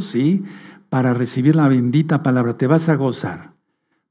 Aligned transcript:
¿sí? 0.00 0.44
Para 0.88 1.14
recibir 1.14 1.56
la 1.56 1.68
bendita 1.68 2.22
palabra. 2.22 2.56
Te 2.56 2.66
vas 2.66 2.88
a 2.88 2.94
gozar. 2.94 3.52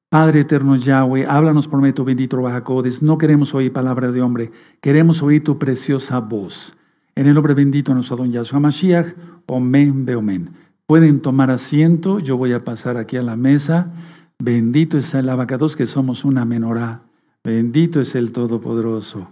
Padre 0.10 0.42
eterno 0.42 0.76
Yahweh, 0.76 1.26
háblanos 1.26 1.68
por 1.68 1.80
medio 1.82 1.96
tu 1.96 2.04
bendito 2.04 2.42
Bajacodes. 2.42 3.02
No 3.02 3.18
queremos 3.18 3.56
oír 3.56 3.72
palabra 3.74 4.12
de 4.12 4.22
hombre, 4.22 4.52
queremos 4.80 5.24
oír 5.24 5.44
tu 5.44 5.58
preciosa 5.58 6.20
voz. 6.20 6.74
En 7.16 7.28
el 7.28 7.34
nombre 7.34 7.54
bendito 7.54 7.92
de 7.92 7.96
nuestro 7.96 8.18
don 8.18 8.32
Yahshua 8.32 8.60
Mashiach, 8.60 9.16
Omen, 9.48 10.06
Beomen. 10.06 10.52
Pueden 10.86 11.22
tomar 11.22 11.50
asiento, 11.50 12.20
yo 12.20 12.38
voy 12.38 12.54
a 12.54 12.64
pasar 12.64 12.98
aquí 12.98 13.18
a 13.18 13.24
la 13.24 13.36
mesa. 13.36 13.92
Bendito 14.38 14.98
es 14.98 15.14
el 15.14 15.30
abacados 15.30 15.76
que 15.76 15.86
somos 15.86 16.26
una 16.26 16.46
menorá. 16.46 17.02
Bendito 17.44 18.02
es 18.02 18.14
el 18.16 18.32
Todopoderoso. 18.34 19.30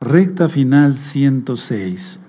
Recta 0.00 0.48
final 0.48 0.96
106. 0.96 2.20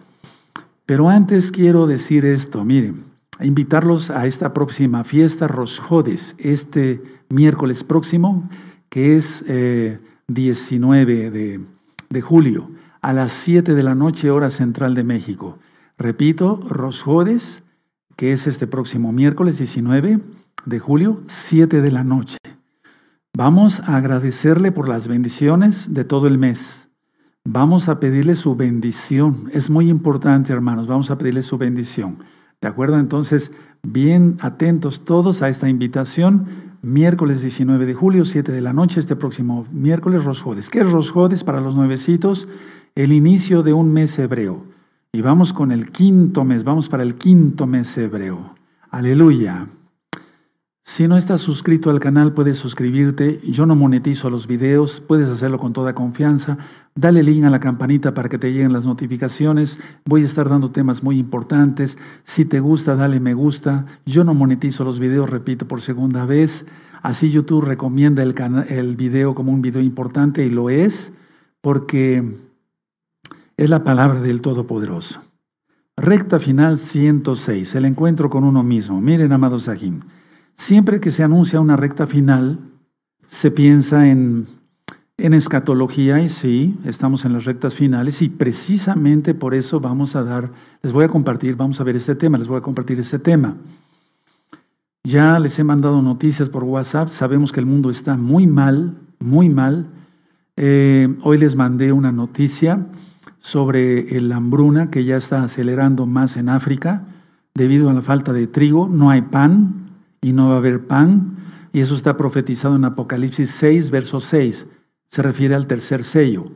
Pero 0.85 1.09
antes 1.09 1.51
quiero 1.51 1.85
decir 1.85 2.25
esto, 2.25 2.65
miren, 2.65 3.10
invitarlos 3.43 4.09
a 4.09 4.25
esta 4.27 4.53
próxima 4.53 5.03
fiesta 5.03 5.47
Rosjodes, 5.47 6.35
este 6.37 7.01
miércoles 7.29 7.83
próximo, 7.83 8.49
que 8.89 9.17
es 9.17 9.43
19 10.27 11.13
eh, 11.13 11.31
de, 11.31 11.61
de, 12.09 12.21
julio, 12.21 12.71
a 13.01 13.13
las 13.13 13.31
7 13.31 13.73
de 13.73 13.83
la 13.83 13.95
noche, 13.95 14.31
hora 14.31 14.49
central 14.49 14.95
de 14.95 15.03
México. 15.03 15.59
Repito, 15.97 16.59
Rosjodes, 16.67 17.63
que 18.15 18.33
es 18.33 18.47
este 18.47 18.67
próximo 18.67 19.11
miércoles 19.11 19.57
19 19.57 20.19
de 20.65 20.79
julio, 20.79 21.21
7 21.27 21.81
de 21.81 21.91
la 21.91 22.03
noche. 22.03 22.37
Vamos 23.33 23.79
a 23.81 23.95
agradecerle 23.95 24.71
por 24.71 24.89
las 24.89 25.07
bendiciones 25.07 25.93
de 25.93 26.03
todo 26.03 26.27
el 26.27 26.37
mes. 26.37 26.89
Vamos 27.43 27.87
a 27.87 27.99
pedirle 27.99 28.35
su 28.35 28.55
bendición. 28.55 29.49
Es 29.53 29.69
muy 29.69 29.89
importante, 29.89 30.53
hermanos. 30.53 30.87
Vamos 30.87 31.09
a 31.09 31.17
pedirle 31.17 31.41
su 31.41 31.57
bendición. 31.57 32.19
¿De 32.61 32.67
acuerdo? 32.67 32.99
Entonces, 32.99 33.51
bien 33.81 34.37
atentos 34.39 35.03
todos 35.03 35.41
a 35.41 35.49
esta 35.49 35.67
invitación. 35.67 36.45
Miércoles 36.83 37.41
19 37.41 37.87
de 37.87 37.93
julio, 37.95 38.23
7 38.23 38.51
de 38.51 38.61
la 38.61 38.71
noche, 38.71 38.99
este 38.99 39.15
próximo 39.15 39.65
miércoles, 39.71 40.23
Rosjodes. 40.23 40.69
¿Qué 40.69 40.81
es 40.81 40.91
Rosjodes 40.91 41.43
para 41.43 41.59
los 41.59 41.75
nuevecitos? 41.75 42.47
El 42.93 43.13
inicio 43.13 43.63
de 43.63 43.73
un 43.73 43.91
mes 43.91 44.17
hebreo. 44.19 44.63
Y 45.11 45.21
vamos 45.21 45.53
con 45.53 45.71
el 45.71 45.91
quinto 45.91 46.45
mes, 46.45 46.63
vamos 46.63 46.87
para 46.87 47.03
el 47.03 47.15
quinto 47.15 47.65
mes 47.65 47.97
hebreo. 47.97 48.53
Aleluya. 48.91 49.67
Si 50.83 51.07
no 51.07 51.15
estás 51.15 51.41
suscrito 51.41 51.89
al 51.89 51.99
canal, 51.99 52.33
puedes 52.33 52.57
suscribirte. 52.57 53.39
Yo 53.43 53.65
no 53.65 53.75
monetizo 53.75 54.29
los 54.29 54.47
videos, 54.47 54.99
puedes 54.99 55.29
hacerlo 55.29 55.59
con 55.59 55.73
toda 55.73 55.93
confianza. 55.93 56.57
Dale 56.95 57.23
link 57.23 57.45
a 57.45 57.49
la 57.49 57.59
campanita 57.59 58.13
para 58.13 58.27
que 58.27 58.37
te 58.37 58.51
lleguen 58.51 58.73
las 58.73 58.85
notificaciones. 58.85 59.79
Voy 60.05 60.23
a 60.23 60.25
estar 60.25 60.49
dando 60.49 60.71
temas 60.71 61.03
muy 61.03 61.19
importantes. 61.19 61.97
Si 62.23 62.45
te 62.45 62.59
gusta, 62.59 62.95
dale 62.95 63.19
me 63.19 63.33
gusta. 63.33 63.85
Yo 64.05 64.23
no 64.23 64.33
monetizo 64.33 64.83
los 64.83 64.99
videos, 64.99 65.29
repito 65.29 65.67
por 65.67 65.81
segunda 65.81 66.25
vez. 66.25 66.65
Así 67.01 67.31
YouTube 67.31 67.63
recomienda 67.63 68.21
el, 68.21 68.95
video 68.95 69.33
como 69.33 69.51
un 69.51 69.61
video 69.61 69.81
importante 69.81 70.45
y 70.45 70.49
lo 70.49 70.69
es 70.69 71.13
porque 71.61 72.37
es 73.55 73.69
la 73.69 73.83
palabra 73.83 74.19
del 74.19 74.41
Todopoderoso. 74.41 75.21
Recta 75.95 76.39
final 76.39 76.77
106, 76.79 77.75
el 77.75 77.85
encuentro 77.85 78.29
con 78.29 78.43
uno 78.43 78.63
mismo. 78.63 78.99
Miren, 78.99 79.31
amados 79.31 79.63
Sahim. 79.63 80.01
Siempre 80.55 80.99
que 80.99 81.11
se 81.11 81.23
anuncia 81.23 81.59
una 81.59 81.75
recta 81.75 82.07
final, 82.07 82.59
se 83.27 83.51
piensa 83.51 84.07
en, 84.07 84.47
en 85.17 85.33
escatología 85.33 86.21
y 86.21 86.29
sí, 86.29 86.77
estamos 86.85 87.25
en 87.25 87.33
las 87.33 87.45
rectas 87.45 87.75
finales 87.75 88.21
y 88.21 88.29
precisamente 88.29 89.33
por 89.33 89.53
eso 89.53 89.79
vamos 89.79 90.15
a 90.15 90.23
dar, 90.23 90.51
les 90.81 90.93
voy 90.93 91.05
a 91.05 91.09
compartir, 91.09 91.55
vamos 91.55 91.79
a 91.79 91.83
ver 91.83 91.95
este 91.95 92.15
tema, 92.15 92.37
les 92.37 92.47
voy 92.47 92.57
a 92.57 92.61
compartir 92.61 92.99
este 92.99 93.19
tema. 93.19 93.55
Ya 95.03 95.39
les 95.39 95.57
he 95.57 95.63
mandado 95.63 96.01
noticias 96.01 96.49
por 96.49 96.63
WhatsApp, 96.63 97.09
sabemos 97.09 97.51
que 97.51 97.59
el 97.59 97.65
mundo 97.65 97.89
está 97.89 98.17
muy 98.17 98.45
mal, 98.47 98.97
muy 99.19 99.49
mal. 99.49 99.87
Eh, 100.57 101.15
hoy 101.23 101.37
les 101.37 101.55
mandé 101.55 101.91
una 101.91 102.11
noticia 102.11 102.85
sobre 103.39 104.21
la 104.21 104.35
hambruna 104.35 104.91
que 104.91 105.03
ya 105.03 105.17
está 105.17 105.43
acelerando 105.43 106.05
más 106.05 106.37
en 106.37 106.49
África 106.49 107.07
debido 107.53 107.89
a 107.89 107.93
la 107.93 108.01
falta 108.01 108.31
de 108.33 108.47
trigo, 108.47 108.87
no 108.87 109.09
hay 109.09 109.23
pan, 109.23 109.80
y 110.21 110.33
no 110.33 110.49
va 110.49 110.55
a 110.55 110.57
haber 110.57 110.85
pan. 110.85 111.37
Y 111.73 111.79
eso 111.79 111.95
está 111.95 112.17
profetizado 112.17 112.75
en 112.75 112.85
Apocalipsis 112.85 113.49
6, 113.51 113.89
verso 113.89 114.19
6. 114.19 114.67
Se 115.09 115.21
refiere 115.21 115.55
al 115.55 115.67
tercer 115.67 116.03
sello, 116.03 116.51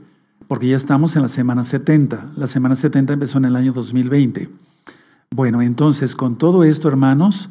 porque 0.47 0.67
ya 0.67 0.75
estamos 0.75 1.15
en 1.15 1.23
la 1.23 1.29
semana 1.29 1.63
70. 1.63 2.33
La 2.37 2.47
semana 2.47 2.75
70 2.75 3.13
empezó 3.13 3.37
en 3.37 3.45
el 3.45 3.55
año 3.55 3.73
2020. 3.73 4.49
Bueno, 5.31 5.61
entonces 5.61 6.15
con 6.15 6.37
todo 6.37 6.63
esto, 6.63 6.87
hermanos, 6.87 7.49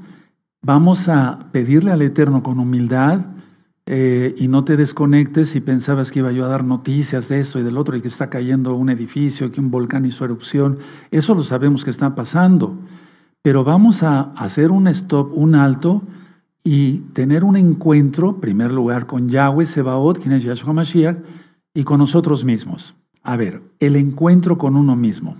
vamos 0.62 1.08
a 1.08 1.48
pedirle 1.52 1.91
al 1.91 2.02
Eterno 2.02 2.42
con 2.42 2.58
humildad 2.58 3.20
eh, 3.86 4.34
y 4.38 4.48
no 4.48 4.64
te 4.64 4.78
desconectes 4.78 5.50
si 5.50 5.60
pensabas 5.60 6.10
que 6.10 6.20
iba 6.20 6.32
yo 6.32 6.46
a 6.46 6.48
dar 6.48 6.64
noticias 6.64 7.28
de 7.28 7.41
esto 7.41 7.58
y 7.58 7.62
del 7.62 7.76
otro 7.76 7.96
y 7.96 8.00
que 8.00 8.08
está 8.08 8.31
cayendo 8.31 8.75
un 8.75 8.88
edificio, 8.88 9.52
que 9.52 9.60
un 9.60 9.70
volcán 9.70 10.06
hizo 10.06 10.25
erupción. 10.25 10.78
Eso 11.10 11.34
lo 11.34 11.42
sabemos 11.42 11.84
que 11.84 11.91
está 11.91 12.14
pasando. 12.14 12.78
Pero 13.44 13.62
vamos 13.62 14.03
a 14.03 14.32
hacer 14.37 14.71
un 14.71 14.88
stop, 14.88 15.31
un 15.37 15.55
alto 15.55 16.00
y 16.62 17.00
tener 17.12 17.44
un 17.44 17.59
encuentro, 17.59 18.31
en 18.31 18.41
primer 18.41 18.72
lugar, 18.72 19.05
con 19.05 19.28
Yahweh 19.28 19.66
Sebaot, 19.66 20.19
quien 20.19 20.32
es 20.32 20.44
Yahshua 20.44 20.72
Mashiach, 20.72 21.19
y 21.75 21.84
con 21.84 21.99
nosotros 21.99 22.43
mismos. 22.47 22.94
A 23.22 23.37
ver, 23.37 23.60
el 23.81 23.97
encuentro 23.97 24.56
con 24.56 24.77
uno 24.77 24.97
mismo. 24.97 25.37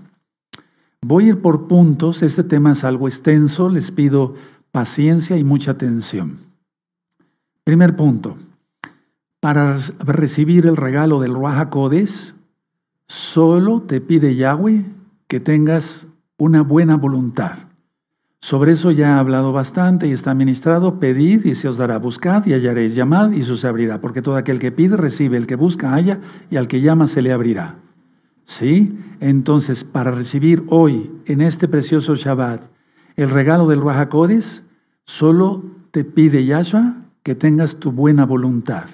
Voy 1.01 1.25
a 1.25 1.27
ir 1.29 1.41
por 1.41 1.67
puntos, 1.67 2.21
este 2.21 2.43
tema 2.43 2.73
es 2.73 2.83
algo 2.83 3.07
extenso, 3.07 3.69
les 3.69 3.89
pido 3.89 4.35
paciencia 4.71 5.35
y 5.37 5.43
mucha 5.43 5.71
atención. 5.71 6.41
Primer 7.63 7.95
punto, 7.95 8.37
para 9.39 9.77
recibir 9.97 10.67
el 10.67 10.77
regalo 10.77 11.19
del 11.21 11.33
Ruach 11.33 11.73
solo 13.07 13.81
te 13.81 13.99
pide 13.99 14.35
Yahweh 14.35 14.85
que 15.27 15.39
tengas 15.39 16.05
una 16.37 16.61
buena 16.61 16.97
voluntad. 16.97 17.74
Sobre 18.45 18.73
eso 18.73 18.91
ya 18.91 19.15
ha 19.15 19.19
hablado 19.19 19.51
bastante 19.53 20.05
y 20.07 20.11
está 20.11 20.35
ministrado, 20.35 20.99
pedid 20.99 21.45
y 21.45 21.55
se 21.55 21.67
os 21.67 21.77
dará, 21.77 21.97
buscad 21.97 22.45
y 22.45 22.53
hallaréis, 22.53 22.93
llamad 22.93 23.31
y 23.31 23.41
se 23.41 23.53
os 23.53 23.65
abrirá, 23.65 24.01
porque 24.01 24.21
todo 24.21 24.35
aquel 24.35 24.59
que 24.59 24.71
pide 24.71 24.95
recibe, 24.97 25.35
el 25.35 25.47
que 25.47 25.55
busca 25.55 25.95
halla 25.95 26.19
y 26.51 26.57
al 26.57 26.67
que 26.67 26.79
llama 26.79 27.07
se 27.07 27.23
le 27.23 27.31
abrirá. 27.31 27.77
¿Sí? 28.43 28.99
Entonces, 29.19 29.83
para 29.83 30.11
recibir 30.11 30.63
hoy, 30.67 31.11
en 31.25 31.41
este 31.41 31.67
precioso 31.67 32.13
Shabbat, 32.13 32.61
el 33.15 33.31
regalo 33.31 33.67
del 33.67 33.81
Rahakodis, 33.81 34.61
solo 35.05 35.63
te 35.89 36.03
pide 36.03 36.45
Yahshua 36.45 36.97
que 37.23 37.33
tengas 37.33 37.77
tu 37.77 37.91
buena 37.91 38.27
voluntad, 38.27 38.85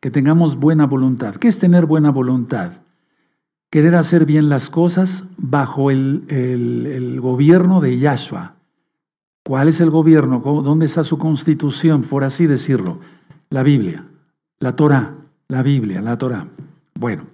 que 0.00 0.10
tengamos 0.10 0.56
buena 0.56 0.84
voluntad. 0.84 1.36
¿Qué 1.36 1.46
es 1.46 1.60
tener 1.60 1.86
buena 1.86 2.10
voluntad? 2.10 2.72
Querer 3.70 3.94
hacer 3.94 4.26
bien 4.26 4.48
las 4.48 4.68
cosas 4.68 5.22
bajo 5.36 5.92
el, 5.92 6.24
el 6.28 7.20
gobierno 7.20 7.80
de 7.80 8.00
Yahshua 8.00 8.54
¿Cuál 9.44 9.68
es 9.68 9.80
el 9.80 9.90
gobierno? 9.90 10.40
¿Dónde 10.40 10.86
está 10.86 11.04
su 11.04 11.18
constitución, 11.18 12.02
por 12.02 12.24
así 12.24 12.46
decirlo? 12.46 12.98
La 13.50 13.62
Biblia, 13.62 14.06
la 14.58 14.74
Torah, 14.74 15.14
la 15.48 15.62
Biblia, 15.62 16.00
la 16.00 16.16
Torah. 16.16 16.48
Bueno, 16.98 17.24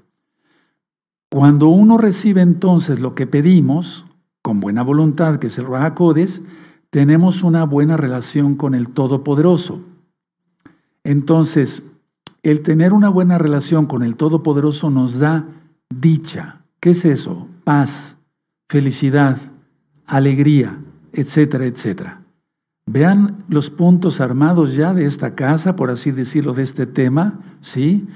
cuando 1.30 1.68
uno 1.68 1.98
recibe 1.98 2.40
entonces 2.40 2.98
lo 2.98 3.14
que 3.14 3.28
pedimos, 3.28 4.04
con 4.42 4.58
buena 4.58 4.82
voluntad, 4.82 5.38
que 5.38 5.46
es 5.46 5.58
el 5.58 5.66
Rahakodes, 5.66 6.42
tenemos 6.90 7.44
una 7.44 7.62
buena 7.64 7.96
relación 7.96 8.56
con 8.56 8.74
el 8.74 8.88
Todopoderoso. 8.88 9.80
Entonces, 11.04 11.84
el 12.42 12.62
tener 12.62 12.92
una 12.92 13.08
buena 13.08 13.38
relación 13.38 13.86
con 13.86 14.02
el 14.02 14.16
Todopoderoso 14.16 14.90
nos 14.90 15.20
da 15.20 15.46
dicha. 15.88 16.62
¿Qué 16.80 16.90
es 16.90 17.04
eso? 17.04 17.46
Paz, 17.62 18.16
felicidad, 18.68 19.38
alegría, 20.06 20.76
etcétera, 21.12 21.66
etcétera. 21.66 22.22
Vean 22.86 23.44
los 23.48 23.70
puntos 23.70 24.20
armados 24.20 24.74
ya 24.74 24.92
de 24.92 25.06
esta 25.06 25.34
casa, 25.34 25.76
por 25.76 25.90
así 25.90 26.10
decirlo, 26.10 26.54
de 26.54 26.62
este 26.62 26.86
tema, 26.86 27.38
¿sí? 27.60 28.08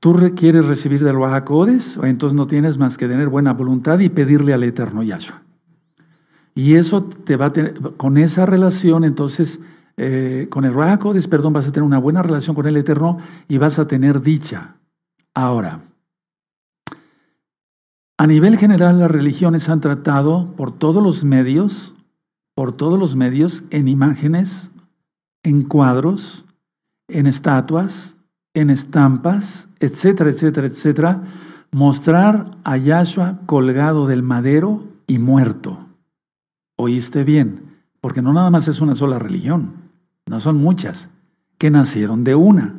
Tú 0.00 0.14
quieres 0.36 0.66
recibir 0.66 1.02
del 1.02 1.16
Bajacodes, 1.16 1.96
o 1.96 2.04
entonces 2.04 2.36
no 2.36 2.46
tienes 2.46 2.78
más 2.78 2.98
que 2.98 3.08
tener 3.08 3.28
buena 3.28 3.52
voluntad 3.52 3.98
y 4.00 4.08
pedirle 4.08 4.52
al 4.52 4.62
Eterno 4.62 5.02
Yahshua. 5.02 5.42
Y 6.54 6.74
eso 6.74 7.04
te 7.04 7.36
va 7.36 7.46
a 7.46 7.52
tener, 7.52 7.74
con 7.96 8.16
esa 8.18 8.44
relación, 8.44 9.04
entonces, 9.04 9.60
eh, 9.96 10.46
con 10.50 10.64
el 10.64 10.72
Bajacodes, 10.72 11.26
perdón, 11.26 11.52
vas 11.52 11.66
a 11.66 11.72
tener 11.72 11.86
una 11.86 11.98
buena 11.98 12.22
relación 12.22 12.54
con 12.54 12.66
el 12.66 12.76
Eterno 12.76 13.18
y 13.48 13.58
vas 13.58 13.78
a 13.78 13.88
tener 13.88 14.20
dicha. 14.20 14.76
Ahora, 15.34 15.80
a 18.18 18.26
nivel 18.26 18.58
general, 18.58 18.98
las 18.98 19.10
religiones 19.10 19.68
han 19.68 19.80
tratado 19.80 20.52
por 20.56 20.76
todos 20.76 21.02
los 21.02 21.24
medios 21.24 21.94
por 22.58 22.72
todos 22.72 22.98
los 22.98 23.14
medios 23.14 23.62
en 23.70 23.86
imágenes, 23.86 24.72
en 25.44 25.62
cuadros, 25.62 26.44
en 27.06 27.28
estatuas, 27.28 28.16
en 28.52 28.70
estampas, 28.70 29.68
etcétera, 29.78 30.30
etcétera, 30.30 30.66
etcétera, 30.66 31.22
mostrar 31.70 32.58
a 32.64 32.76
Yahshua 32.76 33.38
colgado 33.46 34.08
del 34.08 34.24
madero 34.24 34.82
y 35.06 35.20
muerto. 35.20 35.86
Oíste 36.76 37.22
bien, 37.22 37.76
porque 38.00 38.22
no 38.22 38.32
nada 38.32 38.50
más 38.50 38.66
es 38.66 38.80
una 38.80 38.96
sola 38.96 39.20
religión, 39.20 39.74
no 40.26 40.40
son 40.40 40.56
muchas, 40.56 41.10
que 41.58 41.70
nacieron 41.70 42.24
de 42.24 42.34
una. 42.34 42.74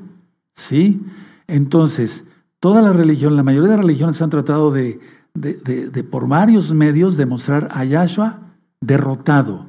¿Sí? 0.55 1.01
Entonces, 1.47 2.25
toda 2.59 2.81
la 2.81 2.91
religión, 2.91 3.37
la 3.37 3.43
mayoría 3.43 3.69
de 3.69 3.77
las 3.77 3.85
religiones 3.85 4.21
han 4.21 4.29
tratado 4.29 4.71
de, 4.71 4.99
de, 5.35 6.03
por 6.03 6.27
varios 6.27 6.73
medios 6.73 7.15
demostrar 7.15 7.69
a 7.71 7.85
Yahshua 7.85 8.39
derrotado, 8.81 9.68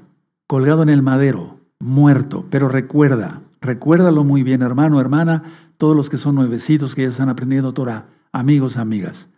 colgado 0.50 0.82
en 0.82 0.88
el 0.88 1.00
madero, 1.00 1.61
muerto. 1.79 2.44
Pero 2.50 2.69
recuerda, 2.69 3.41
recuérdalo 3.61 4.25
muy 4.25 4.43
bien, 4.43 4.62
hermano, 4.62 5.00
hermana, 5.00 5.44
todos 5.79 5.94
los 5.94 6.11
que 6.11 6.17
son 6.17 6.35
nuevecitos 6.35 6.97
que 6.97 7.02
ya 7.02 7.11
están 7.11 7.29
aprendiendo 7.29 7.73
Torah, 7.73 8.06
amigos, 8.32 8.76
amigas. 8.76 9.29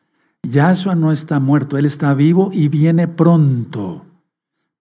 Yahshua 0.42 0.94
no 0.94 1.12
está 1.12 1.38
muerto, 1.38 1.76
Él 1.76 1.84
está 1.84 2.14
vivo 2.14 2.48
y 2.50 2.68
viene 2.68 3.08
pronto. 3.08 4.06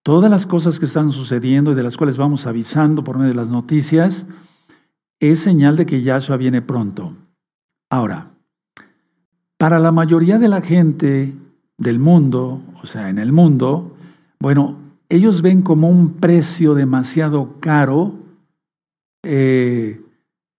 Todas 0.03 0.31
las 0.31 0.47
cosas 0.47 0.79
que 0.79 0.85
están 0.85 1.11
sucediendo 1.11 1.73
y 1.73 1.75
de 1.75 1.83
las 1.83 1.97
cuales 1.97 2.15
vamos 2.15 2.47
avisando 2.47 3.03
por 3.03 3.17
medio 3.17 3.31
de 3.31 3.35
las 3.35 3.49
noticias, 3.49 4.25
es 5.19 5.39
señal 5.39 5.75
de 5.75 5.85
que 5.85 6.01
Yahshua 6.01 6.37
viene 6.37 6.61
pronto. 6.61 7.13
Ahora, 7.89 8.31
para 9.57 9.79
la 9.79 9.91
mayoría 9.91 10.39
de 10.39 10.47
la 10.47 10.61
gente 10.61 11.35
del 11.77 11.99
mundo, 11.99 12.61
o 12.81 12.85
sea, 12.85 13.09
en 13.09 13.17
el 13.17 13.33
mundo, 13.33 13.97
bueno, 14.39 14.80
ellos 15.11 15.41
ven 15.41 15.61
como 15.61 15.89
un 15.89 16.13
precio 16.13 16.73
demasiado 16.73 17.59
caro 17.59 18.15
eh, 19.23 20.01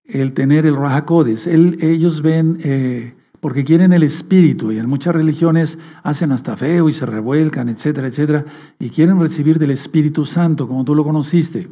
el 0.05 0.35
tener 0.35 0.67
el 0.67 0.77
Rahakodes. 0.77 1.47
ellos 1.47 2.21
ven, 2.21 2.59
eh, 2.63 3.15
porque 3.41 3.65
quieren 3.65 3.93
el 3.93 4.03
espíritu, 4.03 4.71
y 4.71 4.79
en 4.79 4.89
muchas 4.89 5.15
religiones 5.15 5.79
hacen 6.03 6.33
hasta 6.33 6.57
feo 6.57 6.89
y 6.89 6.93
se 6.93 7.07
revuelcan, 7.07 7.71
etcétera, 7.71 8.09
etcétera, 8.09 8.45
y 8.79 8.91
quieren 8.91 9.19
recibir 9.19 9.59
del 9.59 9.71
Espíritu 9.71 10.27
Santo, 10.27 10.69
como 10.69 10.85
tú 10.85 10.95
lo 10.95 11.03
conociste. 11.03 11.69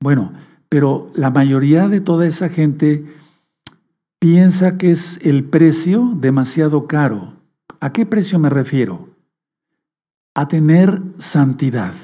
Bueno, 0.00 0.32
pero 0.70 1.10
la 1.14 1.30
mayoría 1.30 1.88
de 1.88 2.00
toda 2.00 2.26
esa 2.26 2.48
gente 2.48 3.04
piensa 4.18 4.78
que 4.78 4.92
es 4.92 5.18
el 5.22 5.44
precio 5.44 6.12
demasiado 6.16 6.86
caro. 6.86 7.34
¿A 7.78 7.92
qué 7.92 8.06
precio 8.06 8.38
me 8.38 8.48
refiero? 8.48 9.10
A 10.34 10.48
tener 10.48 11.02
santidad, 11.18 11.94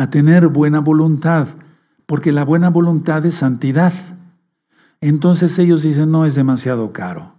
a 0.00 0.10
tener 0.10 0.48
buena 0.48 0.80
voluntad, 0.80 1.48
porque 2.06 2.32
la 2.32 2.44
buena 2.44 2.70
voluntad 2.70 3.24
es 3.26 3.34
santidad. 3.34 3.92
Entonces 5.00 5.58
ellos 5.58 5.82
dicen, 5.82 6.10
no 6.10 6.26
es 6.26 6.34
demasiado 6.34 6.92
caro. 6.92 7.34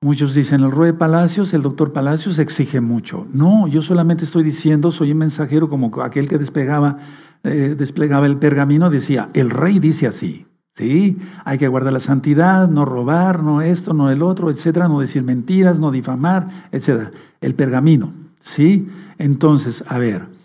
Muchos 0.00 0.34
dicen, 0.34 0.62
el 0.62 0.72
rey 0.72 0.92
Palacios, 0.92 1.52
el 1.54 1.62
doctor 1.62 1.92
Palacios 1.92 2.38
exige 2.38 2.80
mucho. 2.80 3.26
No, 3.32 3.66
yo 3.66 3.82
solamente 3.82 4.24
estoy 4.24 4.44
diciendo, 4.44 4.92
soy 4.92 5.12
un 5.12 5.18
mensajero 5.18 5.68
como 5.68 5.90
aquel 6.02 6.28
que 6.28 6.38
despegaba, 6.38 6.98
eh, 7.42 7.74
desplegaba 7.76 8.26
el 8.26 8.36
pergamino, 8.36 8.90
decía, 8.90 9.28
el 9.34 9.50
rey 9.50 9.78
dice 9.78 10.06
así. 10.06 10.46
¿Sí? 10.76 11.18
Hay 11.44 11.58
que 11.58 11.66
guardar 11.66 11.92
la 11.92 11.98
santidad, 11.98 12.68
no 12.68 12.84
robar, 12.84 13.42
no 13.42 13.62
esto, 13.62 13.94
no 13.94 14.10
el 14.10 14.22
otro, 14.22 14.48
etcétera, 14.48 14.86
no 14.86 15.00
decir 15.00 15.24
mentiras, 15.24 15.80
no 15.80 15.90
difamar, 15.90 16.68
etcétera. 16.70 17.10
El 17.40 17.56
pergamino, 17.56 18.12
¿sí? 18.38 18.88
Entonces, 19.18 19.82
a 19.88 19.98
ver, 19.98 20.37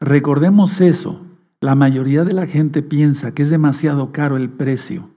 recordemos 0.00 0.80
eso. 0.80 1.20
La 1.60 1.74
mayoría 1.74 2.24
de 2.24 2.32
la 2.32 2.46
gente 2.46 2.82
piensa 2.82 3.32
que 3.32 3.42
es 3.42 3.50
demasiado 3.50 4.12
caro 4.12 4.36
el 4.36 4.48
precio. 4.48 5.10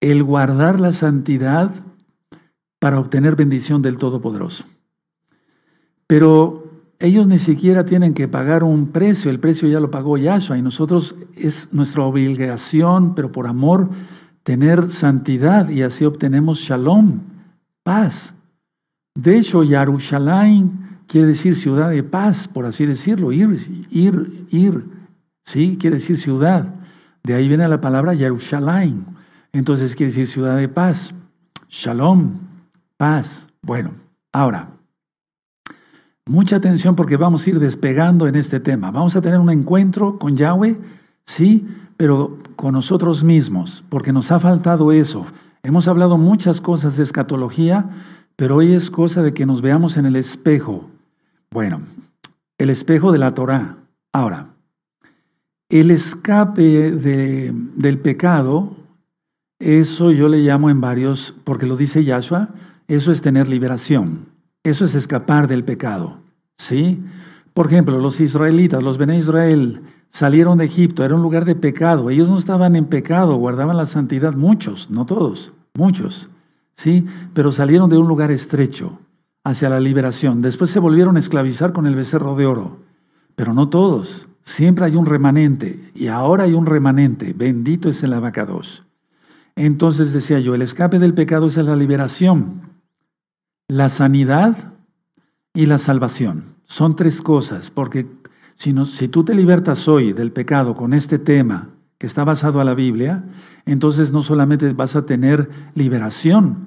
El 0.00 0.22
guardar 0.22 0.80
la 0.80 0.92
santidad 0.92 1.72
para 2.78 2.98
obtener 2.98 3.36
bendición 3.36 3.82
del 3.82 3.98
Todopoderoso. 3.98 4.64
Pero 6.06 6.62
ellos 6.98 7.26
ni 7.26 7.38
siquiera 7.38 7.84
tienen 7.84 8.14
que 8.14 8.28
pagar 8.28 8.62
un 8.62 8.88
precio, 8.88 9.30
el 9.30 9.40
precio 9.40 9.68
ya 9.68 9.80
lo 9.80 9.90
pagó 9.90 10.16
Yahshua 10.18 10.56
y 10.56 10.62
nosotros 10.62 11.16
es 11.36 11.72
nuestra 11.72 12.04
obligación, 12.04 13.14
pero 13.16 13.32
por 13.32 13.48
amor, 13.48 13.90
tener 14.44 14.88
santidad 14.88 15.68
y 15.68 15.82
así 15.82 16.04
obtenemos 16.04 16.60
shalom, 16.60 17.20
paz. 17.82 18.34
De 19.14 19.36
hecho, 19.36 19.62
Yarushalayim 19.62 20.81
quiere 21.06 21.28
decir 21.28 21.56
ciudad 21.56 21.90
de 21.90 22.02
paz, 22.02 22.48
por 22.48 22.66
así 22.66 22.86
decirlo, 22.86 23.32
ir, 23.32 23.86
ir, 23.90 24.46
ir, 24.50 24.84
sí, 25.44 25.76
quiere 25.80 25.96
decir 25.96 26.18
ciudad. 26.18 26.74
De 27.22 27.34
ahí 27.34 27.48
viene 27.48 27.68
la 27.68 27.80
palabra 27.80 28.14
Yarushalayim. 28.14 29.04
Entonces 29.52 29.94
quiere 29.94 30.10
decir 30.10 30.26
ciudad 30.26 30.56
de 30.56 30.68
paz, 30.68 31.14
shalom, 31.68 32.38
paz. 32.96 33.48
Bueno, 33.62 33.92
ahora, 34.32 34.70
Mucha 36.26 36.54
atención 36.54 36.94
porque 36.94 37.16
vamos 37.16 37.44
a 37.44 37.50
ir 37.50 37.58
despegando 37.58 38.28
en 38.28 38.36
este 38.36 38.60
tema. 38.60 38.92
Vamos 38.92 39.16
a 39.16 39.20
tener 39.20 39.40
un 39.40 39.50
encuentro 39.50 40.20
con 40.20 40.36
Yahweh, 40.36 40.78
sí, 41.26 41.66
pero 41.96 42.38
con 42.54 42.74
nosotros 42.74 43.24
mismos, 43.24 43.82
porque 43.88 44.12
nos 44.12 44.30
ha 44.30 44.38
faltado 44.38 44.92
eso. 44.92 45.26
Hemos 45.64 45.88
hablado 45.88 46.18
muchas 46.18 46.60
cosas 46.60 46.96
de 46.96 47.02
escatología, 47.02 47.90
pero 48.36 48.56
hoy 48.56 48.72
es 48.72 48.88
cosa 48.88 49.20
de 49.22 49.34
que 49.34 49.46
nos 49.46 49.62
veamos 49.62 49.96
en 49.96 50.06
el 50.06 50.14
espejo. 50.14 50.88
Bueno, 51.52 51.82
el 52.56 52.70
espejo 52.70 53.12
de 53.12 53.18
la 53.18 53.34
Torah. 53.34 53.76
Ahora, 54.10 54.54
el 55.68 55.90
escape 55.90 56.90
del 56.92 57.98
pecado, 57.98 58.74
eso 59.58 60.12
yo 60.12 60.28
le 60.28 60.38
llamo 60.38 60.70
en 60.70 60.80
varios, 60.80 61.34
porque 61.44 61.66
lo 61.66 61.76
dice 61.76 62.04
Yahshua, 62.04 62.48
eso 62.88 63.12
es 63.12 63.20
tener 63.20 63.50
liberación. 63.50 64.26
Eso 64.64 64.86
es 64.86 64.94
escapar 64.94 65.46
del 65.46 65.62
pecado. 65.62 66.20
¿Sí? 66.56 67.02
Por 67.52 67.66
ejemplo, 67.66 67.98
los 67.98 68.18
israelitas, 68.20 68.82
los 68.82 68.96
Bene 68.96 69.18
Israel, 69.18 69.82
salieron 70.10 70.56
de 70.56 70.64
Egipto, 70.64 71.04
era 71.04 71.14
un 71.14 71.22
lugar 71.22 71.44
de 71.44 71.54
pecado. 71.54 72.08
Ellos 72.08 72.30
no 72.30 72.38
estaban 72.38 72.76
en 72.76 72.86
pecado, 72.86 73.36
guardaban 73.36 73.76
la 73.76 73.86
santidad, 73.86 74.32
muchos, 74.32 74.90
no 74.90 75.04
todos, 75.04 75.52
muchos. 75.74 76.30
¿Sí? 76.76 77.04
Pero 77.34 77.52
salieron 77.52 77.90
de 77.90 77.98
un 77.98 78.08
lugar 78.08 78.30
estrecho 78.30 78.98
hacia 79.44 79.68
la 79.68 79.80
liberación. 79.80 80.40
Después 80.40 80.70
se 80.70 80.80
volvieron 80.80 81.16
a 81.16 81.20
esclavizar 81.20 81.72
con 81.72 81.86
el 81.86 81.94
becerro 81.94 82.36
de 82.36 82.46
oro. 82.46 82.78
Pero 83.34 83.54
no 83.54 83.68
todos. 83.68 84.28
Siempre 84.44 84.84
hay 84.84 84.96
un 84.96 85.06
remanente. 85.06 85.90
Y 85.94 86.08
ahora 86.08 86.44
hay 86.44 86.52
un 86.52 86.66
remanente. 86.66 87.32
Bendito 87.32 87.88
es 87.88 88.02
el 88.02 88.12
abacados. 88.12 88.84
Entonces 89.56 90.12
decía 90.12 90.40
yo, 90.40 90.54
el 90.54 90.62
escape 90.62 90.98
del 90.98 91.14
pecado 91.14 91.46
es 91.46 91.56
la 91.56 91.76
liberación 91.76 92.72
la 93.72 93.88
sanidad 93.88 94.74
y 95.54 95.64
la 95.64 95.78
salvación. 95.78 96.56
Son 96.64 96.94
tres 96.94 97.22
cosas, 97.22 97.70
porque 97.70 98.06
si, 98.56 98.74
si 98.84 99.08
tú 99.08 99.24
te 99.24 99.34
libertas 99.34 99.88
hoy 99.88 100.12
del 100.12 100.30
pecado 100.30 100.74
con 100.74 100.92
este 100.92 101.18
tema 101.18 101.70
que 101.96 102.06
está 102.06 102.22
basado 102.22 102.60
a 102.60 102.64
la 102.64 102.74
Biblia, 102.74 103.24
entonces 103.64 104.12
no 104.12 104.22
solamente 104.22 104.70
vas 104.74 104.94
a 104.94 105.06
tener 105.06 105.48
liberación, 105.74 106.66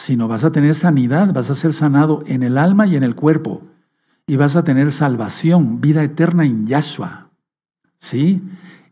sino 0.00 0.28
vas 0.28 0.44
a 0.44 0.50
tener 0.50 0.74
sanidad, 0.74 1.30
vas 1.34 1.50
a 1.50 1.54
ser 1.54 1.74
sanado 1.74 2.24
en 2.26 2.42
el 2.42 2.56
alma 2.56 2.86
y 2.86 2.96
en 2.96 3.02
el 3.02 3.14
cuerpo, 3.14 3.60
y 4.26 4.36
vas 4.36 4.56
a 4.56 4.64
tener 4.64 4.92
salvación, 4.92 5.82
vida 5.82 6.02
eterna 6.02 6.46
en 6.46 6.66
Yahshua. 6.66 7.28
¿Sí? 7.98 8.40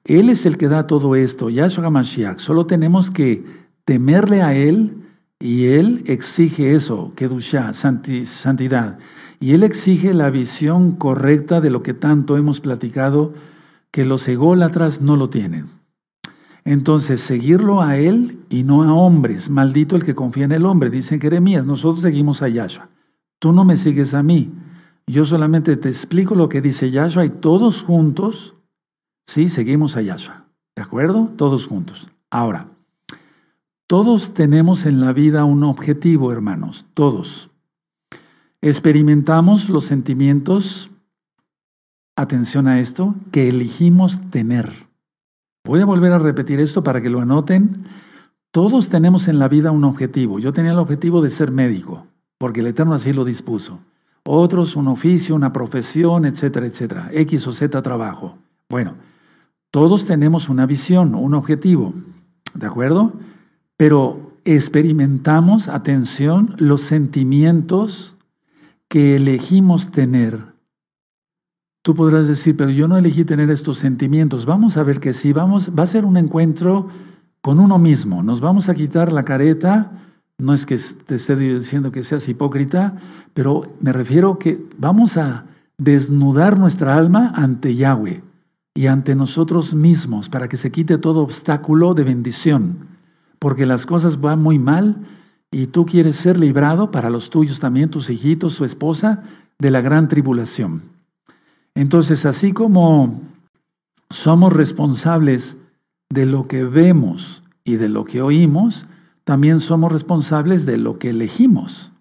Él 0.05 0.29
es 0.29 0.45
el 0.45 0.59
que 0.59 0.69
da 0.69 0.87
todo 0.87 1.17
esto, 1.17 1.49
Yahshua 1.49 1.87
HaMashiach. 1.87 2.41
Solo 2.41 2.67
tenemos 2.67 3.11
que 3.11 3.43
temerle 3.87 4.43
a 4.43 4.55
Él 4.55 4.99
y 5.41 5.69
Él 5.69 6.03
exige 6.05 6.75
eso, 6.75 7.15
Kedushá, 7.17 7.73
santidad. 7.73 8.99
Y 9.41 9.53
Él 9.53 9.63
exige 9.63 10.13
la 10.13 10.29
visión 10.29 10.93
correcta 10.93 11.63
de 11.63 11.71
lo 11.71 11.83
que 11.83 11.95
tanto 11.95 12.37
hemos 12.37 12.61
platicado, 12.61 13.33
que 13.91 14.05
los 14.05 14.29
ególatras 14.29 15.01
no 15.01 15.17
lo 15.17 15.31
tienen. 15.31 15.78
Entonces, 16.69 17.23
seguirlo 17.23 17.81
a 17.81 17.97
Él 17.97 18.41
y 18.51 18.63
no 18.63 18.83
a 18.83 18.93
hombres. 18.93 19.49
Maldito 19.49 19.97
el 19.97 20.05
que 20.05 20.15
confía 20.15 20.45
en 20.45 20.53
el 20.53 20.67
hombre, 20.67 20.91
dice 20.91 21.19
Jeremías. 21.19 21.65
Nosotros 21.65 22.03
seguimos 22.03 22.43
a 22.43 22.49
Yahshua. 22.49 22.91
Tú 23.39 23.55
no 23.55 23.65
me 23.65 23.79
sigues 23.79 24.13
a 24.13 24.23
mí. 24.23 24.53
Yo 25.07 25.25
solamente 25.25 25.79
te 25.79 25.89
explico 25.89 26.35
lo 26.35 26.51
que 26.51 26.61
dice 26.61 26.91
Yahshua 26.91 27.25
y 27.25 27.31
todos 27.31 27.85
juntos, 27.85 28.55
sí, 29.27 29.49
seguimos 29.49 29.97
a 29.97 30.03
Yahshua. 30.03 30.45
¿De 30.77 30.83
acuerdo? 30.83 31.31
Todos 31.39 31.67
juntos. 31.67 32.07
Ahora, 32.29 32.69
todos 33.87 34.35
tenemos 34.35 34.85
en 34.85 35.01
la 35.01 35.15
vida 35.15 35.47
un 35.47 35.65
objetivo, 35.65 36.33
hermanos, 36.33 36.85
todos. 36.93 37.49
Experimentamos 38.61 39.71
los 39.71 39.87
sentimientos, 39.87 40.91
atención 42.15 42.67
a 42.69 42.79
esto, 42.79 43.15
que 43.33 43.49
elegimos 43.49 44.21
tener. 44.31 44.88
Voy 45.69 45.81
a 45.81 45.85
volver 45.85 46.13
a 46.13 46.19
repetir 46.19 46.59
esto 46.59 46.83
para 46.83 47.01
que 47.01 47.11
lo 47.11 47.21
anoten. 47.21 47.85
Todos 48.51 48.89
tenemos 48.89 49.29
en 49.29 49.39
la 49.39 49.47
vida 49.47 49.71
un 49.71 49.85
objetivo. 49.85 50.41
Yo 50.41 50.53
tenía 50.53 50.73
el 50.73 50.79
objetivo 50.79 51.23
de 51.23 51.31
ser 51.31 51.53
médico, 51.53 52.07
porque 52.39 52.61
el 52.61 52.67
Eterno 52.67 52.95
así 52.95 53.13
lo 53.13 53.25
dispuso. 53.25 53.79
Otros 54.25 54.75
un 54.75 54.89
oficio, 54.89 55.37
una 55.37 55.53
profesión, 55.53 56.25
etcétera, 56.25 56.67
etcétera. 56.67 57.11
X 57.13 57.47
o 57.47 57.53
Z 57.53 57.81
trabajo. 57.83 58.39
Bueno, 58.69 58.95
todos 59.71 60.07
tenemos 60.07 60.49
una 60.49 60.67
visión, 60.67 61.15
un 61.15 61.35
objetivo. 61.35 61.95
¿De 62.55 62.67
acuerdo? 62.67 63.13
pero 63.79 64.33
experimentamos, 64.45 65.69
atención, 65.69 66.57
los 66.59 66.83
sentimientos 66.83 68.17
que 68.89 69.15
elegimos 69.17 69.93
tener. 69.93 70.48
Tú 71.89 71.95
podrás 71.95 72.29
decir, 72.29 72.55
pero 72.55 72.69
yo 72.69 72.87
no 72.87 72.99
elegí 72.99 73.25
tener 73.25 73.49
estos 73.49 73.79
sentimientos. 73.79 74.45
Vamos 74.45 74.77
a 74.77 74.83
ver 74.83 75.01
que 75.01 75.15
sí, 75.15 75.33
vamos, 75.33 75.71
va 75.71 75.85
a 75.85 75.87
ser 75.87 76.05
un 76.05 76.19
encuentro 76.19 76.89
con 77.41 77.59
uno 77.59 77.79
mismo. 77.79 78.23
Nos 78.23 78.43
vamos 78.43 78.69
a 78.69 78.75
quitar 78.75 79.11
la 79.11 79.25
careta. 79.25 79.93
No 80.37 80.53
es 80.53 80.67
que 80.67 80.77
te 81.07 81.15
esté 81.15 81.35
diciendo 81.35 81.91
que 81.91 82.05
seas 82.05 82.29
hipócrita, 82.29 82.97
pero 83.33 83.73
me 83.81 83.95
refiero 83.95 84.39
que 84.39 84.63
vamos 84.77 85.17
a 85.17 85.47
desnudar 85.79 86.59
nuestra 86.59 86.95
alma 86.95 87.33
ante 87.35 87.75
Yahweh 87.75 88.23
y 88.75 88.87
ante 88.87 89.15
nosotros 89.15 89.73
mismos 89.75 90.29
para 90.29 90.47
que 90.47 90.59
se 90.59 90.71
quite 90.71 90.99
todo 90.99 91.23
obstáculo 91.23 91.95
de 91.95 92.05
bendición. 92.05 92.81
Porque 93.39 93.65
las 93.65 93.87
cosas 93.87 94.21
van 94.21 94.43
muy 94.43 94.59
mal 94.59 95.07
y 95.51 95.69
tú 95.69 95.87
quieres 95.87 96.17
ser 96.17 96.39
librado 96.39 96.91
para 96.91 97.09
los 97.09 97.31
tuyos 97.31 97.61
también, 97.61 97.89
tus 97.89 98.11
hijitos, 98.11 98.53
su 98.53 98.67
esposa, 98.67 99.23
de 99.59 99.71
la 99.71 99.81
gran 99.81 100.07
tribulación. 100.07 100.98
Entonces, 101.75 102.27
así 102.27 102.53
como 102.53 103.21
somos 104.11 104.53
responsables 104.53 105.57
de 106.11 106.27
lo 106.27 106.49
que 106.49 106.65
vemos 106.65 107.43
y 107.65 107.77
de 107.77 107.89
lo 107.89 108.05
que 108.05 108.23
oímos, 108.23 108.87
también 109.25 109.61
somos 109.61 109.93
responsables 109.93 110.65
de 110.65 110.79
lo 110.79 110.99
que 110.99 111.11
elegimos. 111.11 111.93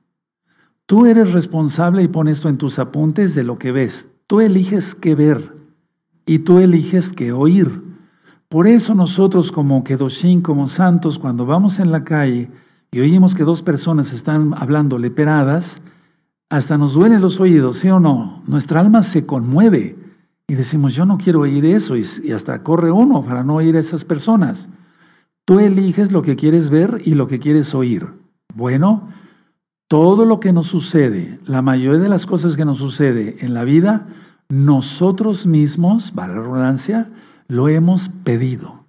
Tú 0.86 1.06
eres 1.06 1.34
responsable, 1.34 2.04
y 2.04 2.08
pon 2.08 2.30
esto 2.30 2.48
en 2.48 2.58
tus 2.58 2.80
apuntes, 2.80 3.36
de 3.36 3.44
lo 3.44 3.60
que 3.60 3.74
ves. 3.74 4.10
Tú 4.28 4.40
eliges 4.40 4.96
qué 4.96 5.16
ver 5.16 5.54
y 6.26 6.40
tú 6.40 6.60
eliges 6.60 7.12
qué 7.12 7.32
oír. 7.32 7.82
Por 8.50 8.68
eso 8.68 8.96
nosotros 8.96 9.52
como 9.52 9.84
Kedoshim, 9.84 10.42
como 10.42 10.70
santos, 10.70 11.20
cuando 11.20 11.46
vamos 11.46 11.80
en 11.80 11.92
la 11.92 12.06
calle 12.06 12.50
y 12.92 13.00
oímos 13.00 13.36
que 13.36 13.44
dos 13.44 13.62
personas 13.62 14.14
están 14.14 14.54
hablando 14.56 14.98
leperadas, 14.98 15.82
hasta 16.50 16.78
nos 16.78 16.94
duelen 16.94 17.22
los 17.22 17.40
oídos, 17.40 17.80
¿sí 17.80 17.90
o 17.90 18.00
no? 18.00 18.42
Nuestra 18.48 18.80
alma 18.80 19.04
se 19.04 19.26
conmueve 19.26 19.98
y 20.48 20.56
decimos, 20.56 20.96
yo 20.96 21.06
no 21.06 21.18
quiero 21.18 21.42
oír 21.42 21.66
eso 21.66 21.98
y, 21.98 22.32
hasta 22.32 22.64
corre 22.64 22.92
uno 22.92 23.24
para 23.24 23.44
no 23.44 23.56
oír 23.56 23.76
a 23.76 23.82
esas 23.82 24.06
personas. 24.06 24.70
Tú 25.46 25.60
eliges 25.60 26.12
lo 26.12 26.22
que 26.22 26.36
quieres 26.36 26.70
ver 26.70 27.02
y 27.04 27.16
lo 27.16 27.28
que 27.28 27.40
quieres 27.40 27.76
oír. 27.76 28.08
Bueno, 28.54 29.10
todo 29.90 30.26
lo 30.26 30.40
que 30.40 30.54
nos 30.54 30.68
sucede, 30.68 31.40
la 31.46 31.62
mayoría 31.62 32.02
de 32.02 32.10
las 32.10 32.26
cosas 32.26 32.56
que 32.56 32.66
nos 32.66 32.78
sucede 32.78 33.38
en 33.40 33.54
la 33.54 33.64
vida, 33.64 34.08
nosotros 34.50 35.46
mismos, 35.46 36.12
para 36.12 36.34
la 36.34 36.42
redundancia, 36.42 37.10
lo 37.48 37.68
hemos 37.68 38.10
pedido. 38.24 38.86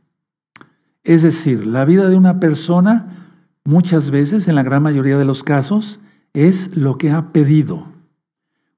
Es 1.03 1.23
decir, 1.23 1.67
la 1.67 1.85
vida 1.85 2.09
de 2.09 2.17
una 2.17 2.39
persona, 2.39 3.35
muchas 3.65 4.11
veces, 4.11 4.47
en 4.47 4.55
la 4.55 4.63
gran 4.63 4.83
mayoría 4.83 5.19
de 5.19 5.25
los 5.25 5.43
casos, 5.43 6.01
es 6.35 6.77
lo 6.77 6.99
que 6.99 7.11
ha 7.11 7.33
pedido. 7.33 7.87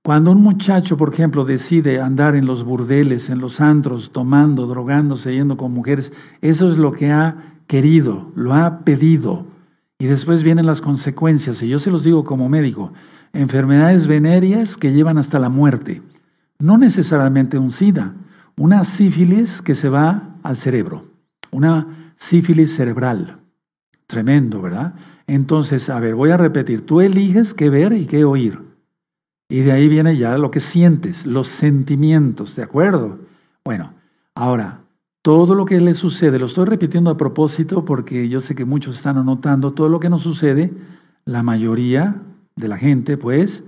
Cuando 0.03 0.33
un 0.33 0.43
muchacho, 0.43 0.97
por 0.97 1.13
ejemplo, 1.13 1.45
decide 1.45 2.01
andar 2.01 2.35
en 2.35 2.47
los 2.47 2.65
burdeles, 2.65 3.29
en 3.29 3.39
los 3.39 3.61
antros, 3.61 4.13
tomando, 4.13 4.67
drogándose, 4.67 5.35
yendo 5.35 5.57
con 5.57 5.73
mujeres, 5.73 6.13
eso 6.41 6.71
es 6.71 6.79
lo 6.79 6.93
que 6.93 7.13
ha 7.13 7.59
querido, 7.67 8.33
lo 8.35 8.55
ha 8.55 8.81
pedido. 8.81 9.47
Y 9.99 10.07
después 10.07 10.43
vienen 10.43 10.65
las 10.65 10.81
consecuencias. 10.81 11.63
Y 11.63 11.69
yo 11.69 11.79
se 11.79 11.91
los 11.91 12.05
digo 12.05 12.25
como 12.25 12.49
médico, 12.49 12.93
enfermedades 13.35 14.07
venéreas 14.07 14.79
que 14.79 14.93
llevan 14.93 15.19
hasta 15.19 15.39
la 15.39 15.51
muerte. 15.51 16.01
No 16.59 16.79
necesariamente 16.79 17.59
un 17.59 17.71
SIDA, 17.71 18.15
una 18.57 18.85
sífilis 18.85 19.61
que 19.61 19.75
se 19.75 19.91
va 19.91 20.37
al 20.43 20.57
cerebro, 20.57 21.05
una 21.51 22.13
sífilis 22.17 22.75
cerebral. 22.75 23.39
Tremendo, 24.07 24.61
¿verdad? 24.61 24.95
Entonces, 25.31 25.89
a 25.89 26.01
ver, 26.01 26.17
voy 26.17 26.31
a 26.31 26.37
repetir, 26.37 26.85
tú 26.85 27.01
eliges 27.01 27.55
qué 27.55 27.71
ver 27.71 27.93
y 27.93 28.07
qué 28.07 28.25
oír. 28.25 28.59
Y 29.49 29.61
de 29.61 29.71
ahí 29.71 29.89
viene 29.89 30.17
ya 30.17 30.37
lo 30.37 30.51
que 30.51 30.59
sientes, 30.59 31.25
los 31.25 31.47
sentimientos, 31.47 32.57
¿de 32.57 32.65
acuerdo? 32.65 33.21
Bueno, 33.65 33.95
ahora, 34.35 34.81
todo 35.23 35.55
lo 35.55 35.67
que 35.67 35.81
le 35.81 35.95
sucede, 35.95 36.41
lo 36.41 36.47
estoy 36.47 36.65
repitiendo 36.65 37.13
a 37.13 37.17
propósito 37.17 37.85
porque 37.85 38.29
yo 38.29 38.41
sé 38.41 38.57
que 38.57 38.65
muchos 38.65 38.97
están 38.97 39.19
anotando, 39.19 39.73
todo 39.73 39.89
lo 39.89 40.01
que 40.01 40.11
nos 40.11 40.23
sucede, 40.23 40.73
la 41.25 41.45
mayoría 41.45 42.21
de 42.57 42.67
la 42.67 42.77
gente, 42.77 43.17
pues, 43.17 43.63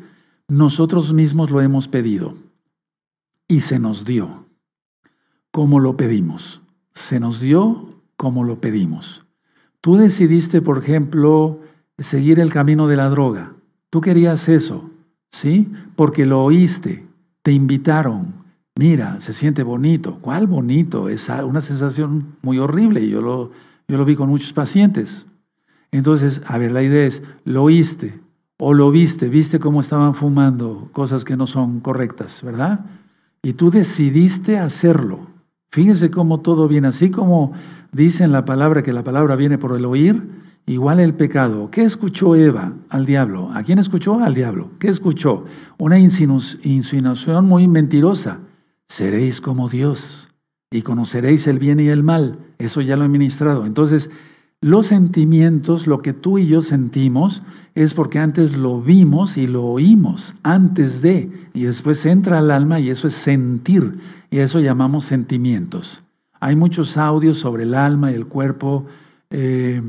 nosotros 0.48 1.12
mismos 1.12 1.52
lo 1.52 1.60
hemos 1.60 1.86
pedido 1.86 2.34
y 3.46 3.60
se 3.60 3.78
nos 3.78 4.04
dio 4.04 4.46
como 5.52 5.78
lo 5.78 5.96
pedimos. 5.96 6.60
Se 6.92 7.20
nos 7.20 7.38
dio 7.38 8.00
como 8.16 8.42
lo 8.42 8.60
pedimos. 8.60 9.24
Tú 9.82 9.96
decidiste, 9.96 10.62
por 10.62 10.78
ejemplo, 10.78 11.58
seguir 11.98 12.38
el 12.38 12.52
camino 12.52 12.86
de 12.86 12.96
la 12.96 13.08
droga. 13.08 13.52
Tú 13.90 14.00
querías 14.00 14.48
eso, 14.48 14.88
¿sí? 15.32 15.68
Porque 15.96 16.24
lo 16.24 16.44
oíste, 16.44 17.04
te 17.42 17.50
invitaron. 17.50 18.32
Mira, 18.76 19.20
se 19.20 19.32
siente 19.32 19.64
bonito. 19.64 20.18
¿Cuál 20.20 20.46
bonito? 20.46 21.08
Es 21.08 21.28
una 21.28 21.60
sensación 21.60 22.36
muy 22.42 22.58
horrible. 22.58 23.08
Yo 23.08 23.20
lo, 23.20 24.04
vi 24.04 24.14
con 24.14 24.28
muchos 24.28 24.52
pacientes. 24.52 25.26
Entonces, 25.90 26.42
a 26.46 26.58
ver, 26.58 26.70
la 26.70 26.84
idea 26.84 27.04
es, 27.04 27.20
lo 27.44 27.64
oíste 27.64 28.20
o 28.58 28.74
lo 28.74 28.92
viste, 28.92 29.28
viste 29.28 29.58
cómo 29.58 29.80
estaban 29.80 30.14
fumando 30.14 30.90
cosas 30.92 31.24
que 31.24 31.36
no 31.36 31.48
son 31.48 31.80
correctas, 31.80 32.40
¿verdad? 32.44 32.86
Y 33.42 33.54
tú 33.54 33.72
decidiste 33.72 34.60
hacerlo. 34.60 35.26
Fíjese 35.72 36.12
cómo 36.12 36.38
todo 36.38 36.68
viene 36.68 36.86
así 36.86 37.10
como 37.10 37.52
dice 37.92 38.24
en 38.24 38.32
la 38.32 38.44
palabra 38.44 38.82
que 38.82 38.92
la 38.92 39.04
palabra 39.04 39.36
viene 39.36 39.58
por 39.58 39.76
el 39.76 39.84
oír, 39.84 40.22
igual 40.66 41.00
el 41.00 41.14
pecado. 41.14 41.70
¿Qué 41.70 41.82
escuchó 41.82 42.34
Eva 42.34 42.72
al 42.88 43.06
diablo? 43.06 43.50
¿A 43.54 43.62
quién 43.62 43.78
escuchó? 43.78 44.18
Al 44.20 44.34
diablo. 44.34 44.70
¿Qué 44.78 44.88
escuchó? 44.88 45.44
Una 45.78 45.98
insinuación 45.98 47.46
muy 47.46 47.68
mentirosa. 47.68 48.40
Seréis 48.88 49.40
como 49.40 49.68
Dios 49.68 50.28
y 50.70 50.82
conoceréis 50.82 51.46
el 51.46 51.58
bien 51.58 51.80
y 51.80 51.88
el 51.88 52.02
mal. 52.02 52.38
Eso 52.58 52.80
ya 52.80 52.96
lo 52.96 53.04
he 53.04 53.08
ministrado. 53.08 53.66
Entonces, 53.66 54.10
los 54.60 54.86
sentimientos, 54.86 55.86
lo 55.86 56.02
que 56.02 56.12
tú 56.12 56.38
y 56.38 56.46
yo 56.46 56.62
sentimos, 56.62 57.42
es 57.74 57.94
porque 57.94 58.18
antes 58.18 58.56
lo 58.56 58.80
vimos 58.80 59.36
y 59.36 59.48
lo 59.48 59.64
oímos, 59.64 60.34
antes 60.44 61.02
de, 61.02 61.30
y 61.52 61.64
después 61.64 62.06
entra 62.06 62.38
al 62.38 62.50
alma 62.50 62.78
y 62.78 62.90
eso 62.90 63.08
es 63.08 63.14
sentir, 63.14 63.98
y 64.30 64.38
eso 64.38 64.60
llamamos 64.60 65.04
sentimientos. 65.04 66.02
Hay 66.42 66.56
muchos 66.56 66.96
audios 66.96 67.38
sobre 67.38 67.62
el 67.62 67.72
alma 67.72 68.10
y 68.10 68.16
el 68.16 68.26
cuerpo, 68.26 68.86
eh, 69.30 69.80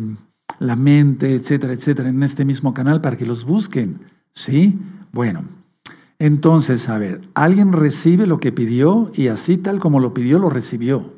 la 0.60 0.76
mente, 0.76 1.34
etcétera, 1.34 1.74
etcétera, 1.74 2.10
en 2.10 2.22
este 2.22 2.46
mismo 2.46 2.76
canal 2.76 3.02
para 3.02 3.18
que 3.18 3.26
los 3.26 3.44
busquen. 3.44 4.02
¿Sí? 4.36 4.80
Bueno, 5.12 5.46
entonces, 6.20 6.90
a 6.90 7.00
ver, 7.00 7.22
alguien 7.34 7.74
recibe 7.74 8.28
lo 8.28 8.40
que 8.40 8.52
pidió 8.52 9.12
y 9.16 9.30
así 9.30 9.58
tal 9.58 9.80
como 9.80 10.00
lo 10.00 10.14
pidió, 10.14 10.38
lo 10.38 10.52
recibió. 10.52 11.14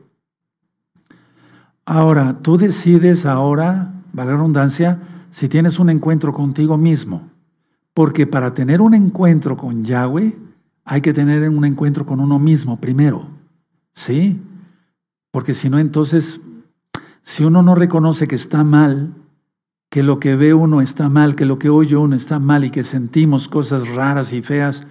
Ahora, 1.86 2.39
tú 2.42 2.58
decides 2.58 3.25
ahora, 3.25 3.92
vale 4.13 4.32
la 4.32 4.38
redundancia, 4.38 5.01
si 5.32 5.50
tienes 5.50 5.80
un 5.80 5.89
encuentro 5.89 6.32
contigo 6.32 6.77
mismo. 6.77 7.30
Porque 7.94 8.25
para 8.25 8.54
tener 8.54 8.80
un 8.80 8.94
encuentro 8.94 9.58
con 9.58 9.84
Yahweh, 9.84 10.34
hay 10.86 11.01
que 11.01 11.12
tener 11.12 11.50
un 11.50 11.65
encuentro 11.65 12.06
con 12.06 12.22
uno 12.22 12.39
mismo 12.39 12.80
primero. 12.80 13.27
¿Sí? 13.94 14.39
Porque 15.36 15.54
si 15.54 15.70
no, 15.70 15.80
entonces, 15.80 16.39
si 17.24 17.44
uno 17.44 17.62
no 17.62 17.75
reconoce 17.75 18.25
que 18.25 18.36
está 18.36 18.63
mal, 18.63 19.15
que 19.89 20.01
lo 20.01 20.18
que 20.18 20.38
ve 20.38 20.54
uno 20.54 20.80
está 20.80 21.10
mal, 21.10 21.36
que 21.36 21.44
lo 21.44 21.60
que 21.60 21.68
oye 21.68 21.98
uno 21.98 22.15
está 22.15 22.39
mal 22.39 22.63
y 22.63 22.70
que 22.70 22.86
sentimos 22.86 23.50
cosas 23.50 23.86
raras 23.86 24.32
y 24.32 24.42
feas, 24.42 24.88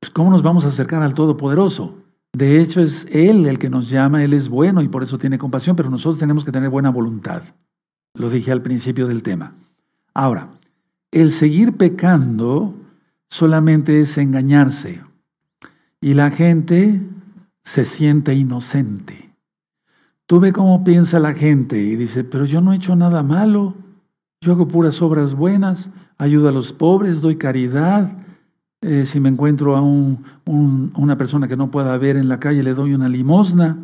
pues 0.00 0.10
¿cómo 0.10 0.32
nos 0.32 0.42
vamos 0.42 0.64
a 0.64 0.68
acercar 0.68 1.04
al 1.04 1.14
Todopoderoso? 1.14 1.94
De 2.32 2.60
hecho, 2.60 2.82
es 2.82 3.06
Él 3.12 3.46
el 3.46 3.60
que 3.60 3.70
nos 3.70 3.88
llama, 3.88 4.24
Él 4.24 4.32
es 4.32 4.48
bueno 4.48 4.82
y 4.82 4.88
por 4.88 5.04
eso 5.04 5.18
tiene 5.18 5.38
compasión, 5.38 5.76
pero 5.76 5.88
nosotros 5.88 6.18
tenemos 6.18 6.44
que 6.44 6.50
tener 6.50 6.68
buena 6.68 6.90
voluntad. 6.90 7.44
Lo 8.14 8.28
dije 8.28 8.50
al 8.50 8.62
principio 8.62 9.06
del 9.06 9.22
tema. 9.22 9.54
Ahora, 10.14 10.48
el 11.12 11.30
seguir 11.30 11.76
pecando 11.76 12.74
solamente 13.28 14.00
es 14.00 14.18
engañarse 14.18 15.00
y 16.00 16.14
la 16.14 16.32
gente 16.32 17.00
se 17.62 17.84
siente 17.84 18.34
inocente. 18.34 19.29
Tú 20.30 20.38
ve 20.38 20.52
cómo 20.52 20.84
piensa 20.84 21.18
la 21.18 21.34
gente 21.34 21.76
y 21.76 21.96
dice, 21.96 22.22
pero 22.22 22.44
yo 22.44 22.60
no 22.60 22.72
he 22.72 22.76
hecho 22.76 22.94
nada 22.94 23.24
malo, 23.24 23.74
yo 24.40 24.52
hago 24.52 24.68
puras 24.68 25.02
obras 25.02 25.34
buenas, 25.34 25.90
ayudo 26.18 26.48
a 26.48 26.52
los 26.52 26.72
pobres, 26.72 27.20
doy 27.20 27.34
caridad. 27.34 28.16
Eh, 28.80 29.06
si 29.06 29.18
me 29.18 29.28
encuentro 29.28 29.76
a 29.76 29.80
una 29.80 31.18
persona 31.18 31.48
que 31.48 31.56
no 31.56 31.72
pueda 31.72 31.98
ver 31.98 32.16
en 32.16 32.28
la 32.28 32.38
calle, 32.38 32.62
le 32.62 32.74
doy 32.74 32.94
una 32.94 33.08
limosna. 33.08 33.76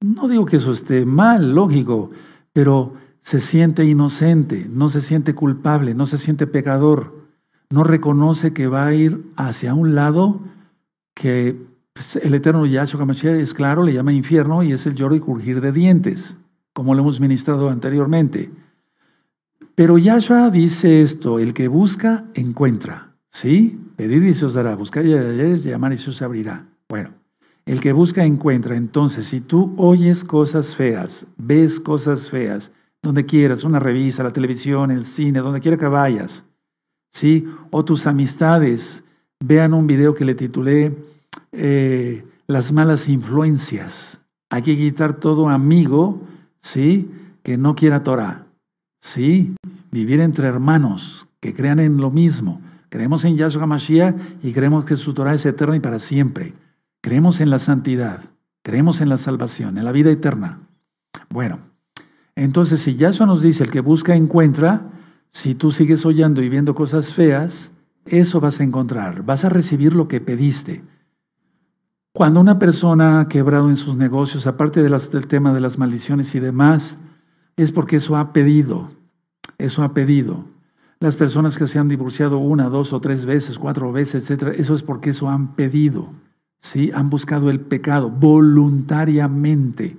No 0.00 0.28
digo 0.28 0.46
que 0.46 0.58
eso 0.58 0.70
esté 0.70 1.04
mal, 1.04 1.52
lógico, 1.52 2.12
pero 2.52 2.94
se 3.22 3.40
siente 3.40 3.84
inocente, 3.84 4.70
no 4.70 4.88
se 4.88 5.00
siente 5.00 5.34
culpable, 5.34 5.94
no 5.94 6.06
se 6.06 6.16
siente 6.16 6.46
pecador, 6.46 7.12
no 7.70 7.82
reconoce 7.82 8.52
que 8.52 8.68
va 8.68 8.86
a 8.86 8.94
ir 8.94 9.32
hacia 9.34 9.74
un 9.74 9.96
lado 9.96 10.42
que 11.12 11.73
el 12.22 12.34
eterno 12.34 12.66
Yahshua 12.66 13.02
HaMashiach 13.02 13.36
es 13.36 13.54
claro, 13.54 13.82
le 13.82 13.92
llama 13.92 14.12
infierno 14.12 14.62
y 14.62 14.72
es 14.72 14.86
el 14.86 14.94
lloro 14.94 15.14
y 15.14 15.20
crujir 15.20 15.60
de 15.60 15.72
dientes, 15.72 16.36
como 16.72 16.94
lo 16.94 17.02
hemos 17.02 17.20
ministrado 17.20 17.70
anteriormente. 17.70 18.50
Pero 19.74 19.98
Yahshua 19.98 20.50
dice 20.50 21.02
esto, 21.02 21.38
el 21.38 21.54
que 21.54 21.68
busca, 21.68 22.24
encuentra. 22.34 23.10
¿Sí? 23.30 23.80
Pedir 23.96 24.22
y 24.22 24.34
se 24.34 24.44
os 24.46 24.54
dará, 24.54 24.76
buscar 24.76 25.04
y 25.04 25.10
llamar 25.58 25.92
y 25.92 25.96
se 25.96 26.10
os 26.10 26.22
abrirá. 26.22 26.66
Bueno, 26.88 27.10
el 27.66 27.80
que 27.80 27.92
busca 27.92 28.24
encuentra. 28.24 28.76
Entonces, 28.76 29.26
si 29.26 29.40
tú 29.40 29.74
oyes 29.76 30.22
cosas 30.22 30.76
feas, 30.76 31.26
ves 31.36 31.80
cosas 31.80 32.30
feas, 32.30 32.70
donde 33.02 33.26
quieras, 33.26 33.64
una 33.64 33.80
revista, 33.80 34.22
la 34.22 34.32
televisión, 34.32 34.92
el 34.92 35.04
cine, 35.04 35.40
donde 35.40 35.60
quiera 35.60 35.76
que 35.76 35.86
vayas, 35.86 36.44
¿sí? 37.12 37.44
O 37.70 37.84
tus 37.84 38.06
amistades 38.06 39.02
vean 39.40 39.74
un 39.74 39.86
video 39.88 40.14
que 40.14 40.24
le 40.24 40.36
titulé 40.36 40.96
eh, 41.56 42.24
Las 42.46 42.72
malas 42.72 43.08
influencias. 43.08 44.18
Hay 44.50 44.62
que 44.62 44.76
quitar 44.76 45.14
todo 45.14 45.48
amigo, 45.48 46.20
¿sí? 46.60 47.10
Que 47.42 47.56
no 47.56 47.74
quiera 47.74 48.02
Torah, 48.02 48.46
¿sí? 49.00 49.54
Vivir 49.90 50.20
entre 50.20 50.48
hermanos 50.48 51.26
que 51.40 51.54
crean 51.54 51.80
en 51.80 51.96
lo 51.96 52.10
mismo. 52.10 52.60
Creemos 52.88 53.24
en 53.24 53.36
Yahshua 53.36 53.66
Mashiach 53.66 54.14
y 54.42 54.52
creemos 54.52 54.84
que 54.84 54.96
su 54.96 55.14
Torah 55.14 55.34
es 55.34 55.44
eterna 55.44 55.76
y 55.76 55.80
para 55.80 55.98
siempre. 55.98 56.54
Creemos 57.00 57.40
en 57.40 57.50
la 57.50 57.58
santidad, 57.58 58.22
creemos 58.62 59.00
en 59.00 59.08
la 59.08 59.16
salvación, 59.16 59.78
en 59.78 59.84
la 59.84 59.92
vida 59.92 60.10
eterna. 60.10 60.60
Bueno, 61.28 61.58
entonces 62.36 62.80
si 62.80 62.94
Yahshua 62.94 63.26
nos 63.26 63.42
dice 63.42 63.64
el 63.64 63.70
que 63.70 63.80
busca 63.80 64.14
encuentra, 64.14 64.90
si 65.32 65.54
tú 65.54 65.70
sigues 65.70 66.06
oyendo 66.06 66.42
y 66.42 66.48
viendo 66.48 66.74
cosas 66.74 67.12
feas, 67.12 67.72
eso 68.06 68.40
vas 68.40 68.60
a 68.60 68.64
encontrar, 68.64 69.24
vas 69.24 69.44
a 69.44 69.48
recibir 69.48 69.94
lo 69.94 70.08
que 70.08 70.20
pediste. 70.20 70.82
Cuando 72.16 72.38
una 72.40 72.60
persona 72.60 73.18
ha 73.18 73.26
quebrado 73.26 73.68
en 73.68 73.76
sus 73.76 73.96
negocios, 73.96 74.46
aparte 74.46 74.80
del 74.80 75.26
tema 75.26 75.52
de 75.52 75.58
las 75.58 75.78
maldiciones 75.78 76.32
y 76.36 76.38
demás, 76.38 76.96
es 77.56 77.72
porque 77.72 77.96
eso 77.96 78.16
ha 78.16 78.32
pedido, 78.32 78.92
eso 79.58 79.82
ha 79.82 79.94
pedido. 79.94 80.44
Las 81.00 81.16
personas 81.16 81.58
que 81.58 81.66
se 81.66 81.80
han 81.80 81.88
divorciado 81.88 82.38
una, 82.38 82.68
dos 82.68 82.92
o 82.92 83.00
tres 83.00 83.24
veces, 83.24 83.58
cuatro 83.58 83.90
veces, 83.90 84.22
etcétera, 84.22 84.52
eso 84.52 84.76
es 84.76 84.84
porque 84.84 85.10
eso 85.10 85.28
han 85.28 85.56
pedido. 85.56 86.08
¿sí? 86.60 86.92
Han 86.94 87.10
buscado 87.10 87.50
el 87.50 87.58
pecado 87.58 88.10
voluntariamente. 88.10 89.96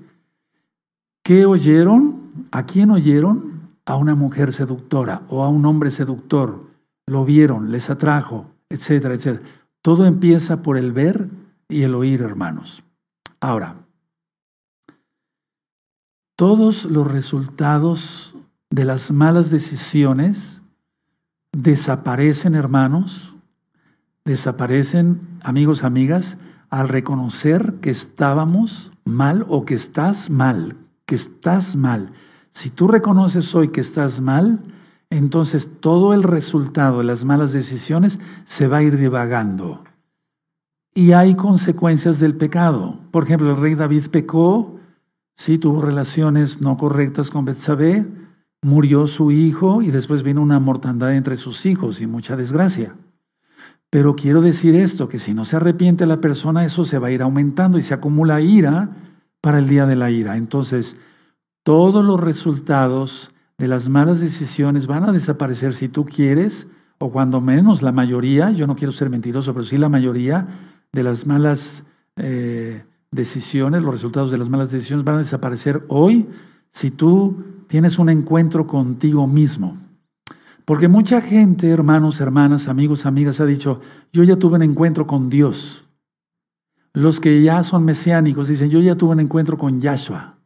¿Qué 1.21 1.45
oyeron? 1.45 2.47
¿A 2.49 2.65
quién 2.65 2.91
oyeron? 2.91 3.71
A 3.85 3.97
una 3.97 4.15
mujer 4.15 4.53
seductora 4.53 5.23
o 5.27 5.43
a 5.43 5.49
un 5.49 5.65
hombre 5.65 5.91
seductor. 5.91 6.63
Lo 7.07 7.25
vieron, 7.25 7.73
les 7.73 7.89
atrajo, 7.89 8.45
etcétera, 8.69 9.15
etcétera. 9.15 9.45
Todo 9.81 10.05
empieza 10.05 10.61
por 10.61 10.77
el 10.77 10.93
ver 10.93 11.27
y 11.69 11.83
el 11.83 11.95
oír, 11.95 12.21
hermanos. 12.21 12.83
Ahora, 13.39 13.75
todos 16.35 16.85
los 16.85 17.09
resultados 17.09 18.35
de 18.69 18.85
las 18.85 19.11
malas 19.11 19.49
decisiones 19.49 20.61
desaparecen, 21.53 22.55
hermanos, 22.55 23.35
desaparecen, 24.25 25.21
amigos, 25.43 25.83
amigas, 25.83 26.37
al 26.69 26.89
reconocer 26.89 27.75
que 27.81 27.91
estábamos 27.91 28.91
mal 29.05 29.45
o 29.47 29.65
que 29.65 29.75
estás 29.75 30.29
mal, 30.29 30.75
que 31.05 31.15
estás 31.15 31.75
mal. 31.75 32.11
Si 32.51 32.69
tú 32.69 32.87
reconoces 32.87 33.53
hoy 33.55 33.69
que 33.69 33.81
estás 33.81 34.19
mal, 34.19 34.59
entonces 35.09 35.69
todo 35.79 36.13
el 36.13 36.23
resultado 36.23 36.97
de 36.97 37.05
las 37.05 37.23
malas 37.23 37.53
decisiones 37.53 38.19
se 38.43 38.67
va 38.67 38.77
a 38.77 38.83
ir 38.83 38.97
divagando. 38.97 39.83
Y 40.97 41.11
hay 41.11 41.35
consecuencias 41.35 42.21
del 42.21 42.35
pecado. 42.35 42.97
Por 43.11 43.23
ejemplo, 43.23 43.51
el 43.51 43.57
rey 43.57 43.75
David 43.75 44.07
pecó, 44.09 44.79
sí 45.35 45.57
tuvo 45.57 45.81
relaciones 45.81 46.61
no 46.61 46.77
correctas 46.77 47.29
con 47.29 47.43
Betsabé, 47.43 48.05
murió 48.61 49.05
su 49.07 49.29
hijo 49.31 49.81
y 49.81 49.91
después 49.91 50.23
vino 50.23 50.41
una 50.41 50.57
mortandad 50.61 51.13
entre 51.13 51.35
sus 51.35 51.65
hijos 51.65 52.01
y 52.01 52.07
mucha 52.07 52.37
desgracia. 52.37 52.95
Pero 53.89 54.15
quiero 54.15 54.41
decir 54.41 54.73
esto, 54.73 55.09
que 55.09 55.19
si 55.19 55.33
no 55.33 55.43
se 55.43 55.57
arrepiente 55.57 56.05
la 56.05 56.21
persona, 56.21 56.63
eso 56.63 56.85
se 56.85 56.97
va 56.97 57.09
a 57.09 57.11
ir 57.11 57.21
aumentando 57.21 57.77
y 57.77 57.81
se 57.81 57.93
acumula 57.93 58.39
ira 58.39 58.89
para 59.41 59.59
el 59.59 59.67
día 59.67 59.85
de 59.85 59.97
la 59.97 60.11
ira. 60.11 60.37
Entonces, 60.37 60.95
todos 61.63 62.05
los 62.05 62.21
resultados 62.21 63.31
de 63.57 63.67
las 63.67 63.89
malas 63.89 64.21
decisiones 64.21 64.87
van 64.87 65.03
a 65.03 65.11
desaparecer 65.11 65.75
si 65.75 65.89
tú 65.89 66.05
quieres, 66.05 66.67
o 66.99 67.11
cuando 67.11 67.41
menos 67.41 67.81
la 67.81 67.91
mayoría, 67.91 68.51
yo 68.51 68.65
no 68.65 68.77
quiero 68.77 68.93
ser 68.93 69.09
mentiroso, 69.09 69.53
pero 69.53 69.65
sí 69.65 69.77
la 69.77 69.89
mayoría 69.89 70.47
de 70.95 71.03
las 71.03 71.27
malas 71.27 71.83
eh, 72.15 72.83
decisiones, 73.11 73.83
los 73.83 73.91
resultados 73.91 74.31
de 74.31 74.37
las 74.37 74.49
malas 74.49 74.71
decisiones 74.71 75.05
van 75.05 75.15
a 75.15 75.19
desaparecer 75.19 75.83
hoy 75.89 76.27
si 76.71 76.89
tú 76.89 77.43
tienes 77.67 77.99
un 77.99 78.09
encuentro 78.09 78.65
contigo 78.65 79.27
mismo. 79.27 79.77
Porque 80.63 80.87
mucha 80.87 81.19
gente, 81.21 81.69
hermanos, 81.69 82.21
hermanas, 82.21 82.67
amigos, 82.69 83.05
amigas, 83.05 83.39
ha 83.39 83.45
dicho, 83.45 83.81
yo 84.13 84.23
ya 84.23 84.37
tuve 84.37 84.55
un 84.55 84.63
encuentro 84.63 85.05
con 85.05 85.29
Dios. 85.29 85.85
Los 86.93 87.19
que 87.19 87.43
ya 87.43 87.61
son 87.63 87.83
mesiánicos 87.83 88.47
dicen, 88.47 88.69
yo 88.69 88.79
ya 88.79 88.95
tuve 88.95 89.11
un 89.11 89.19
encuentro 89.19 89.57
con 89.57 89.81
Yahshua, 89.81 90.37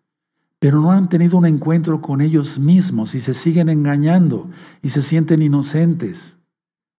pero 0.59 0.81
no 0.81 0.91
han 0.91 1.09
tenido 1.09 1.37
un 1.37 1.45
encuentro 1.45 2.01
con 2.01 2.21
ellos 2.21 2.57
mismos 2.57 3.13
y 3.13 3.19
se 3.19 3.35
siguen 3.35 3.69
engañando 3.69 4.49
y 4.81 4.89
se 4.89 5.03
sienten 5.03 5.43
inocentes. 5.43 6.37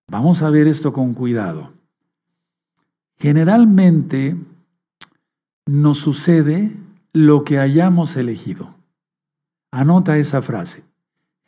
Vamos 0.09 0.41
a 0.41 0.51
ver 0.51 0.69
esto 0.69 0.93
con 0.93 1.15
cuidado. 1.15 1.80
Generalmente 3.21 4.37
nos 5.67 5.99
sucede 5.99 6.73
lo 7.13 7.45
que 7.45 7.61
hayamos 7.61 8.17
elegido. 8.17 8.75
Anota 9.71 10.19
esa 10.19 10.43
frase 10.43 10.83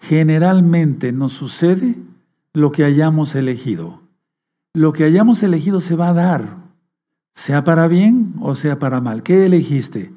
generalmente 0.03 1.13
nos 1.13 1.33
sucede 1.33 1.95
lo 2.53 2.73
que 2.73 2.85
hayamos 2.85 3.35
elegido. 3.35 4.01
Lo 4.75 4.93
que 4.93 5.05
hayamos 5.05 5.43
elegido 5.43 5.81
se 5.81 5.95
va 5.95 6.09
a 6.09 6.13
dar, 6.13 6.57
sea 7.35 7.63
para 7.63 7.87
bien 7.87 8.35
o 8.41 8.55
sea 8.55 8.79
para 8.79 9.01
mal. 9.01 9.23
¿Qué 9.23 9.47
elegiste? 9.47 10.13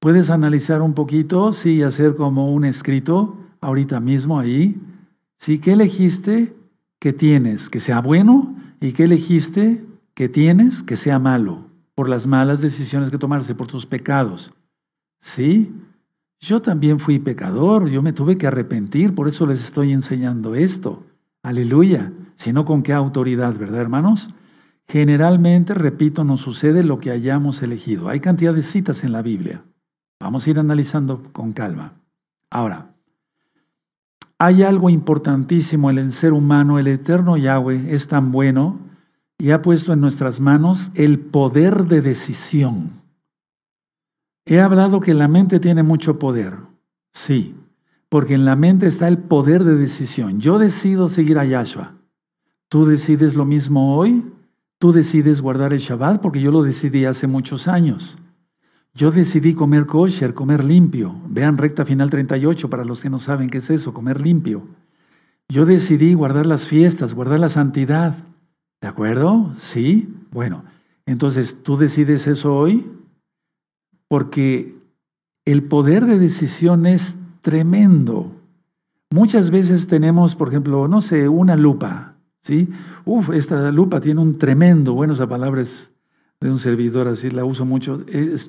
Puedes 0.00 0.30
analizar 0.30 0.80
un 0.80 0.94
poquito, 0.94 1.52
sí, 1.52 1.82
hacer 1.82 2.14
como 2.16 2.52
un 2.52 2.64
escrito 2.64 3.36
ahorita 3.60 4.00
mismo 4.00 4.38
ahí. 4.38 4.80
Sí, 5.38 5.58
¿qué 5.58 5.72
elegiste 5.72 6.54
que 6.98 7.12
tienes 7.12 7.68
que 7.68 7.80
sea 7.80 8.00
bueno 8.00 8.54
y 8.80 8.92
qué 8.92 9.04
elegiste 9.04 9.84
que 10.16 10.30
tienes 10.30 10.82
que 10.82 10.96
sea 10.96 11.18
malo 11.18 11.66
por 11.94 12.08
las 12.08 12.26
malas 12.26 12.62
decisiones 12.62 13.10
que 13.10 13.18
tomarse, 13.18 13.54
por 13.54 13.66
tus 13.66 13.84
pecados? 13.84 14.52
¿Sí? 15.20 15.72
Yo 16.40 16.62
también 16.62 16.98
fui 16.98 17.18
pecador, 17.18 17.90
yo 17.90 18.00
me 18.00 18.14
tuve 18.14 18.38
que 18.38 18.46
arrepentir, 18.46 19.14
por 19.14 19.28
eso 19.28 19.46
les 19.46 19.62
estoy 19.62 19.92
enseñando 19.92 20.54
esto. 20.54 21.04
Aleluya. 21.42 22.12
Si 22.36 22.52
no, 22.52 22.64
¿con 22.64 22.82
qué 22.82 22.94
autoridad, 22.94 23.58
verdad, 23.58 23.82
hermanos? 23.82 24.30
Generalmente, 24.88 25.74
repito, 25.74 26.24
nos 26.24 26.40
sucede 26.40 26.82
lo 26.82 26.96
que 26.96 27.10
hayamos 27.10 27.62
elegido. 27.62 28.08
Hay 28.08 28.20
cantidad 28.20 28.54
de 28.54 28.62
citas 28.62 29.04
en 29.04 29.12
la 29.12 29.20
Biblia. 29.20 29.64
Vamos 30.18 30.46
a 30.46 30.50
ir 30.50 30.58
analizando 30.58 31.24
con 31.32 31.52
calma. 31.52 31.92
Ahora, 32.50 32.94
hay 34.38 34.62
algo 34.62 34.88
importantísimo 34.88 35.90
en 35.90 35.98
el 35.98 36.12
ser 36.12 36.32
humano. 36.32 36.78
El 36.78 36.86
eterno 36.86 37.36
Yahweh 37.36 37.94
es 37.94 38.08
tan 38.08 38.32
bueno 38.32 38.86
y 39.38 39.50
ha 39.50 39.62
puesto 39.62 39.92
en 39.92 40.00
nuestras 40.00 40.40
manos 40.40 40.90
el 40.94 41.18
poder 41.18 41.84
de 41.86 42.00
decisión. 42.00 43.02
He 44.46 44.60
hablado 44.60 45.00
que 45.00 45.14
la 45.14 45.28
mente 45.28 45.60
tiene 45.60 45.82
mucho 45.82 46.18
poder. 46.18 46.54
Sí, 47.12 47.54
porque 48.08 48.34
en 48.34 48.44
la 48.44 48.56
mente 48.56 48.86
está 48.86 49.08
el 49.08 49.18
poder 49.18 49.64
de 49.64 49.74
decisión. 49.74 50.40
Yo 50.40 50.58
decido 50.58 51.08
seguir 51.08 51.38
a 51.38 51.44
Yahshua. 51.44 51.94
Tú 52.68 52.86
decides 52.86 53.34
lo 53.34 53.44
mismo 53.44 53.96
hoy. 53.96 54.24
Tú 54.78 54.92
decides 54.92 55.40
guardar 55.40 55.72
el 55.72 55.80
Shabbat 55.80 56.20
porque 56.20 56.40
yo 56.40 56.50
lo 56.52 56.62
decidí 56.62 57.04
hace 57.04 57.26
muchos 57.26 57.66
años. 57.66 58.18
Yo 58.94 59.10
decidí 59.10 59.54
comer 59.54 59.86
kosher, 59.86 60.32
comer 60.32 60.64
limpio. 60.64 61.14
Vean 61.28 61.58
recta 61.58 61.84
final 61.84 62.08
38 62.08 62.70
para 62.70 62.84
los 62.84 63.02
que 63.02 63.10
no 63.10 63.18
saben 63.18 63.50
qué 63.50 63.58
es 63.58 63.68
eso, 63.68 63.92
comer 63.92 64.20
limpio. 64.20 64.62
Yo 65.48 65.66
decidí 65.66 66.14
guardar 66.14 66.46
las 66.46 66.66
fiestas, 66.66 67.14
guardar 67.14 67.40
la 67.40 67.48
santidad. 67.48 68.16
¿De 68.80 68.88
acuerdo? 68.88 69.52
Sí. 69.58 70.12
Bueno, 70.30 70.64
entonces 71.06 71.62
tú 71.62 71.76
decides 71.76 72.26
eso 72.26 72.54
hoy 72.54 72.90
porque 74.08 74.76
el 75.44 75.62
poder 75.62 76.06
de 76.06 76.18
decisión 76.18 76.86
es 76.86 77.18
tremendo. 77.40 78.32
Muchas 79.10 79.50
veces 79.50 79.86
tenemos, 79.86 80.34
por 80.34 80.48
ejemplo, 80.48 80.88
no 80.88 81.00
sé, 81.00 81.28
una 81.28 81.56
lupa, 81.56 82.16
¿sí? 82.42 82.68
Uf, 83.04 83.30
esta 83.30 83.70
lupa 83.70 84.00
tiene 84.00 84.20
un 84.20 84.38
tremendo, 84.38 84.94
bueno, 84.94 85.14
esa 85.14 85.28
palabra 85.28 85.62
es 85.62 85.90
de 86.40 86.50
un 86.50 86.58
servidor, 86.58 87.08
así 87.08 87.30
la 87.30 87.44
uso 87.44 87.64
mucho, 87.64 88.04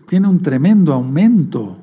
tiene 0.07 0.27
un 0.27 0.41
tremendo 0.41 0.93
aumento, 0.93 1.77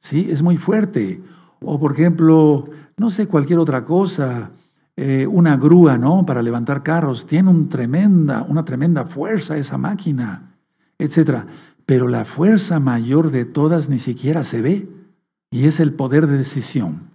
¿sí? 0.00 0.28
Es 0.30 0.42
muy 0.42 0.56
fuerte. 0.56 1.20
O, 1.60 1.78
por 1.78 1.92
ejemplo, 1.92 2.70
no 2.96 3.10
sé, 3.10 3.26
cualquier 3.26 3.58
otra 3.58 3.84
cosa, 3.84 4.50
eh, 4.96 5.26
una 5.26 5.56
grúa, 5.56 5.98
¿no? 5.98 6.24
Para 6.24 6.42
levantar 6.42 6.82
carros, 6.82 7.26
tiene 7.26 7.50
una 7.50 8.64
tremenda 8.64 9.04
fuerza 9.04 9.56
esa 9.56 9.76
máquina, 9.76 10.54
etcétera 10.98 11.46
pero 11.86 12.08
la 12.08 12.24
fuerza 12.24 12.80
mayor 12.80 13.30
de 13.30 13.44
todas 13.44 13.88
ni 13.88 14.00
siquiera 14.00 14.42
se 14.42 14.60
ve, 14.60 14.88
y 15.50 15.66
es 15.66 15.78
el 15.78 15.92
poder 15.92 16.26
de 16.26 16.36
decisión. 16.36 17.10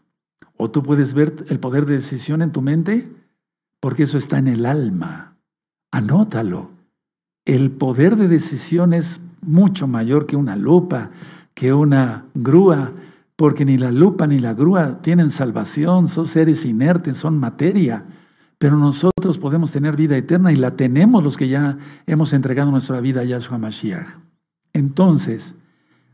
O 0.56 0.72
tú 0.72 0.82
puedes 0.82 1.14
ver 1.14 1.46
el 1.50 1.60
poder 1.60 1.86
de 1.86 1.96
decisión 1.96 2.42
en 2.42 2.54
tu 2.54 2.62
mente, 2.62 3.12
porque 3.82 4.04
eso 4.04 4.18
está 4.18 4.38
en 4.40 4.48
el 4.48 4.66
alma. 4.66 5.36
Anótalo. 5.92 6.72
el 7.44 7.72
poder 7.72 8.16
de 8.16 8.28
decisión 8.28 8.94
es 8.94 9.20
mucho 9.42 9.88
mayor 9.88 10.26
que 10.26 10.38
una 10.38 10.56
lupa, 10.56 11.10
que 11.54 11.74
una 11.74 12.26
grúa, 12.34 12.94
porque 13.42 13.66
ni 13.66 13.76
la 13.76 13.92
lupa 13.92 14.28
ni 14.28 14.38
la 14.38 14.54
grúa 14.54 15.02
tienen 15.02 15.32
salvación, 15.32 16.10
son 16.10 16.28
seres 16.28 16.64
inertes, 16.64 17.18
son 17.18 17.40
materia. 17.40 18.06
Pero 18.60 18.78
nosotros 18.78 19.40
podemos 19.40 19.72
tener 19.72 19.96
vida 19.96 20.16
eterna 20.16 20.52
y 20.52 20.58
la 20.58 20.76
tenemos 20.76 21.24
los 21.24 21.38
que 21.38 21.48
ya 21.48 21.80
hemos 22.06 22.34
entregado 22.34 22.70
nuestra 22.70 23.02
vida 23.02 23.22
a 23.22 23.24
Yahshua 23.24 23.58
Mashiach. 23.58 24.06
Entonces, 24.74 25.56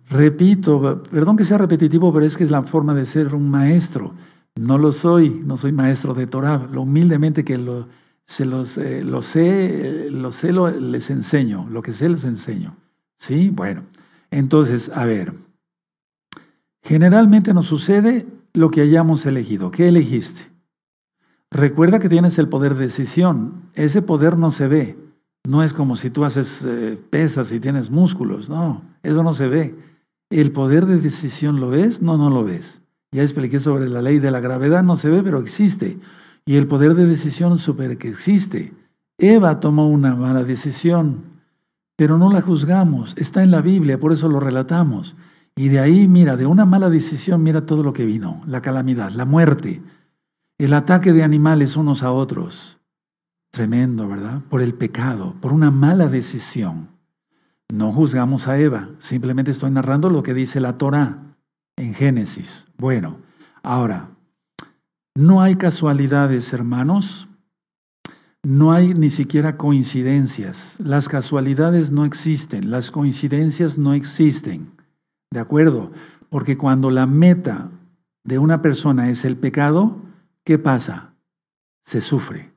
repito, 0.09 1.03
perdón 1.11 1.35
que 1.35 1.43
sea 1.43 1.57
repetitivo, 1.57 2.13
pero 2.13 2.25
es 2.25 2.37
que 2.37 2.45
es 2.45 2.49
la 2.49 2.63
forma 2.63 2.93
de 2.93 3.05
ser 3.05 3.35
un 3.35 3.49
maestro. 3.49 4.13
No 4.55 4.77
lo 4.77 4.93
soy, 4.93 5.29
no 5.29 5.57
soy 5.57 5.73
maestro 5.73 6.13
de 6.13 6.27
Torah. 6.27 6.65
Lo 6.71 6.83
humildemente 6.83 7.43
que 7.43 7.57
lo, 7.57 7.89
se 8.23 8.45
los, 8.45 8.77
eh, 8.77 9.03
lo 9.03 9.21
sé, 9.21 10.09
lo 10.11 10.31
sé, 10.31 10.53
les 10.79 11.09
enseño. 11.09 11.67
Lo 11.69 11.81
que 11.81 11.91
sé, 11.91 12.07
les 12.07 12.23
enseño. 12.23 12.77
¿Sí? 13.19 13.49
Bueno, 13.49 13.81
entonces, 14.31 14.89
a 14.95 15.03
ver. 15.03 15.46
Generalmente 16.87 17.53
nos 17.53 17.67
sucede 17.67 18.25
lo 18.53 18.71
que 18.71 18.79
hayamos 18.79 19.25
elegido. 19.25 19.71
¿Qué 19.71 19.89
elegiste? 19.89 20.49
Recuerda 21.51 21.99
que 21.99 22.07
tienes 22.07 22.39
el 22.39 22.47
poder 22.47 22.75
de 22.75 22.85
decisión. 22.85 23.63
Ese 23.73 24.01
poder 24.01 24.37
no 24.37 24.51
se 24.51 24.69
ve. 24.69 24.97
No 25.45 25.63
es 25.63 25.73
como 25.73 25.97
si 25.97 26.09
tú 26.09 26.23
haces 26.23 26.63
eh, 26.65 26.97
pesas 27.09 27.51
y 27.51 27.59
tienes 27.59 27.91
músculos. 27.91 28.49
No, 28.49 28.83
eso 29.03 29.21
no 29.21 29.33
se 29.33 29.49
ve. 29.49 29.75
¿El 30.29 30.53
poder 30.53 30.85
de 30.85 30.97
decisión 31.01 31.59
lo 31.59 31.71
ves? 31.71 32.01
No, 32.01 32.15
no 32.17 32.29
lo 32.29 32.45
ves. 32.45 32.81
Ya 33.11 33.21
expliqué 33.21 33.59
sobre 33.59 33.89
la 33.89 34.01
ley 34.01 34.19
de 34.19 34.31
la 34.31 34.39
gravedad, 34.39 34.81
no 34.81 34.95
se 34.95 35.09
ve, 35.09 35.21
pero 35.21 35.39
existe. 35.39 35.99
Y 36.45 36.55
el 36.55 36.67
poder 36.67 36.95
de 36.95 37.05
decisión 37.05 37.59
super 37.59 37.97
que 37.97 38.07
existe. 38.07 38.73
Eva 39.17 39.59
tomó 39.59 39.89
una 39.89 40.15
mala 40.15 40.45
decisión, 40.45 41.23
pero 41.97 42.17
no 42.17 42.31
la 42.31 42.41
juzgamos. 42.41 43.13
Está 43.17 43.43
en 43.43 43.51
la 43.51 43.59
Biblia, 43.59 43.99
por 43.99 44.13
eso 44.13 44.29
lo 44.29 44.39
relatamos. 44.39 45.17
Y 45.57 45.69
de 45.69 45.79
ahí, 45.79 46.07
mira, 46.07 46.37
de 46.37 46.45
una 46.45 46.65
mala 46.65 46.87
decisión, 46.87 47.41
mira 47.41 47.65
todo 47.65 47.81
lo 47.81 47.91
que 47.91 48.05
vino. 48.05 48.43
La 48.45 48.61
calamidad, 48.61 49.11
la 49.11 49.25
muerte, 49.25 49.81
el 50.59 50.71
ataque 50.73 51.13
de 51.13 51.23
animales 51.23 51.75
unos 51.75 52.03
a 52.03 52.11
otros. 52.11 52.77
Tremendo, 53.51 54.07
¿verdad? 54.07 54.41
Por 54.49 54.61
el 54.61 54.75
pecado, 54.75 55.33
por 55.41 55.51
una 55.51 55.71
mala 55.71 56.09
decisión. 56.09 56.89
No 57.73 57.91
juzgamos 57.91 58.47
a 58.47 58.59
Eva, 58.59 58.89
simplemente 58.99 59.49
estoy 59.49 59.71
narrando 59.71 60.11
lo 60.11 60.21
que 60.21 60.35
dice 60.35 60.59
la 60.59 60.77
Torah 60.77 61.35
en 61.75 61.95
Génesis. 61.95 62.67
Bueno, 62.77 63.17
ahora, 63.63 64.09
no 65.15 65.41
hay 65.41 65.55
casualidades, 65.55 66.53
hermanos. 66.53 67.27
No 68.43 68.73
hay 68.73 68.93
ni 68.93 69.09
siquiera 69.09 69.57
coincidencias. 69.57 70.75
Las 70.77 71.09
casualidades 71.09 71.91
no 71.91 72.05
existen, 72.05 72.69
las 72.69 72.91
coincidencias 72.91 73.79
no 73.79 73.95
existen. 73.95 74.76
¿De 75.31 75.39
acuerdo? 75.39 75.91
Porque 76.29 76.57
cuando 76.57 76.89
la 76.89 77.05
meta 77.05 77.69
de 78.23 78.39
una 78.39 78.61
persona 78.61 79.09
es 79.09 79.25
el 79.25 79.37
pecado, 79.37 79.97
¿qué 80.43 80.57
pasa? 80.57 81.13
Se 81.85 82.01
sufre. 82.01 82.51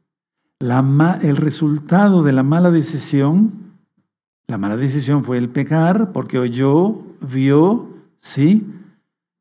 La 0.58 1.18
el 1.22 1.36
resultado 1.36 2.22
de 2.22 2.32
la 2.32 2.42
mala 2.42 2.70
decisión, 2.70 3.52
la 4.46 4.58
mala 4.58 4.76
decisión 4.76 5.24
fue 5.24 5.38
el 5.38 5.48
pecar 5.48 6.12
porque 6.12 6.38
oyó, 6.38 7.00
vio, 7.20 7.88
¿sí? 8.20 8.66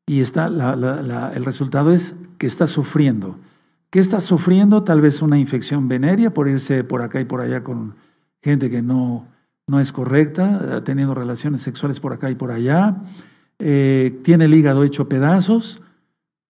Y 0.06 0.20
está, 0.20 0.46
el 0.46 1.44
resultado 1.44 1.92
es 1.92 2.14
que 2.38 2.46
está 2.46 2.66
sufriendo. 2.66 3.36
¿Qué 3.90 3.98
está 3.98 4.20
sufriendo? 4.20 4.82
Tal 4.84 5.00
vez 5.00 5.20
una 5.20 5.38
infección 5.38 5.88
venérea 5.88 6.32
por 6.32 6.48
irse 6.48 6.84
por 6.84 7.02
acá 7.02 7.20
y 7.20 7.24
por 7.24 7.40
allá 7.40 7.62
con 7.62 7.96
gente 8.40 8.70
que 8.70 8.82
no, 8.82 9.26
no 9.70 9.78
es 9.78 9.92
correcta, 9.92 10.82
teniendo 10.84 11.14
relaciones 11.14 11.62
sexuales 11.62 12.00
por 12.00 12.12
acá 12.12 12.28
y 12.30 12.34
por 12.34 12.50
allá. 12.50 12.96
Eh, 13.60 14.18
tiene 14.24 14.46
el 14.46 14.54
hígado 14.54 14.82
hecho 14.82 15.08
pedazos, 15.08 15.80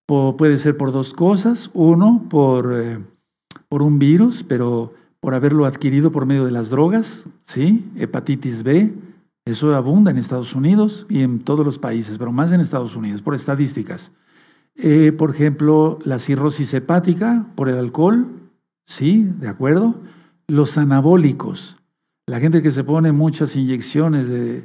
puede 0.06 0.56
ser 0.58 0.76
por 0.76 0.90
dos 0.90 1.12
cosas. 1.12 1.70
Uno, 1.74 2.24
por, 2.30 2.72
eh, 2.74 2.98
por 3.68 3.82
un 3.82 3.98
virus, 3.98 4.42
pero 4.42 4.94
por 5.20 5.34
haberlo 5.34 5.66
adquirido 5.66 6.10
por 6.10 6.24
medio 6.24 6.46
de 6.46 6.50
las 6.50 6.70
drogas, 6.70 7.26
¿sí? 7.44 7.84
Hepatitis 7.96 8.62
B, 8.62 8.94
eso 9.44 9.74
abunda 9.74 10.10
en 10.10 10.16
Estados 10.16 10.54
Unidos 10.54 11.06
y 11.10 11.20
en 11.20 11.40
todos 11.40 11.64
los 11.64 11.78
países, 11.78 12.16
pero 12.16 12.32
más 12.32 12.52
en 12.52 12.60
Estados 12.60 12.96
Unidos, 12.96 13.20
por 13.20 13.34
estadísticas. 13.34 14.12
Eh, 14.76 15.12
por 15.12 15.30
ejemplo, 15.30 15.98
la 16.04 16.18
cirrosis 16.18 16.72
hepática 16.72 17.46
por 17.54 17.68
el 17.68 17.76
alcohol, 17.76 18.28
¿sí? 18.86 19.28
¿De 19.38 19.48
acuerdo? 19.48 20.00
Los 20.48 20.78
anabólicos, 20.78 21.76
la 22.30 22.38
gente 22.38 22.62
que 22.62 22.70
se 22.70 22.84
pone 22.84 23.10
muchas 23.10 23.56
inyecciones 23.56 24.28
de, 24.28 24.64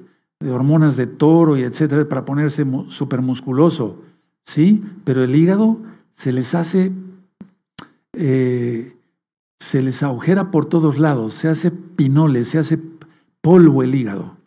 hormonas 0.51 0.95
de 0.97 1.07
toro 1.07 1.57
y 1.57 1.63
etcétera 1.63 2.07
para 2.07 2.23
ponerse 2.23 2.63
supermusculoso, 2.89 4.03
¿sí? 4.43 4.83
Pero 5.03 5.23
el 5.23 5.35
hígado 5.35 5.79
se 6.13 6.31
les 6.31 6.53
hace, 6.53 6.91
eh, 8.13 8.95
se 9.59 9.81
les 9.81 10.03
agujera 10.03 10.51
por 10.51 10.67
todos 10.67 10.99
lados, 10.99 11.33
se 11.33 11.47
hace 11.47 11.71
pinoles, 11.71 12.49
se 12.49 12.59
hace 12.59 12.77
polvo 13.41 13.81
el 13.81 13.95
hígado. 13.95 14.37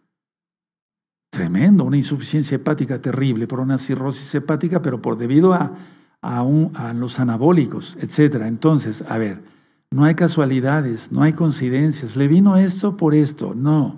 Tremendo, 1.33 1.83
una 1.83 1.97
insuficiencia 1.97 2.55
hepática 2.55 3.03
terrible 3.03 3.49
por 3.49 3.59
una 3.59 3.79
cirrosis 3.79 4.33
hepática, 4.33 4.81
pero 4.81 5.03
por 5.03 5.19
debido 5.19 5.55
a, 5.55 5.77
a, 6.23 6.41
a 6.75 6.93
los 6.95 7.19
anabólicos, 7.19 7.99
etcétera. 8.01 8.47
Entonces, 8.47 9.03
a 9.09 9.19
ver, 9.19 9.41
no 9.91 10.05
hay 10.05 10.15
casualidades, 10.15 11.11
no 11.13 11.23
hay 11.23 11.33
coincidencias. 11.33 12.17
Le 12.17 12.29
vino 12.29 12.57
esto 12.57 12.97
por 12.97 13.15
esto, 13.15 13.55
no. 13.55 13.97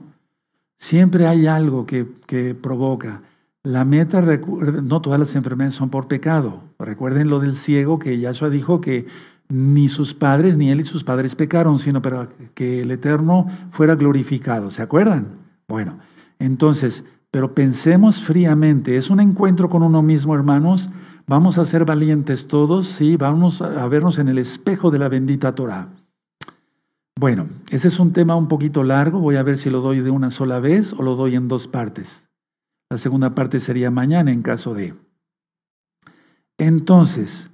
Siempre 0.78 1.26
hay 1.26 1.46
algo 1.46 1.86
que, 1.86 2.04
provoca. 2.54 3.22
La 3.62 3.84
meta, 3.84 4.22
no 4.22 5.02
todas 5.02 5.20
las 5.20 5.34
enfermedades 5.34 5.74
son 5.74 5.90
por 5.90 6.08
pecado. 6.08 6.62
Recuerden 6.78 7.28
lo 7.28 7.40
del 7.40 7.56
ciego 7.56 7.98
que 7.98 8.18
Yahshua 8.18 8.48
dijo 8.48 8.80
que 8.80 9.06
ni 9.50 9.88
sus 9.88 10.14
padres, 10.14 10.56
ni 10.56 10.70
él 10.70 10.80
y 10.80 10.84
sus 10.84 11.04
padres 11.04 11.34
pecaron, 11.34 11.78
sino 11.78 12.00
para 12.00 12.28
que 12.54 12.82
el 12.82 12.90
Eterno 12.92 13.48
fuera 13.72 13.96
glorificado. 13.96 14.70
¿Se 14.70 14.80
acuerdan? 14.80 15.26
Bueno, 15.68 15.98
entonces, 16.38 17.04
pero 17.30 17.52
pensemos 17.52 18.22
fríamente. 18.22 18.96
Es 18.96 19.10
un 19.10 19.20
encuentro 19.20 19.68
con 19.68 19.82
uno 19.82 20.02
mismo, 20.02 20.34
hermanos. 20.34 20.88
Vamos 21.30 21.58
a 21.58 21.64
ser 21.64 21.84
valientes 21.84 22.48
todos, 22.48 22.88
sí, 22.88 23.16
vamos 23.16 23.62
a 23.62 23.86
vernos 23.86 24.18
en 24.18 24.26
el 24.26 24.38
espejo 24.38 24.90
de 24.90 24.98
la 24.98 25.08
bendita 25.08 25.54
Torah. 25.54 25.90
Bueno, 27.14 27.46
ese 27.70 27.86
es 27.86 28.00
un 28.00 28.12
tema 28.12 28.34
un 28.34 28.48
poquito 28.48 28.82
largo, 28.82 29.20
voy 29.20 29.36
a 29.36 29.44
ver 29.44 29.56
si 29.56 29.70
lo 29.70 29.80
doy 29.80 30.00
de 30.00 30.10
una 30.10 30.32
sola 30.32 30.58
vez 30.58 30.92
o 30.92 31.04
lo 31.04 31.14
doy 31.14 31.36
en 31.36 31.46
dos 31.46 31.68
partes. 31.68 32.28
La 32.90 32.98
segunda 32.98 33.32
parte 33.32 33.60
sería 33.60 33.92
mañana 33.92 34.32
en 34.32 34.42
caso 34.42 34.74
de. 34.74 34.96
Entonces, 36.58 37.48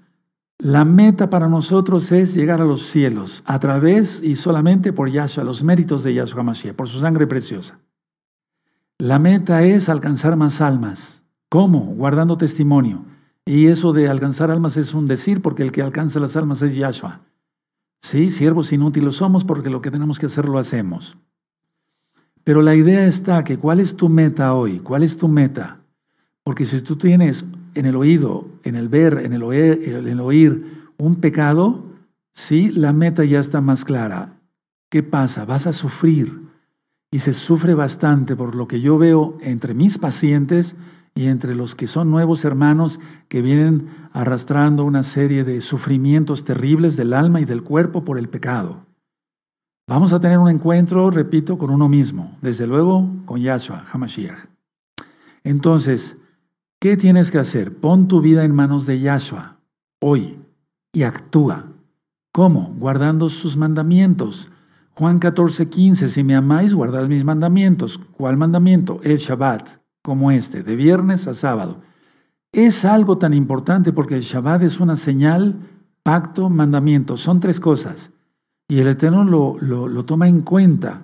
la 0.57 0.87
meta 0.87 1.29
para 1.29 1.47
nosotros 1.47 2.11
es 2.12 2.35
llegar 2.35 2.62
a 2.62 2.65
los 2.65 2.87
cielos 2.87 3.43
a 3.45 3.59
través 3.59 4.23
y 4.23 4.37
solamente 4.37 4.95
por 4.95 5.11
Yahshua, 5.11 5.45
los 5.45 5.62
méritos 5.62 6.03
de 6.03 6.15
Yahshua 6.15 6.43
Mashiach, 6.43 6.75
por 6.75 6.89
su 6.89 7.01
sangre 7.01 7.27
preciosa. 7.27 7.79
La 8.97 9.19
meta 9.19 9.65
es 9.65 9.91
alcanzar 9.91 10.35
más 10.37 10.62
almas. 10.62 11.21
¿Cómo? 11.51 11.81
Guardando 11.95 12.39
testimonio. 12.39 13.05
Y 13.49 13.69
eso 13.69 13.93
de 13.93 14.09
alcanzar 14.09 14.51
almas 14.51 14.77
es 14.77 14.93
un 14.93 15.07
decir, 15.07 15.41
porque 15.41 15.63
el 15.63 15.71
que 15.71 15.81
alcanza 15.81 16.19
las 16.19 16.37
almas 16.37 16.61
es 16.63 16.75
Yahshua. 16.75 17.21
Sí, 18.03 18.31
siervos 18.31 18.73
inútiles 18.73 19.15
somos 19.15 19.45
porque 19.45 19.71
lo 19.71 19.81
que 19.81 19.93
tenemos 19.93 20.19
que 20.19 20.27
hacer 20.27 20.47
lo 20.47 20.59
hacemos. 20.59 21.17
Pero 22.43 22.61
la 22.61 22.75
idea 22.75 23.07
está 23.07 23.45
que 23.45 23.57
¿cuál 23.57 23.79
es 23.81 23.97
tu 23.97 24.09
meta 24.09 24.53
hoy? 24.53 24.81
¿Cuál 24.81 25.05
es 25.05 25.17
tu 25.17 25.29
meta? 25.29 25.79
Porque 26.43 26.65
si 26.65 26.81
tú 26.81 26.97
tienes 26.97 27.45
en 27.75 27.87
el 27.87 27.97
oído, 27.97 28.49
en 28.65 28.75
el 28.75 28.89
ver, 28.89 29.19
en 29.25 29.33
el 29.33 29.43
oír, 29.43 29.81
en 29.85 30.07
el 30.07 30.21
oír 30.21 30.91
un 30.99 31.17
pecado, 31.17 31.85
sí, 32.35 32.71
la 32.71 32.93
meta 32.93 33.25
ya 33.25 33.39
está 33.39 33.61
más 33.61 33.85
clara. 33.85 34.41
¿Qué 34.89 35.03
pasa? 35.03 35.45
Vas 35.45 35.67
a 35.67 35.73
sufrir. 35.73 36.41
Y 37.13 37.21
se 37.21 37.33
sufre 37.33 37.75
bastante 37.75 38.35
por 38.35 38.57
lo 38.57 38.67
que 38.67 38.81
yo 38.81 38.99
veo 38.99 39.39
entre 39.41 39.75
mis 39.75 39.99
pacientes 39.99 40.75
y 41.17 41.27
entre 41.27 41.57
los 41.57 41.75
que 41.75 41.89
son 41.89 42.11
nuevos 42.11 42.45
hermanos 42.45 43.01
que 43.29 43.43
vienen 43.43 43.89
arrastrando 44.13 44.85
una 44.85 45.03
serie 45.03 45.43
de 45.43 45.63
sufrimientos 45.63 46.45
terribles 46.45 46.95
del 46.97 47.15
alma 47.15 47.41
y 47.41 47.47
del 47.47 47.63
cuerpo 47.65 48.05
por 48.05 48.19
el 48.19 48.29
pecado. 48.29 48.85
Vamos 49.89 50.13
a 50.13 50.21
tener 50.21 50.39
un 50.39 50.51
encuentro, 50.51 51.11
repito, 51.11 51.59
con 51.59 51.71
uno 51.71 51.89
mismo, 51.89 52.37
desde 52.43 52.67
luego 52.67 53.09
con 53.25 53.41
Yahshua, 53.41 53.85
Hamashiach. 53.91 54.47
Entonces, 55.43 56.19
¿qué 56.81 56.97
tienes 56.97 57.31
que 57.31 57.39
hacer? 57.39 57.75
Pon 57.75 58.09
tu 58.09 58.21
vida 58.21 58.45
en 58.45 58.55
manos 58.55 58.85
de 58.85 59.01
Yahshua 59.01 59.57
hoy 60.01 60.39
y 60.93 61.05
actúa. 61.05 61.65
¿Cómo? 62.33 62.75
Guardando 62.79 63.31
sus 63.31 63.57
mandamientos. 63.57 64.51
Juan 64.95 65.19
14, 65.19 65.69
15, 65.69 66.09
si 66.11 66.25
me 66.25 66.35
amáis, 66.35 66.75
guardad 66.75 67.09
mis 67.09 67.25
mandamientos. 67.25 67.99
¿Cuál 68.13 68.37
mandamiento? 68.37 69.01
El 69.03 69.17
Shabbat 69.17 69.86
como 70.07 70.31
este, 70.31 70.62
de 70.62 70.77
viernes 70.77 71.27
a 71.27 71.35
sábado. 71.35 71.81
Es 72.53 72.85
algo 72.85 73.19
tan 73.19 73.35
importante 73.35 73.92
porque 73.92 74.14
el 74.14 74.21
Shabbat 74.21 74.62
es 74.62 74.79
una 74.79 74.95
señal, 74.95 75.57
pacto, 76.05 76.49
mandamiento. 76.49 77.16
Son 77.16 77.40
tres 77.40 77.59
cosas. 77.59 78.12
Y 78.69 78.79
el 78.79 78.87
Eterno 78.87 79.25
lo, 79.25 79.59
lo, 79.59 80.05
toma 80.05 80.29
en 80.29 80.42
cuenta. 80.42 81.03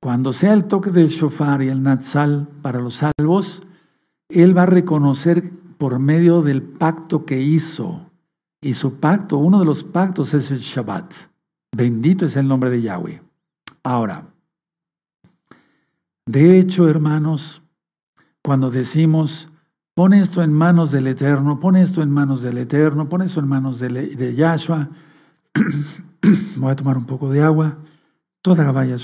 Cuando 0.00 0.32
sea 0.32 0.54
el 0.54 0.64
toque 0.64 0.90
del 0.90 1.08
shofar 1.08 1.60
y 1.60 1.68
el 1.68 1.82
natsal 1.82 2.48
para 2.62 2.80
los 2.80 3.02
salvos, 3.18 3.60
él 4.30 4.56
va 4.56 4.62
a 4.62 4.66
reconocer 4.66 5.50
por 5.76 5.98
medio 5.98 6.40
del 6.40 6.62
pacto 6.62 7.26
que 7.26 7.42
hizo. 7.42 8.00
Y 8.62 8.72
su 8.72 8.94
pacto, 8.94 9.36
uno 9.36 9.58
de 9.58 9.66
los 9.66 9.84
pactos 9.84 10.32
es 10.32 10.50
el 10.50 10.60
Shabbat. 10.60 11.12
Bendito 11.76 12.24
es 12.24 12.34
el 12.34 12.48
nombre 12.48 12.70
de 12.70 12.80
Yahweh. 12.80 13.20
Ahora, 13.82 14.24
de 16.24 16.58
hecho, 16.58 16.88
hermanos, 16.88 17.62
cuando 18.42 18.70
decimos, 18.70 19.48
pon 19.94 20.12
esto 20.12 20.42
en 20.42 20.52
manos 20.52 20.90
del 20.90 21.06
Eterno, 21.06 21.60
pon 21.60 21.76
esto 21.76 22.02
en 22.02 22.10
manos 22.10 22.42
del 22.42 22.58
Eterno, 22.58 23.08
pon 23.08 23.22
esto 23.22 23.40
en 23.40 23.48
manos 23.48 23.78
de, 23.78 24.34
Yahshua, 24.34 24.88
voy 26.56 26.72
a 26.72 26.76
tomar 26.76 26.96
un 26.96 27.06
poco 27.06 27.30
de 27.30 27.42
agua. 27.42 27.78
Toda 28.42 28.70
vaya 28.70 28.96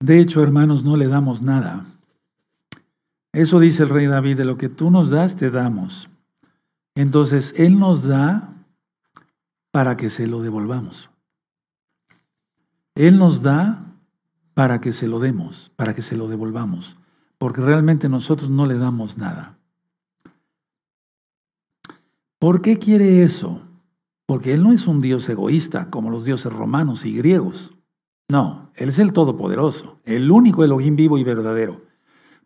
De 0.00 0.20
hecho, 0.20 0.42
hermanos, 0.42 0.84
no 0.84 0.96
le 0.96 1.08
damos 1.08 1.42
nada. 1.42 1.84
Eso 3.32 3.60
dice 3.60 3.82
el 3.82 3.90
rey 3.90 4.06
David, 4.06 4.38
de 4.38 4.44
lo 4.44 4.56
que 4.56 4.68
tú 4.68 4.90
nos 4.90 5.10
das, 5.10 5.36
te 5.36 5.50
damos. 5.50 6.08
Entonces, 6.94 7.54
Él 7.56 7.78
nos 7.78 8.04
da 8.04 8.54
para 9.70 9.96
que 9.96 10.08
se 10.08 10.26
lo 10.26 10.40
devolvamos. 10.40 11.10
Él 12.98 13.16
nos 13.16 13.42
da 13.42 13.94
para 14.54 14.80
que 14.80 14.92
se 14.92 15.06
lo 15.06 15.20
demos, 15.20 15.70
para 15.76 15.94
que 15.94 16.02
se 16.02 16.16
lo 16.16 16.26
devolvamos, 16.26 16.96
porque 17.38 17.60
realmente 17.60 18.08
nosotros 18.08 18.50
no 18.50 18.66
le 18.66 18.76
damos 18.76 19.16
nada. 19.16 19.56
¿Por 22.40 22.60
qué 22.60 22.80
quiere 22.80 23.22
eso? 23.22 23.62
Porque 24.26 24.52
Él 24.52 24.64
no 24.64 24.72
es 24.72 24.88
un 24.88 25.00
Dios 25.00 25.28
egoísta 25.28 25.90
como 25.90 26.10
los 26.10 26.24
dioses 26.24 26.52
romanos 26.52 27.04
y 27.04 27.16
griegos. 27.16 27.72
No, 28.28 28.72
Él 28.74 28.88
es 28.88 28.98
el 28.98 29.12
Todopoderoso, 29.12 30.00
el 30.04 30.28
único 30.32 30.64
Elohim 30.64 30.96
vivo 30.96 31.18
y 31.18 31.22
verdadero. 31.22 31.82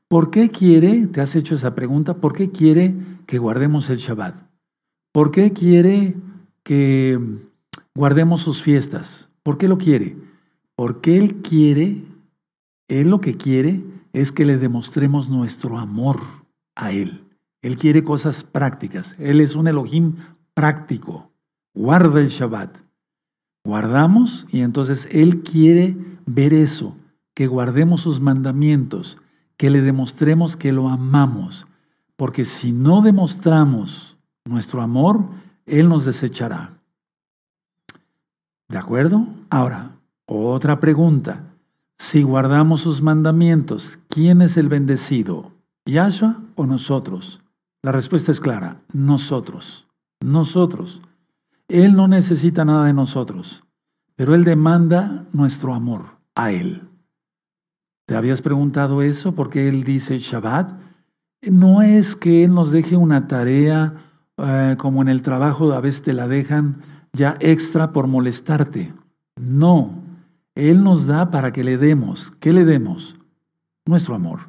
¿Por 0.06 0.30
qué 0.30 0.50
quiere, 0.50 1.06
te 1.06 1.22
has 1.22 1.34
hecho 1.34 1.54
esa 1.54 1.74
pregunta, 1.74 2.18
por 2.18 2.34
qué 2.34 2.50
quiere 2.50 2.94
que 3.24 3.38
guardemos 3.38 3.88
el 3.88 3.96
Shabbat? 3.96 4.34
¿Por 5.12 5.30
qué 5.30 5.54
quiere 5.54 6.14
que 6.62 7.18
guardemos 7.94 8.42
sus 8.42 8.60
fiestas? 8.60 9.30
¿Por 9.42 9.56
qué 9.56 9.66
lo 9.66 9.78
quiere? 9.78 10.30
Porque 10.82 11.16
Él 11.16 11.42
quiere, 11.42 12.02
Él 12.88 13.10
lo 13.10 13.20
que 13.20 13.36
quiere 13.36 13.84
es 14.12 14.32
que 14.32 14.44
le 14.44 14.58
demostremos 14.58 15.30
nuestro 15.30 15.78
amor 15.78 16.18
a 16.74 16.90
Él. 16.90 17.22
Él 17.62 17.76
quiere 17.76 18.02
cosas 18.02 18.42
prácticas. 18.42 19.14
Él 19.20 19.40
es 19.40 19.54
un 19.54 19.68
Elohim 19.68 20.16
práctico. 20.54 21.30
Guarda 21.72 22.18
el 22.18 22.26
Shabbat 22.26 22.78
guardamos 23.64 24.44
y 24.50 24.62
entonces 24.62 25.08
Él 25.12 25.44
quiere 25.44 25.96
ver 26.26 26.52
eso, 26.52 26.96
que 27.32 27.46
guardemos 27.46 28.00
sus 28.00 28.20
mandamientos, 28.20 29.18
que 29.56 29.70
le 29.70 29.82
demostremos 29.82 30.56
que 30.56 30.72
lo 30.72 30.88
amamos, 30.88 31.64
porque 32.16 32.44
si 32.44 32.72
no 32.72 33.02
demostramos 33.02 34.16
nuestro 34.44 34.82
amor, 34.82 35.26
Él 35.64 35.88
nos 35.88 36.04
desechará. 36.04 36.72
¿De 38.68 38.78
acuerdo? 38.78 39.28
Ahora, 39.48 39.91
otra 40.40 40.80
pregunta. 40.80 41.44
Si 41.98 42.22
guardamos 42.22 42.80
sus 42.80 43.02
mandamientos, 43.02 43.98
¿quién 44.08 44.42
es 44.42 44.56
el 44.56 44.68
bendecido? 44.68 45.52
¿Yahshua 45.86 46.42
o 46.54 46.66
nosotros? 46.66 47.40
La 47.82 47.92
respuesta 47.92 48.32
es 48.32 48.40
clara, 48.40 48.80
nosotros, 48.92 49.86
nosotros. 50.20 51.00
Él 51.68 51.94
no 51.94 52.08
necesita 52.08 52.64
nada 52.64 52.86
de 52.86 52.92
nosotros, 52.92 53.64
pero 54.16 54.34
Él 54.34 54.44
demanda 54.44 55.26
nuestro 55.32 55.74
amor 55.74 56.18
a 56.34 56.52
Él. 56.52 56.82
¿Te 58.06 58.16
habías 58.16 58.42
preguntado 58.42 59.02
eso? 59.02 59.34
Porque 59.34 59.68
Él 59.68 59.84
dice 59.84 60.18
Shabbat. 60.18 60.70
No 61.42 61.82
es 61.82 62.14
que 62.14 62.44
Él 62.44 62.54
nos 62.54 62.70
deje 62.70 62.96
una 62.96 63.26
tarea 63.26 63.94
eh, 64.38 64.76
como 64.78 65.02
en 65.02 65.08
el 65.08 65.22
trabajo, 65.22 65.72
a 65.72 65.80
veces 65.80 66.02
te 66.02 66.12
la 66.12 66.26
dejan 66.26 66.82
ya 67.12 67.36
extra 67.40 67.92
por 67.92 68.06
molestarte. 68.06 68.92
No, 69.36 70.01
Él 70.54 70.82
nos 70.84 71.06
da 71.06 71.30
para 71.30 71.52
que 71.52 71.64
le 71.64 71.78
demos. 71.78 72.32
¿Qué 72.40 72.52
le 72.52 72.64
demos? 72.64 73.16
Nuestro 73.86 74.14
amor. 74.14 74.48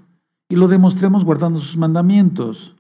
Y 0.50 0.56
lo 0.56 0.68
demostremos 0.68 1.24
guardando 1.24 1.60
sus 1.60 1.78
mandamientos. 1.78 2.76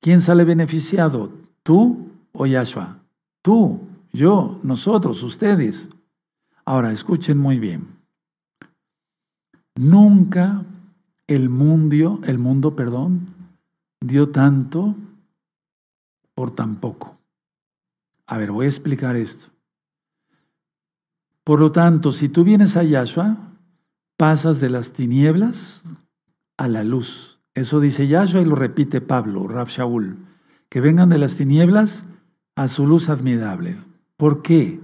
¿Quién 0.00 0.20
sale 0.20 0.44
beneficiado? 0.44 1.30
¿Tú 1.62 2.08
o 2.32 2.46
Yahshua? 2.46 2.98
Tú, 3.42 3.80
yo, 4.12 4.60
nosotros, 4.62 5.22
ustedes. 5.22 5.88
Ahora, 6.64 6.92
escuchen 6.92 7.38
muy 7.38 7.58
bien. 7.58 7.88
Nunca 9.74 10.64
el 11.26 11.48
mundo, 11.48 12.20
el 12.24 12.38
mundo, 12.38 12.76
perdón, 12.76 13.26
dio 14.00 14.30
tanto 14.30 14.94
por 16.34 16.54
tan 16.54 16.76
poco. 16.76 17.16
A 18.26 18.38
ver, 18.38 18.52
voy 18.52 18.66
a 18.66 18.68
explicar 18.68 19.16
esto. 19.16 19.48
Por 21.46 21.60
lo 21.60 21.70
tanto, 21.70 22.10
si 22.10 22.28
tú 22.28 22.42
vienes 22.42 22.76
a 22.76 22.82
Yahshua, 22.82 23.36
pasas 24.16 24.58
de 24.58 24.68
las 24.68 24.90
tinieblas 24.90 25.80
a 26.56 26.66
la 26.66 26.82
luz. 26.82 27.38
Eso 27.54 27.78
dice 27.78 28.08
Yahshua 28.08 28.40
y 28.40 28.44
lo 28.44 28.56
repite 28.56 29.00
Pablo, 29.00 29.46
Rab 29.46 29.68
Shaul. 29.68 30.16
Que 30.68 30.80
vengan 30.80 31.08
de 31.08 31.18
las 31.18 31.36
tinieblas 31.36 32.04
a 32.56 32.66
su 32.66 32.84
luz 32.84 33.08
admirable. 33.08 33.76
¿Por 34.16 34.42
qué? 34.42 34.80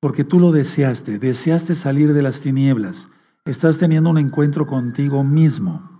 Porque 0.00 0.24
tú 0.24 0.40
lo 0.40 0.50
deseaste, 0.50 1.18
deseaste 1.18 1.74
salir 1.74 2.14
de 2.14 2.22
las 2.22 2.40
tinieblas. 2.40 3.08
Estás 3.44 3.76
teniendo 3.76 4.08
un 4.08 4.16
encuentro 4.16 4.66
contigo 4.66 5.24
mismo. 5.24 5.90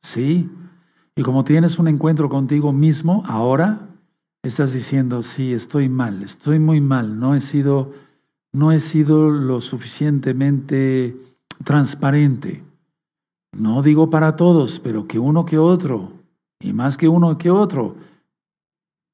¿Sí? 0.00 0.50
Y 1.14 1.22
como 1.22 1.44
tienes 1.44 1.78
un 1.78 1.88
encuentro 1.88 2.30
contigo 2.30 2.72
mismo, 2.72 3.24
ahora 3.26 3.90
estás 4.42 4.72
diciendo, 4.72 5.22
sí, 5.22 5.52
estoy 5.52 5.90
mal, 5.90 6.22
estoy 6.22 6.58
muy 6.58 6.80
mal, 6.80 7.20
no 7.20 7.34
he 7.34 7.42
sido, 7.42 7.92
no 8.52 8.72
he 8.72 8.80
sido 8.80 9.30
lo 9.30 9.60
suficientemente 9.60 11.16
transparente. 11.64 12.62
No 13.56 13.82
digo 13.82 14.10
para 14.10 14.36
todos, 14.36 14.80
pero 14.80 15.06
que 15.06 15.18
uno 15.18 15.44
que 15.44 15.58
otro, 15.58 16.12
y 16.60 16.72
más 16.72 16.96
que 16.96 17.08
uno 17.08 17.36
que 17.38 17.50
otro, 17.50 17.96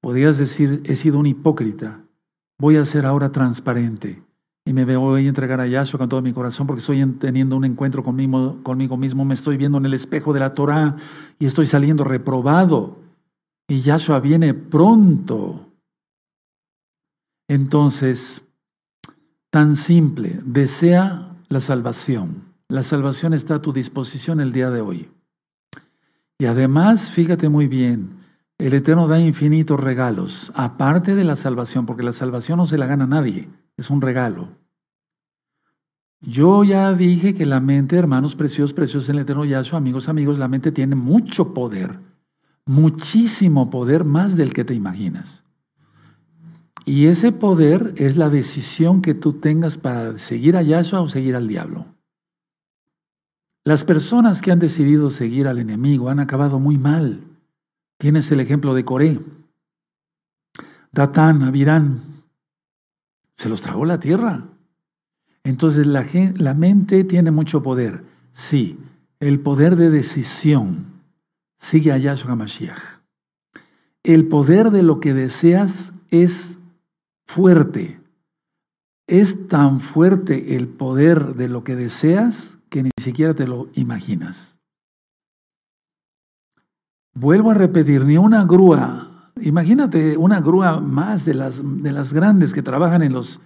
Podrías 0.00 0.38
decir, 0.38 0.82
he 0.84 0.94
sido 0.96 1.18
un 1.18 1.26
hipócrita, 1.26 2.00
voy 2.58 2.76
a 2.76 2.84
ser 2.84 3.04
ahora 3.04 3.32
transparente 3.32 4.22
y 4.64 4.72
me 4.72 4.84
voy 4.96 5.26
a 5.26 5.28
entregar 5.28 5.60
a 5.60 5.66
Yahshua 5.66 5.98
con 5.98 6.08
todo 6.08 6.22
mi 6.22 6.32
corazón 6.32 6.66
porque 6.66 6.80
estoy 6.80 7.04
teniendo 7.18 7.56
un 7.56 7.64
encuentro 7.64 8.04
conmigo, 8.04 8.62
conmigo 8.62 8.96
mismo, 8.96 9.24
me 9.24 9.34
estoy 9.34 9.56
viendo 9.56 9.78
en 9.78 9.86
el 9.86 9.94
espejo 9.94 10.32
de 10.32 10.40
la 10.40 10.54
Torah 10.54 10.96
y 11.38 11.46
estoy 11.46 11.66
saliendo 11.66 12.04
reprobado 12.04 12.98
y 13.66 13.80
Yahshua 13.80 14.20
viene 14.20 14.54
pronto. 14.54 15.66
Entonces, 17.48 18.42
tan 19.58 19.74
simple, 19.74 20.38
desea 20.44 21.34
la 21.48 21.58
salvación. 21.58 22.44
La 22.68 22.84
salvación 22.84 23.34
está 23.34 23.56
a 23.56 23.60
tu 23.60 23.72
disposición 23.72 24.40
el 24.40 24.52
día 24.52 24.70
de 24.70 24.80
hoy. 24.80 25.08
Y 26.38 26.44
además, 26.44 27.10
fíjate 27.10 27.48
muy 27.48 27.66
bien, 27.66 28.20
el 28.56 28.72
Eterno 28.72 29.08
da 29.08 29.18
infinitos 29.18 29.80
regalos, 29.80 30.52
aparte 30.54 31.16
de 31.16 31.24
la 31.24 31.34
salvación, 31.34 31.86
porque 31.86 32.04
la 32.04 32.12
salvación 32.12 32.58
no 32.58 32.68
se 32.68 32.78
la 32.78 32.86
gana 32.86 33.08
nadie, 33.08 33.48
es 33.76 33.90
un 33.90 34.00
regalo. 34.00 34.50
Yo 36.20 36.62
ya 36.62 36.92
dije 36.92 37.34
que 37.34 37.44
la 37.44 37.58
mente, 37.58 37.96
hermanos 37.96 38.36
preciosos, 38.36 38.72
preciosos 38.72 39.08
en 39.08 39.16
el 39.16 39.22
Eterno 39.22 39.44
Yahshua, 39.44 39.78
amigos, 39.78 40.08
amigos, 40.08 40.38
la 40.38 40.46
mente 40.46 40.70
tiene 40.70 40.94
mucho 40.94 41.52
poder, 41.52 41.98
muchísimo 42.64 43.70
poder, 43.70 44.04
más 44.04 44.36
del 44.36 44.52
que 44.52 44.64
te 44.64 44.74
imaginas. 44.74 45.42
Y 46.88 47.08
ese 47.08 47.32
poder 47.32 47.92
es 47.96 48.16
la 48.16 48.30
decisión 48.30 49.02
que 49.02 49.12
tú 49.12 49.34
tengas 49.34 49.76
para 49.76 50.16
seguir 50.16 50.56
a 50.56 50.62
Yahshua 50.62 51.02
o 51.02 51.08
seguir 51.10 51.36
al 51.36 51.46
diablo. 51.46 51.84
Las 53.62 53.84
personas 53.84 54.40
que 54.40 54.52
han 54.52 54.58
decidido 54.58 55.10
seguir 55.10 55.48
al 55.48 55.58
enemigo 55.58 56.08
han 56.08 56.18
acabado 56.18 56.58
muy 56.58 56.78
mal. 56.78 57.24
Tienes 57.98 58.32
el 58.32 58.40
ejemplo 58.40 58.72
de 58.72 58.86
Coré. 58.86 59.20
Datán, 60.90 61.42
Abirán, 61.42 62.22
se 63.36 63.50
los 63.50 63.60
tragó 63.60 63.84
la 63.84 64.00
tierra. 64.00 64.46
Entonces 65.44 65.86
la, 65.86 66.06
la 66.36 66.54
mente 66.54 67.04
tiene 67.04 67.30
mucho 67.30 67.62
poder. 67.62 68.02
Sí, 68.32 68.78
el 69.20 69.40
poder 69.40 69.76
de 69.76 69.90
decisión 69.90 70.86
sigue 71.58 71.92
a 71.92 71.98
Yahshua 71.98 72.34
Mashiach. 72.34 72.80
El 74.04 74.26
poder 74.26 74.70
de 74.70 74.82
lo 74.82 75.00
que 75.00 75.12
deseas 75.12 75.92
es 76.10 76.57
fuerte. 77.28 78.00
Es 79.06 79.46
tan 79.46 79.80
fuerte 79.80 80.56
el 80.56 80.66
poder 80.66 81.34
de 81.36 81.48
lo 81.48 81.62
que 81.62 81.76
deseas 81.76 82.58
que 82.68 82.82
ni 82.82 82.90
siquiera 83.00 83.34
te 83.34 83.46
lo 83.46 83.68
imaginas. 83.74 84.56
Vuelvo 87.14 87.52
a 87.52 87.54
repetir, 87.54 88.04
ni 88.04 88.18
una 88.18 88.44
grúa 88.44 89.08
Imagínate 89.42 90.16
una 90.16 90.40
grúa 90.40 90.80
más 90.80 91.24
de 91.24 91.34
las, 91.34 91.60
de 91.62 91.92
las 91.92 92.12
grandes 92.12 92.52
que 92.52 92.62
trabajan 92.62 93.02
en 93.02 93.12
los, 93.12 93.40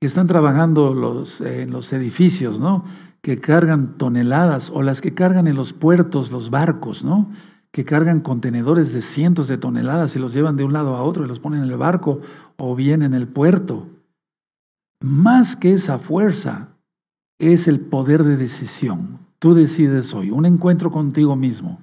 que 0.00 0.06
están 0.06 0.26
trabajando 0.26 0.94
los, 0.94 1.40
en 1.40 1.70
los 1.70 1.92
edificios, 1.92 2.60
¿no? 2.60 2.84
Que 3.20 3.40
cargan 3.40 3.96
toneladas 3.96 4.70
o 4.70 4.82
las 4.82 5.00
que 5.00 5.14
cargan 5.14 5.46
en 5.46 5.56
los 5.56 5.72
puertos, 5.72 6.30
los 6.30 6.50
barcos, 6.50 7.04
¿no? 7.04 7.30
Que 7.74 7.84
cargan 7.84 8.20
contenedores 8.20 8.92
de 8.92 9.02
cientos 9.02 9.48
de 9.48 9.58
toneladas 9.58 10.14
y 10.14 10.20
los 10.20 10.32
llevan 10.32 10.54
de 10.54 10.62
un 10.62 10.72
lado 10.72 10.94
a 10.94 11.02
otro 11.02 11.24
y 11.24 11.28
los 11.28 11.40
ponen 11.40 11.64
en 11.64 11.70
el 11.70 11.76
barco 11.76 12.20
o 12.56 12.76
bien 12.76 13.02
en 13.02 13.14
el 13.14 13.26
puerto. 13.26 13.88
Más 15.00 15.56
que 15.56 15.72
esa 15.72 15.98
fuerza 15.98 16.68
es 17.40 17.66
el 17.66 17.80
poder 17.80 18.22
de 18.22 18.36
decisión. 18.36 19.18
Tú 19.40 19.54
decides 19.54 20.14
hoy, 20.14 20.30
un 20.30 20.46
encuentro 20.46 20.92
contigo 20.92 21.34
mismo, 21.34 21.82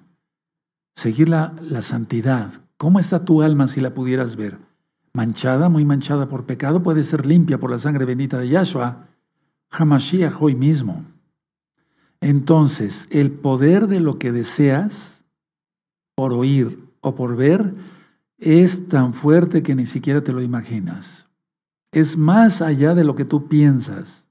seguir 0.95 1.27
la, 1.27 1.53
la 1.61 1.81
santidad, 1.81 2.61
¿Cómo 2.81 2.97
está 2.97 3.23
tu 3.25 3.43
alma 3.43 3.67
si 3.67 3.79
la 3.79 3.93
pudieras 3.93 4.35
ver? 4.35 4.57
Manchada, 5.13 5.69
muy 5.69 5.85
manchada 5.85 6.27
por 6.27 6.47
pecado, 6.47 6.81
puede 6.81 7.03
ser 7.03 7.27
limpia 7.27 7.59
por 7.59 7.69
la 7.69 7.77
sangre 7.77 8.05
bendita 8.05 8.39
de 8.39 8.49
Yahshua, 8.49 9.05
Hamashiach 9.69 10.41
hoy 10.41 10.55
mismo. 10.55 11.05
Entonces, 12.21 13.05
el 13.11 13.29
poder 13.33 13.85
de 13.85 13.99
lo 13.99 14.17
que 14.17 14.31
deseas 14.31 15.10
por 16.21 16.33
oír 16.33 16.77
o 16.99 17.15
por 17.15 17.35
ver 17.35 17.73
es 18.37 18.87
tan 18.87 19.15
fuerte 19.15 19.63
que 19.63 19.73
ni 19.73 19.87
siquiera 19.87 20.23
te 20.23 20.31
lo 20.31 20.43
imaginas. 20.43 21.27
Es 21.91 22.15
más 22.15 22.61
allá 22.61 22.93
de 22.93 23.03
lo 23.03 23.15
que 23.15 23.25
tú 23.25 23.47
piensas. 23.47 24.23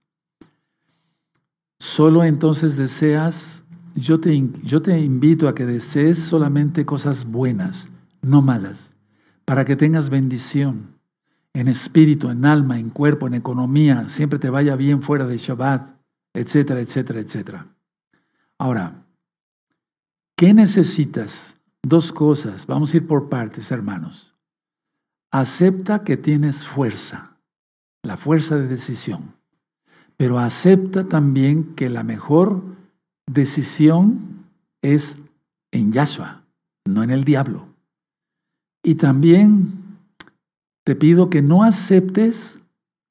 Solo 1.80 2.22
entonces 2.22 2.76
deseas, 2.76 3.64
yo 3.96 4.20
te, 4.20 4.40
yo 4.62 4.80
te 4.82 5.00
invito 5.00 5.48
a 5.48 5.54
que 5.56 5.66
desees 5.66 6.20
solamente 6.20 6.86
cosas 6.86 7.24
buenas 7.24 7.88
no 8.22 8.40
malas, 8.40 8.94
para 9.44 9.64
que 9.64 9.74
tengas 9.74 10.10
bendición 10.10 10.94
en 11.54 11.66
espíritu, 11.66 12.30
en 12.30 12.44
alma, 12.44 12.78
en 12.78 12.90
cuerpo, 12.90 13.26
en 13.26 13.34
economía, 13.34 14.08
siempre 14.08 14.38
te 14.38 14.48
vaya 14.48 14.76
bien 14.76 15.02
fuera 15.02 15.26
de 15.26 15.38
Shabbat, 15.38 15.90
etcétera, 16.34 16.78
etcétera, 16.78 17.18
etcétera. 17.18 17.66
Ahora, 18.58 19.02
¿qué 20.36 20.54
necesitas? 20.54 21.56
Dos 21.82 22.12
cosas, 22.12 22.66
vamos 22.66 22.92
a 22.92 22.98
ir 22.98 23.06
por 23.06 23.28
partes, 23.28 23.70
hermanos. 23.70 24.34
Acepta 25.32 26.04
que 26.04 26.16
tienes 26.16 26.66
fuerza, 26.66 27.36
la 28.02 28.16
fuerza 28.16 28.56
de 28.56 28.66
decisión, 28.66 29.34
pero 30.16 30.38
acepta 30.38 31.08
también 31.08 31.74
que 31.74 31.88
la 31.88 32.02
mejor 32.02 32.62
decisión 33.26 34.44
es 34.82 35.16
en 35.72 35.92
Yahshua, 35.92 36.42
no 36.84 37.02
en 37.02 37.10
el 37.10 37.24
diablo. 37.24 37.66
Y 38.82 38.96
también 38.96 39.98
te 40.84 40.96
pido 40.96 41.30
que 41.30 41.42
no 41.42 41.62
aceptes 41.62 42.58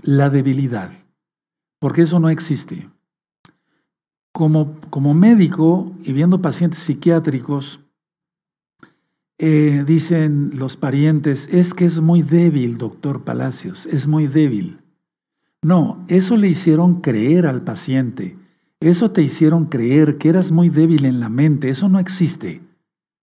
la 0.03 0.29
debilidad, 0.29 0.91
porque 1.79 2.03
eso 2.03 2.19
no 2.19 2.29
existe. 2.29 2.89
Como, 4.33 4.79
como 4.89 5.13
médico 5.13 5.91
y 6.03 6.13
viendo 6.13 6.41
pacientes 6.41 6.79
psiquiátricos, 6.79 7.79
eh, 9.41 9.85
dicen 9.87 10.51
los 10.53 10.75
parientes, 10.75 11.47
es 11.49 11.73
que 11.73 11.85
es 11.85 12.01
muy 12.01 12.21
débil, 12.21 12.77
doctor 12.77 13.23
Palacios, 13.23 13.85
es 13.85 14.05
muy 14.05 14.27
débil. 14.27 14.79
No, 15.61 16.03
eso 16.09 16.35
le 16.35 16.49
hicieron 16.49 17.01
creer 17.01 17.47
al 17.47 17.61
paciente. 17.61 18.37
Eso 18.81 19.11
te 19.11 19.21
hicieron 19.21 19.65
creer 19.65 20.17
que 20.17 20.29
eras 20.29 20.51
muy 20.51 20.69
débil 20.69 21.05
en 21.05 21.21
la 21.21 21.29
mente. 21.29 21.69
Eso 21.69 21.87
no 21.89 21.99
existe. 21.99 22.61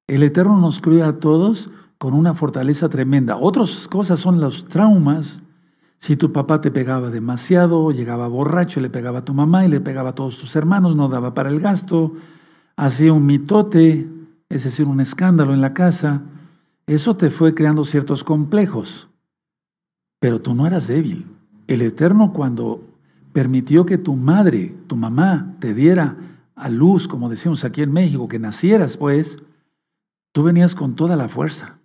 El 0.07 0.23
Eterno 0.23 0.59
nos 0.59 0.81
creó 0.81 1.05
a 1.07 1.19
todos 1.19 1.71
con 1.99 2.15
una 2.15 2.35
fortaleza 2.35 2.89
tremenda. 2.89 3.37
Otras 3.37 3.87
cosas 3.87 4.19
son 4.19 4.41
los 4.41 4.67
traumas. 4.67 5.43
Si 5.99 6.17
tu 6.17 6.33
papá 6.33 6.61
te 6.61 6.71
pegaba 6.71 7.11
demasiado, 7.11 7.91
llegaba 7.91 8.29
borracho, 8.29 8.81
le 8.81 8.91
pegaba 8.91 9.21
a 9.21 9.25
tu 9.25 9.35
mamá 9.35 9.65
y 9.65 9.69
le 9.69 9.81
pegaba 9.81 10.11
a 10.11 10.15
todos 10.15 10.39
tus 10.39 10.55
hermanos, 10.57 10.95
no 10.95 11.09
daba 11.09 11.35
para 11.35 11.49
el 11.49 11.61
gasto, 11.61 12.15
hacía 12.77 13.13
un 13.13 13.25
mitote, 13.25 14.07
es 14.49 14.65
decir, 14.65 14.87
un 14.87 15.01
escándalo 15.01 15.53
en 15.55 15.61
la 15.61 15.75
casa, 15.75 16.23
eso 16.87 17.17
te 17.17 17.31
fue 17.31 17.55
creando 17.55 17.85
ciertos 17.85 18.25
complejos. 18.25 19.09
Pero 20.21 20.41
tú 20.41 20.55
no 20.55 20.67
eras 20.67 20.87
débil. 20.87 21.27
El 21.67 21.83
Eterno 21.83 22.33
cuando 22.33 22.83
permitió 23.33 23.85
que 23.85 23.99
tu 23.99 24.15
madre, 24.15 24.75
tu 24.87 24.97
mamá, 24.97 25.57
te 25.59 25.75
diera 25.75 26.17
a 26.55 26.69
luz, 26.69 27.07
como 27.09 27.29
decimos 27.29 27.65
aquí 27.65 27.83
en 27.83 27.93
México, 27.93 28.29
que 28.29 28.39
nacieras, 28.39 28.97
pues, 28.97 29.37
tú 30.33 30.43
venías 30.43 30.75
con 30.75 30.97
toda 30.97 31.17
la 31.17 31.29
fuerza. 31.29 31.79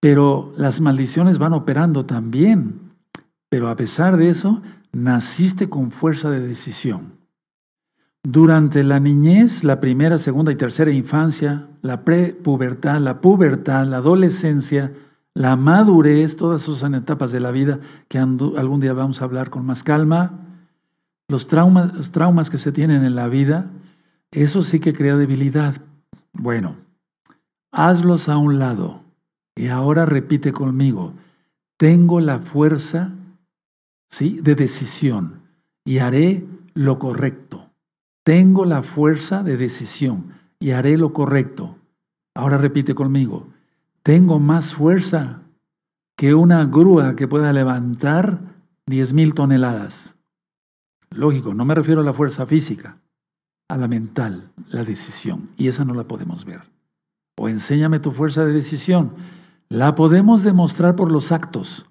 Pero 0.00 0.52
las 0.56 0.80
maldiciones 0.80 1.38
van 1.38 1.52
operando 1.52 2.06
también. 2.06 2.80
Pero 3.48 3.68
a 3.68 3.76
pesar 3.76 4.16
de 4.16 4.30
eso, 4.30 4.62
naciste 4.92 5.68
con 5.68 5.90
fuerza 5.90 6.30
de 6.30 6.40
decisión. 6.40 7.17
Durante 8.30 8.84
la 8.84 9.00
niñez, 9.00 9.64
la 9.64 9.80
primera, 9.80 10.18
segunda 10.18 10.52
y 10.52 10.56
tercera 10.56 10.90
infancia, 10.90 11.66
la 11.80 12.04
prepubertad, 12.04 13.00
la 13.00 13.22
pubertad, 13.22 13.86
la 13.86 13.96
adolescencia, 13.96 14.92
la 15.32 15.56
madurez, 15.56 16.36
todas 16.36 16.68
esas 16.68 16.92
etapas 16.92 17.32
de 17.32 17.40
la 17.40 17.52
vida 17.52 17.80
que 18.06 18.18
algún 18.18 18.80
día 18.80 18.92
vamos 18.92 19.22
a 19.22 19.24
hablar 19.24 19.48
con 19.48 19.64
más 19.64 19.82
calma, 19.82 20.40
los 21.26 21.48
traumas, 21.48 21.94
los 21.94 22.10
traumas 22.12 22.50
que 22.50 22.58
se 22.58 22.70
tienen 22.70 23.02
en 23.02 23.14
la 23.14 23.28
vida, 23.28 23.70
eso 24.30 24.60
sí 24.60 24.78
que 24.78 24.92
crea 24.92 25.16
debilidad. 25.16 25.76
Bueno, 26.34 26.76
hazlos 27.72 28.28
a 28.28 28.36
un 28.36 28.58
lado. 28.58 29.04
Y 29.56 29.68
ahora 29.68 30.04
repite 30.04 30.52
conmigo, 30.52 31.14
tengo 31.78 32.20
la 32.20 32.40
fuerza 32.40 33.10
¿sí? 34.10 34.38
de 34.42 34.54
decisión 34.54 35.40
y 35.86 36.00
haré 36.00 36.44
lo 36.74 36.98
correcto. 36.98 37.57
Tengo 38.28 38.66
la 38.66 38.82
fuerza 38.82 39.42
de 39.42 39.56
decisión 39.56 40.34
y 40.60 40.72
haré 40.72 40.98
lo 40.98 41.14
correcto. 41.14 41.78
Ahora 42.34 42.58
repite 42.58 42.94
conmigo, 42.94 43.46
tengo 44.02 44.38
más 44.38 44.74
fuerza 44.74 45.40
que 46.14 46.34
una 46.34 46.66
grúa 46.66 47.16
que 47.16 47.26
pueda 47.26 47.54
levantar 47.54 48.40
10 48.84 49.14
mil 49.14 49.32
toneladas. 49.32 50.14
Lógico, 51.08 51.54
no 51.54 51.64
me 51.64 51.74
refiero 51.74 52.02
a 52.02 52.04
la 52.04 52.12
fuerza 52.12 52.44
física, 52.44 52.98
a 53.66 53.78
la 53.78 53.88
mental, 53.88 54.50
la 54.68 54.84
decisión. 54.84 55.48
Y 55.56 55.68
esa 55.68 55.86
no 55.86 55.94
la 55.94 56.04
podemos 56.04 56.44
ver. 56.44 56.60
O 57.38 57.48
enséñame 57.48 57.98
tu 57.98 58.12
fuerza 58.12 58.44
de 58.44 58.52
decisión 58.52 59.14
la 59.70 59.94
podemos 59.94 60.42
demostrar 60.42 60.96
por 60.96 61.10
los 61.10 61.32
actos, 61.32 61.86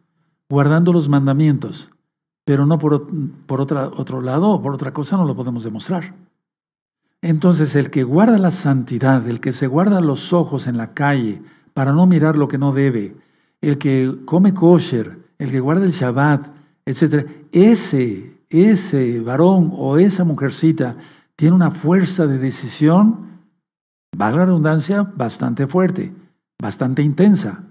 guardando 0.52 0.94
los 0.94 1.10
mandamientos, 1.10 1.90
pero 2.48 2.66
no 2.66 2.80
por, 2.80 3.06
por 3.46 3.60
otra, 3.60 3.90
otro 3.90 4.22
lado 4.22 4.52
o 4.52 4.62
por 4.62 4.74
otra 4.74 4.94
cosa 4.94 5.18
no 5.18 5.26
lo 5.26 5.36
podemos 5.36 5.66
demostrar. 5.66 6.14
Entonces 7.22 7.76
el 7.76 7.90
que 7.90 8.06
guarda 8.06 8.38
la 8.38 8.52
santidad, 8.52 9.28
el 9.28 9.42
que 9.42 9.52
se 9.52 9.68
guarda 9.68 10.00
los 10.00 10.32
ojos 10.32 10.66
en 10.66 10.78
la 10.78 10.94
calle 10.94 11.42
para 11.74 11.92
no 11.92 12.08
mirar 12.08 12.38
lo 12.38 12.48
que 12.48 12.58
no 12.58 12.72
debe, 12.72 13.18
el 13.60 13.78
que 13.78 14.20
come 14.24 14.54
kosher, 14.54 15.20
el 15.38 15.52
que 15.52 15.60
guarda 15.60 15.84
el 15.84 15.92
Shabbat, 15.92 16.48
etc., 16.86 17.30
ese, 17.52 18.38
ese 18.50 19.20
varón 19.20 19.74
o 19.76 19.98
esa 19.98 20.24
mujercita 20.24 20.96
tiene 21.36 21.54
una 21.54 21.72
fuerza 21.72 22.28
de 22.28 22.38
decisión, 22.38 23.42
valga 24.16 24.40
la 24.40 24.46
redundancia, 24.46 25.04
bastante 25.04 25.68
fuerte, 25.68 26.14
bastante 26.62 27.02
intensa. 27.02 27.66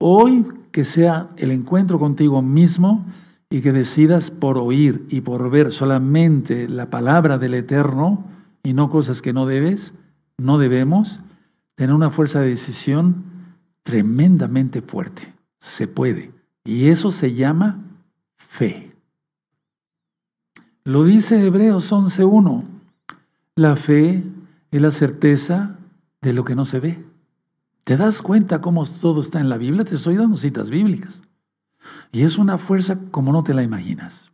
Hoy 0.00 0.46
que 0.70 0.86
sea 0.86 1.28
el 1.36 1.50
encuentro 1.50 1.98
contigo 1.98 2.40
mismo 2.40 3.04
y 3.52 3.60
que 3.60 3.70
decidas 3.70 4.30
por 4.30 4.56
oír 4.56 5.04
y 5.10 5.20
por 5.20 5.50
ver 5.50 5.72
solamente 5.72 6.70
la 6.70 6.88
palabra 6.88 7.36
del 7.36 7.52
Eterno 7.52 8.24
y 8.62 8.72
no 8.72 8.88
cosas 8.88 9.20
que 9.20 9.34
no 9.34 9.44
debes, 9.44 9.92
no 10.38 10.56
debemos, 10.56 11.20
tener 11.74 11.94
una 11.94 12.08
fuerza 12.08 12.40
de 12.40 12.48
decisión 12.48 13.24
tremendamente 13.82 14.80
fuerte. 14.80 15.34
Se 15.60 15.86
puede. 15.86 16.30
Y 16.64 16.88
eso 16.88 17.12
se 17.12 17.34
llama 17.34 17.78
fe. 18.38 18.96
Lo 20.84 21.04
dice 21.04 21.44
Hebreos 21.44 21.92
11.1. 21.92 22.64
La 23.56 23.76
fe 23.76 24.24
es 24.70 24.80
la 24.80 24.92
certeza 24.92 25.76
de 26.22 26.32
lo 26.32 26.44
que 26.44 26.54
no 26.54 26.64
se 26.64 26.80
ve. 26.80 27.04
¿Te 27.84 27.98
das 27.98 28.22
cuenta 28.22 28.62
cómo 28.62 28.86
todo 28.86 29.20
está 29.20 29.40
en 29.40 29.50
la 29.50 29.58
Biblia? 29.58 29.84
Te 29.84 29.96
estoy 29.96 30.16
dando 30.16 30.38
citas 30.38 30.70
bíblicas. 30.70 31.20
Y 32.12 32.22
es 32.22 32.38
una 32.38 32.58
fuerza 32.58 32.98
como 33.10 33.32
no 33.32 33.42
te 33.42 33.54
la 33.54 33.62
imaginas. 33.62 34.32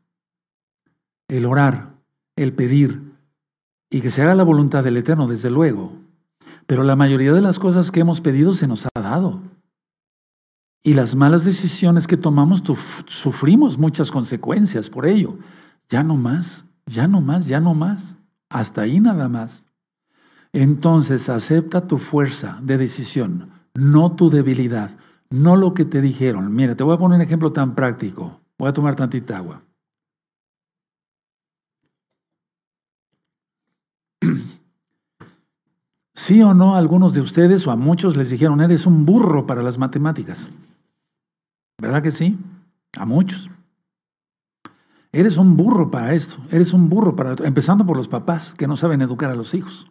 El 1.28 1.46
orar, 1.46 1.90
el 2.36 2.52
pedir 2.52 3.08
y 3.90 4.00
que 4.00 4.10
se 4.10 4.22
haga 4.22 4.34
la 4.34 4.44
voluntad 4.44 4.84
del 4.84 4.96
Eterno, 4.96 5.26
desde 5.26 5.50
luego. 5.50 5.92
Pero 6.66 6.82
la 6.82 6.96
mayoría 6.96 7.32
de 7.32 7.40
las 7.40 7.58
cosas 7.58 7.90
que 7.90 8.00
hemos 8.00 8.20
pedido 8.20 8.54
se 8.54 8.66
nos 8.66 8.86
ha 8.86 9.00
dado. 9.00 9.40
Y 10.82 10.94
las 10.94 11.14
malas 11.14 11.44
decisiones 11.44 12.06
que 12.06 12.16
tomamos 12.16 12.62
sufrimos 13.06 13.78
muchas 13.78 14.10
consecuencias 14.10 14.90
por 14.90 15.06
ello. 15.06 15.38
Ya 15.88 16.02
no 16.02 16.16
más, 16.16 16.64
ya 16.86 17.08
no 17.08 17.20
más, 17.20 17.46
ya 17.46 17.60
no 17.60 17.74
más. 17.74 18.14
Hasta 18.50 18.82
ahí 18.82 19.00
nada 19.00 19.28
más. 19.28 19.64
Entonces 20.52 21.28
acepta 21.28 21.86
tu 21.86 21.98
fuerza 21.98 22.58
de 22.62 22.78
decisión. 22.78 23.50
no 23.74 24.12
tu 24.12 24.28
debilidad, 24.28 24.90
no 25.30 25.56
lo 25.56 25.74
que 25.74 25.84
te 25.84 26.00
dijeron. 26.00 26.54
Mira, 26.54 26.74
te 26.76 26.84
voy 26.84 26.94
a 26.94 26.98
poner 26.98 27.16
un 27.16 27.22
ejemplo 27.22 27.52
tan 27.52 27.74
práctico. 27.74 28.40
Voy 28.58 28.68
a 28.68 28.72
tomar 28.72 28.96
tantita 28.96 29.36
agua. 29.36 29.62
¿Sí 36.14 36.42
o 36.42 36.54
no 36.54 36.74
algunos 36.76 37.14
de 37.14 37.20
ustedes 37.20 37.66
o 37.66 37.70
a 37.70 37.76
muchos 37.76 38.16
les 38.16 38.30
dijeron, 38.30 38.60
eres 38.60 38.86
un 38.86 39.06
burro 39.06 39.46
para 39.46 39.62
las 39.62 39.78
matemáticas? 39.78 40.48
¿Verdad 41.80 42.02
que 42.02 42.10
sí? 42.10 42.36
A 42.98 43.06
muchos. 43.06 43.48
Eres 45.12 45.36
un 45.38 45.56
burro 45.56 45.90
para 45.90 46.12
esto, 46.14 46.36
eres 46.50 46.72
un 46.72 46.88
burro 46.88 47.16
para... 47.16 47.36
Empezando 47.46 47.86
por 47.86 47.96
los 47.96 48.08
papás 48.08 48.54
que 48.54 48.66
no 48.66 48.76
saben 48.76 49.00
educar 49.00 49.30
a 49.30 49.36
los 49.36 49.54
hijos. 49.54 49.90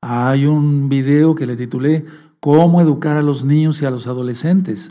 Hay 0.00 0.46
un 0.46 0.88
video 0.88 1.34
que 1.34 1.46
le 1.46 1.56
titulé 1.56 2.06
Cómo 2.42 2.80
educar 2.80 3.16
a 3.16 3.22
los 3.22 3.44
niños 3.44 3.80
y 3.80 3.86
a 3.86 3.90
los 3.92 4.08
adolescentes 4.08 4.90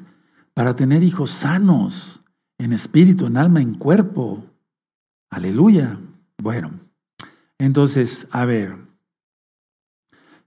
para 0.54 0.78
tener 0.78 1.04
hijos 1.04 1.32
sanos, 1.32 2.22
en 2.58 2.72
espíritu, 2.72 3.26
en 3.26 3.36
alma, 3.36 3.62
en 3.62 3.74
cuerpo. 3.74 4.45
Aleluya. 5.30 5.99
Bueno, 6.41 6.72
entonces, 7.60 8.26
a 8.32 8.45
ver, 8.45 8.78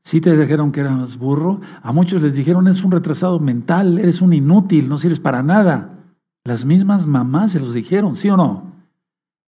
si 0.02 0.22
te 0.22 0.34
dijeron 0.34 0.72
que 0.72 0.80
eras 0.80 1.18
burro, 1.18 1.60
a 1.82 1.92
muchos 1.92 2.22
les 2.22 2.34
dijeron, 2.34 2.68
eres 2.68 2.82
un 2.82 2.90
retrasado 2.92 3.38
mental, 3.38 3.98
eres 3.98 4.22
un 4.22 4.32
inútil, 4.32 4.88
no 4.88 4.96
sirves 4.96 5.20
para 5.20 5.42
nada. 5.42 5.98
Las 6.42 6.64
mismas 6.64 7.06
mamás 7.06 7.52
se 7.52 7.60
los 7.60 7.74
dijeron, 7.74 8.16
¿sí 8.16 8.30
o 8.30 8.38
no? 8.38 8.72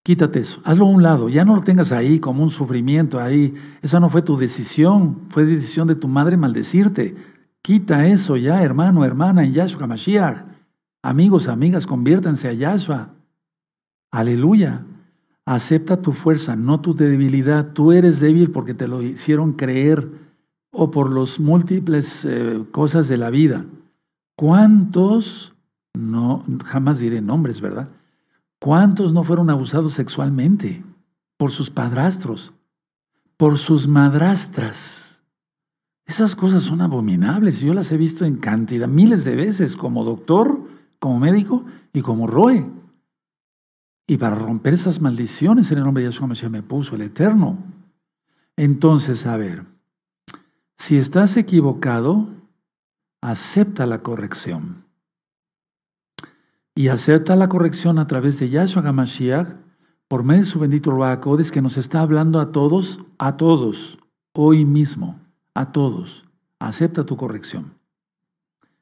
Quítate 0.03 0.39
eso, 0.39 0.59
hazlo 0.65 0.87
a 0.87 0.89
un 0.89 1.03
lado, 1.03 1.29
ya 1.29 1.45
no 1.45 1.55
lo 1.55 1.61
tengas 1.61 1.93
ahí 1.93 2.19
como 2.19 2.43
un 2.43 2.49
sufrimiento 2.49 3.17
ahí. 3.17 3.53
Esa 3.81 4.01
no 4.01 4.09
fue 4.09 4.23
tu 4.23 4.35
decisión, 4.35 5.21
fue 5.29 5.45
decisión 5.45 5.87
de 5.87 5.95
tu 5.95 6.09
madre 6.09 6.35
maldecirte. 6.35 7.34
Quita 7.65 8.05
eso 8.05 8.37
ya, 8.37 8.61
hermano, 8.61 9.03
hermana, 9.03 9.43
en 9.43 9.51
Yahshua 9.51 9.87
Mashiach. 9.87 10.45
Amigos, 11.01 11.47
amigas, 11.47 11.87
conviértanse 11.87 12.47
a 12.47 12.53
Yahshua. 12.53 13.09
Aleluya. 14.11 14.85
Acepta 15.45 15.99
tu 15.99 16.11
fuerza, 16.11 16.55
no 16.55 16.79
tu 16.79 16.93
debilidad. 16.93 17.73
Tú 17.73 17.91
eres 17.91 18.19
débil 18.19 18.51
porque 18.51 18.75
te 18.75 18.87
lo 18.87 19.01
hicieron 19.01 19.53
creer 19.53 20.07
o 20.69 20.91
por 20.91 21.09
los 21.09 21.39
múltiples 21.39 22.23
eh, 22.25 22.63
cosas 22.69 23.07
de 23.07 23.17
la 23.17 23.31
vida. 23.31 23.65
¿Cuántos, 24.35 25.55
no, 25.95 26.43
jamás 26.65 26.99
diré 26.99 27.19
nombres, 27.19 27.61
¿verdad? 27.61 27.89
¿Cuántos 28.59 29.11
no 29.11 29.23
fueron 29.23 29.49
abusados 29.49 29.95
sexualmente 29.95 30.83
por 31.35 31.49
sus 31.49 31.71
padrastros, 31.71 32.53
por 33.37 33.57
sus 33.57 33.87
madrastras? 33.87 35.04
Esas 36.05 36.35
cosas 36.35 36.63
son 36.63 36.81
abominables. 36.81 37.59
Yo 37.59 37.73
las 37.73 37.91
he 37.91 37.97
visto 37.97 38.25
en 38.25 38.37
cantidad, 38.37 38.87
miles 38.87 39.25
de 39.25 39.35
veces, 39.35 39.75
como 39.75 40.03
doctor, 40.03 40.59
como 40.99 41.19
médico 41.19 41.65
y 41.93 42.01
como 42.01 42.27
Roe. 42.27 42.65
Y 44.07 44.17
para 44.17 44.35
romper 44.35 44.75
esas 44.75 45.01
maldiciones 45.01 45.71
en 45.71 45.79
el 45.79 45.83
nombre 45.83 46.03
de 46.03 46.09
Yahshua 46.09 46.27
Mashiach 46.27 46.51
me 46.51 46.61
puso 46.61 46.95
el 46.95 47.01
Eterno. 47.01 47.57
Entonces, 48.55 49.25
a 49.25 49.35
ver, 49.35 49.65
si 50.77 50.97
estás 50.97 51.37
equivocado, 51.37 52.29
acepta 53.21 53.87
la 53.87 53.99
corrección 53.99 54.85
y 56.75 56.89
acepta 56.89 57.35
la 57.35 57.49
corrección 57.49 57.97
a 57.97 58.05
través 58.05 58.37
de 58.37 58.49
Yahshua 58.49 58.83
Gamashiach 58.83 59.55
por 60.07 60.23
medio 60.23 60.43
de 60.43 60.49
su 60.49 60.59
bendito 60.59 60.91
Ruacodes 60.91 61.51
que 61.51 61.61
nos 61.61 61.77
está 61.77 62.01
hablando 62.01 62.39
a 62.39 62.51
todos, 62.51 62.99
a 63.17 63.37
todos, 63.37 63.97
hoy 64.33 64.65
mismo, 64.65 65.19
a 65.55 65.71
todos. 65.71 66.23
Acepta 66.59 67.05
tu 67.05 67.17
corrección. 67.17 67.73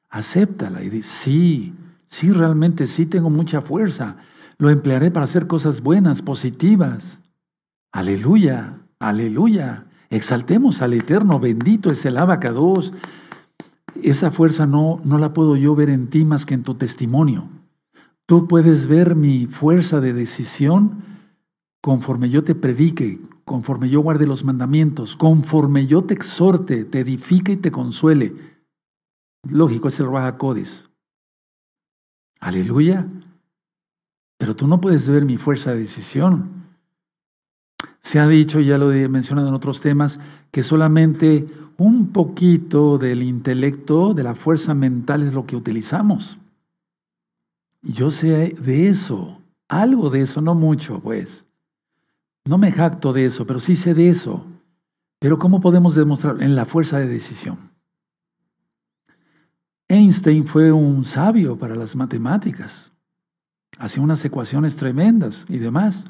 Acéptala 0.09 0.83
y 0.83 0.89
dice, 0.89 1.09
sí, 1.09 1.73
sí, 2.07 2.31
realmente 2.31 2.87
sí 2.87 3.05
tengo 3.05 3.29
mucha 3.29 3.61
fuerza. 3.61 4.17
Lo 4.57 4.69
emplearé 4.69 5.09
para 5.09 5.23
hacer 5.23 5.47
cosas 5.47 5.81
buenas, 5.81 6.21
positivas. 6.21 7.19
Aleluya, 7.91 8.79
aleluya. 8.99 9.85
Exaltemos 10.09 10.81
al 10.81 10.93
Eterno, 10.93 11.39
bendito 11.39 11.89
es 11.89 12.05
el 12.05 12.17
abacados. 12.17 12.93
Esa 14.01 14.31
fuerza 14.31 14.65
no, 14.67 14.99
no 15.03 15.17
la 15.17 15.33
puedo 15.33 15.55
yo 15.55 15.75
ver 15.75 15.89
en 15.89 16.09
ti 16.09 16.25
más 16.25 16.45
que 16.45 16.53
en 16.53 16.63
tu 16.63 16.75
testimonio. 16.75 17.49
Tú 18.25 18.47
puedes 18.47 18.87
ver 18.87 19.15
mi 19.15 19.47
fuerza 19.47 19.99
de 19.99 20.13
decisión 20.13 21.03
conforme 21.81 22.29
yo 22.29 22.43
te 22.43 22.55
predique, 22.55 23.19
conforme 23.45 23.89
yo 23.89 24.01
guarde 24.01 24.25
los 24.25 24.43
mandamientos, 24.43 25.15
conforme 25.15 25.87
yo 25.87 26.03
te 26.03 26.13
exhorte, 26.13 26.85
te 26.85 27.01
edifique 27.01 27.53
y 27.53 27.57
te 27.57 27.71
consuele. 27.71 28.35
Lógico, 29.49 29.89
es 29.89 29.99
el 29.99 30.11
Raja 30.11 30.37
Aleluya. 32.39 33.07
Pero 34.37 34.55
tú 34.55 34.67
no 34.67 34.81
puedes 34.81 35.07
ver 35.07 35.25
mi 35.25 35.37
fuerza 35.37 35.71
de 35.71 35.79
decisión. 35.79 36.63
Se 38.01 38.19
ha 38.19 38.27
dicho, 38.27 38.59
ya 38.59 38.77
lo 38.77 38.91
he 38.91 39.07
mencionado 39.07 39.47
en 39.47 39.53
otros 39.53 39.79
temas, 39.79 40.19
que 40.51 40.63
solamente 40.63 41.47
un 41.77 42.09
poquito 42.11 42.97
del 42.97 43.23
intelecto, 43.23 44.13
de 44.13 44.23
la 44.23 44.35
fuerza 44.35 44.73
mental 44.73 45.23
es 45.23 45.33
lo 45.33 45.45
que 45.45 45.55
utilizamos. 45.55 46.37
Yo 47.81 48.11
sé 48.11 48.55
de 48.59 48.87
eso, 48.87 49.41
algo 49.67 50.09
de 50.09 50.21
eso, 50.21 50.41
no 50.41 50.55
mucho, 50.55 50.99
pues. 50.99 51.45
No 52.45 52.57
me 52.57 52.71
jacto 52.71 53.13
de 53.13 53.25
eso, 53.25 53.45
pero 53.45 53.59
sí 53.59 53.75
sé 53.75 53.93
de 53.93 54.09
eso. 54.09 54.45
Pero 55.19 55.39
¿cómo 55.39 55.61
podemos 55.61 55.95
demostrar? 55.95 56.41
En 56.41 56.55
la 56.55 56.65
fuerza 56.65 56.99
de 56.99 57.07
decisión. 57.07 57.71
Einstein 59.87 60.45
fue 60.45 60.71
un 60.71 61.05
sabio 61.05 61.57
para 61.57 61.75
las 61.75 61.95
matemáticas. 61.95 62.91
Hacía 63.77 64.03
unas 64.03 64.23
ecuaciones 64.25 64.75
tremendas 64.75 65.45
y 65.47 65.57
demás. 65.57 66.03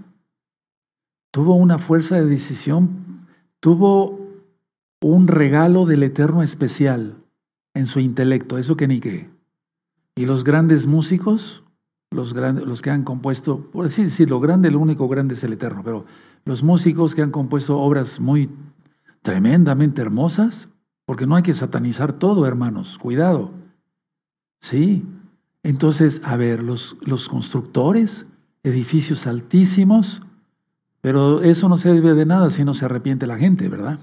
Tuvo 1.32 1.56
una 1.56 1.80
fuerza 1.80 2.16
de 2.16 2.26
decisión, 2.26 3.28
tuvo 3.60 4.20
un 5.02 5.28
regalo 5.28 5.86
del 5.86 6.04
Eterno 6.04 6.44
especial 6.44 7.18
en 7.74 7.88
su 7.88 8.00
intelecto, 8.00 8.58
eso 8.58 8.76
que 8.78 8.88
ni 8.88 9.00
qué. 9.00 9.30
Y 10.16 10.26
los 10.26 10.44
grandes 10.44 10.86
músicos 10.86 11.63
los, 12.14 12.34
grandes, 12.34 12.66
los 12.66 12.82
que 12.82 12.90
han 12.90 13.04
compuesto, 13.04 13.60
por 13.72 13.86
así 13.86 14.04
decirlo, 14.04 14.40
grande, 14.40 14.72
lo 14.72 14.80
único 14.80 15.08
grande 15.08 15.34
es 15.34 15.44
el 15.44 15.54
Eterno, 15.54 15.82
pero 15.84 16.06
los 16.46 16.64
músicos 16.64 17.16
que 17.16 17.22
han 17.22 17.32
compuesto 17.32 17.78
obras 17.78 18.20
muy 18.20 18.50
tremendamente 19.22 20.02
hermosas, 20.02 20.70
porque 21.06 21.28
no 21.28 21.36
hay 21.36 21.44
que 21.44 21.54
satanizar 21.54 22.14
todo, 22.14 22.46
hermanos, 22.46 22.98
cuidado. 22.98 23.52
Sí, 24.62 25.06
entonces, 25.64 26.22
a 26.24 26.38
ver, 26.38 26.64
los, 26.64 26.96
los 27.02 27.28
constructores, 27.30 28.26
edificios 28.64 29.28
altísimos, 29.28 30.22
pero 31.02 31.42
eso 31.42 31.68
no 31.68 31.78
debe 31.78 32.14
de 32.14 32.26
nada 32.26 32.50
si 32.50 32.64
no 32.64 32.74
se 32.74 32.86
arrepiente 32.86 33.28
la 33.28 33.38
gente, 33.38 33.68
¿verdad? 33.68 34.00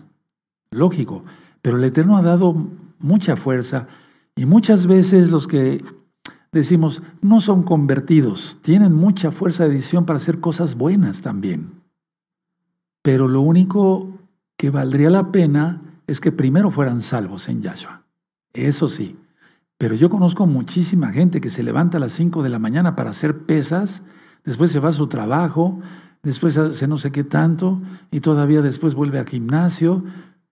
Lógico, 0.70 1.24
pero 1.62 1.78
el 1.78 1.84
Eterno 1.84 2.16
ha 2.16 2.22
dado 2.22 2.54
mucha 2.98 3.36
fuerza 3.36 3.88
y 4.36 4.44
muchas 4.44 4.86
veces 4.86 5.30
los 5.30 5.46
que 5.46 5.82
decimos, 6.52 7.02
no 7.22 7.40
son 7.40 7.62
convertidos, 7.62 8.58
tienen 8.62 8.92
mucha 8.92 9.30
fuerza 9.30 9.64
de 9.64 9.70
decisión 9.70 10.06
para 10.06 10.18
hacer 10.18 10.40
cosas 10.40 10.74
buenas 10.74 11.22
también. 11.22 11.80
Pero 13.02 13.28
lo 13.28 13.40
único 13.40 14.08
que 14.56 14.70
valdría 14.70 15.10
la 15.10 15.32
pena 15.32 15.80
es 16.06 16.20
que 16.20 16.32
primero 16.32 16.70
fueran 16.70 17.02
salvos 17.02 17.48
en 17.48 17.62
Yahshua. 17.62 18.02
Eso 18.52 18.88
sí. 18.88 19.16
Pero 19.78 19.94
yo 19.94 20.10
conozco 20.10 20.46
muchísima 20.46 21.12
gente 21.12 21.40
que 21.40 21.48
se 21.48 21.62
levanta 21.62 21.96
a 21.96 22.00
las 22.00 22.12
5 22.12 22.42
de 22.42 22.50
la 22.50 22.58
mañana 22.58 22.96
para 22.96 23.10
hacer 23.10 23.46
pesas, 23.46 24.02
después 24.44 24.72
se 24.72 24.80
va 24.80 24.90
a 24.90 24.92
su 24.92 25.06
trabajo, 25.06 25.80
después 26.22 26.58
hace 26.58 26.86
no 26.86 26.98
sé 26.98 27.12
qué 27.12 27.24
tanto 27.24 27.80
y 28.10 28.20
todavía 28.20 28.60
después 28.60 28.94
vuelve 28.94 29.18
al 29.18 29.26
gimnasio 29.26 30.04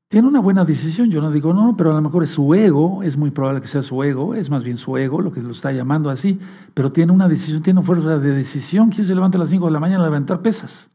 tiene 0.08 0.26
una 0.26 0.40
buena 0.40 0.64
decisión, 0.64 1.10
yo 1.10 1.20
no 1.20 1.30
digo 1.30 1.52
no, 1.52 1.76
pero 1.76 1.90
a 1.90 1.94
lo 1.94 2.00
mejor 2.00 2.24
es 2.24 2.30
su 2.30 2.54
ego, 2.54 3.02
es 3.02 3.18
muy 3.18 3.30
probable 3.30 3.60
que 3.60 3.66
sea 3.66 3.82
su 3.82 4.02
ego, 4.02 4.34
es 4.34 4.48
más 4.48 4.64
bien 4.64 4.78
su 4.78 4.96
ego 4.96 5.20
lo 5.20 5.32
que 5.32 5.42
lo 5.42 5.50
está 5.50 5.70
llamando 5.70 6.08
así, 6.08 6.40
pero 6.72 6.90
tiene 6.90 7.12
una 7.12 7.28
decisión, 7.28 7.62
tiene 7.62 7.80
una 7.80 7.86
fuerza 7.86 8.18
de 8.18 8.32
decisión. 8.32 8.88
¿Quién 8.88 9.06
se 9.06 9.14
levanta 9.14 9.36
a 9.36 9.40
las 9.40 9.50
5 9.50 9.66
de 9.66 9.72
la 9.72 9.80
mañana 9.80 10.02
a 10.02 10.06
levantar 10.06 10.40
pesas? 10.40 10.90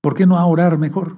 ¿Por 0.00 0.14
qué 0.14 0.24
no 0.24 0.38
a 0.38 0.46
orar 0.46 0.78
mejor? 0.78 1.14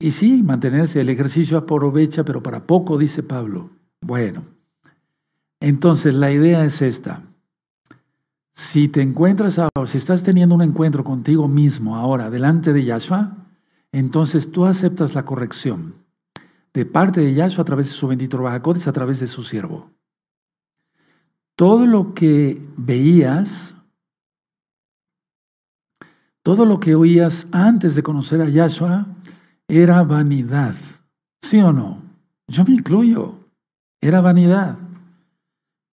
Y 0.00 0.10
sí, 0.10 0.42
mantenerse, 0.42 1.00
el 1.00 1.08
ejercicio 1.08 1.56
aprovecha, 1.56 2.24
pero 2.24 2.42
para 2.42 2.66
poco, 2.66 2.98
dice 2.98 3.22
Pablo. 3.22 3.70
Bueno, 4.00 4.42
entonces 5.60 6.16
la 6.16 6.32
idea 6.32 6.64
es 6.64 6.82
esta. 6.82 7.22
Si 8.54 8.88
te 8.88 9.02
encuentras 9.02 9.58
ahora, 9.58 9.86
si 9.86 9.98
estás 9.98 10.24
teniendo 10.24 10.54
un 10.54 10.62
encuentro 10.62 11.04
contigo 11.04 11.46
mismo 11.46 11.96
ahora, 11.96 12.28
delante 12.28 12.72
de 12.72 12.84
Yahshua, 12.84 13.45
entonces 13.98 14.50
tú 14.50 14.66
aceptas 14.66 15.14
la 15.14 15.24
corrección 15.24 15.94
de 16.74 16.84
parte 16.84 17.22
de 17.22 17.32
Yahshua 17.32 17.62
a 17.62 17.64
través 17.64 17.86
de 17.86 17.92
su 17.94 18.06
bendito 18.06 18.36
Bajacodes, 18.42 18.86
a 18.86 18.92
través 18.92 19.20
de 19.20 19.26
su 19.26 19.42
siervo. 19.42 19.90
Todo 21.54 21.86
lo 21.86 22.12
que 22.12 22.62
veías, 22.76 23.74
todo 26.42 26.66
lo 26.66 26.78
que 26.78 26.94
oías 26.94 27.46
antes 27.50 27.94
de 27.94 28.02
conocer 28.02 28.42
a 28.42 28.48
Yahshua 28.50 29.06
era 29.66 30.02
vanidad, 30.02 30.74
¿sí 31.40 31.58
o 31.60 31.72
no? 31.72 32.02
Yo 32.48 32.64
me 32.64 32.74
incluyo. 32.74 33.34
Era 34.02 34.20
vanidad. 34.20 34.76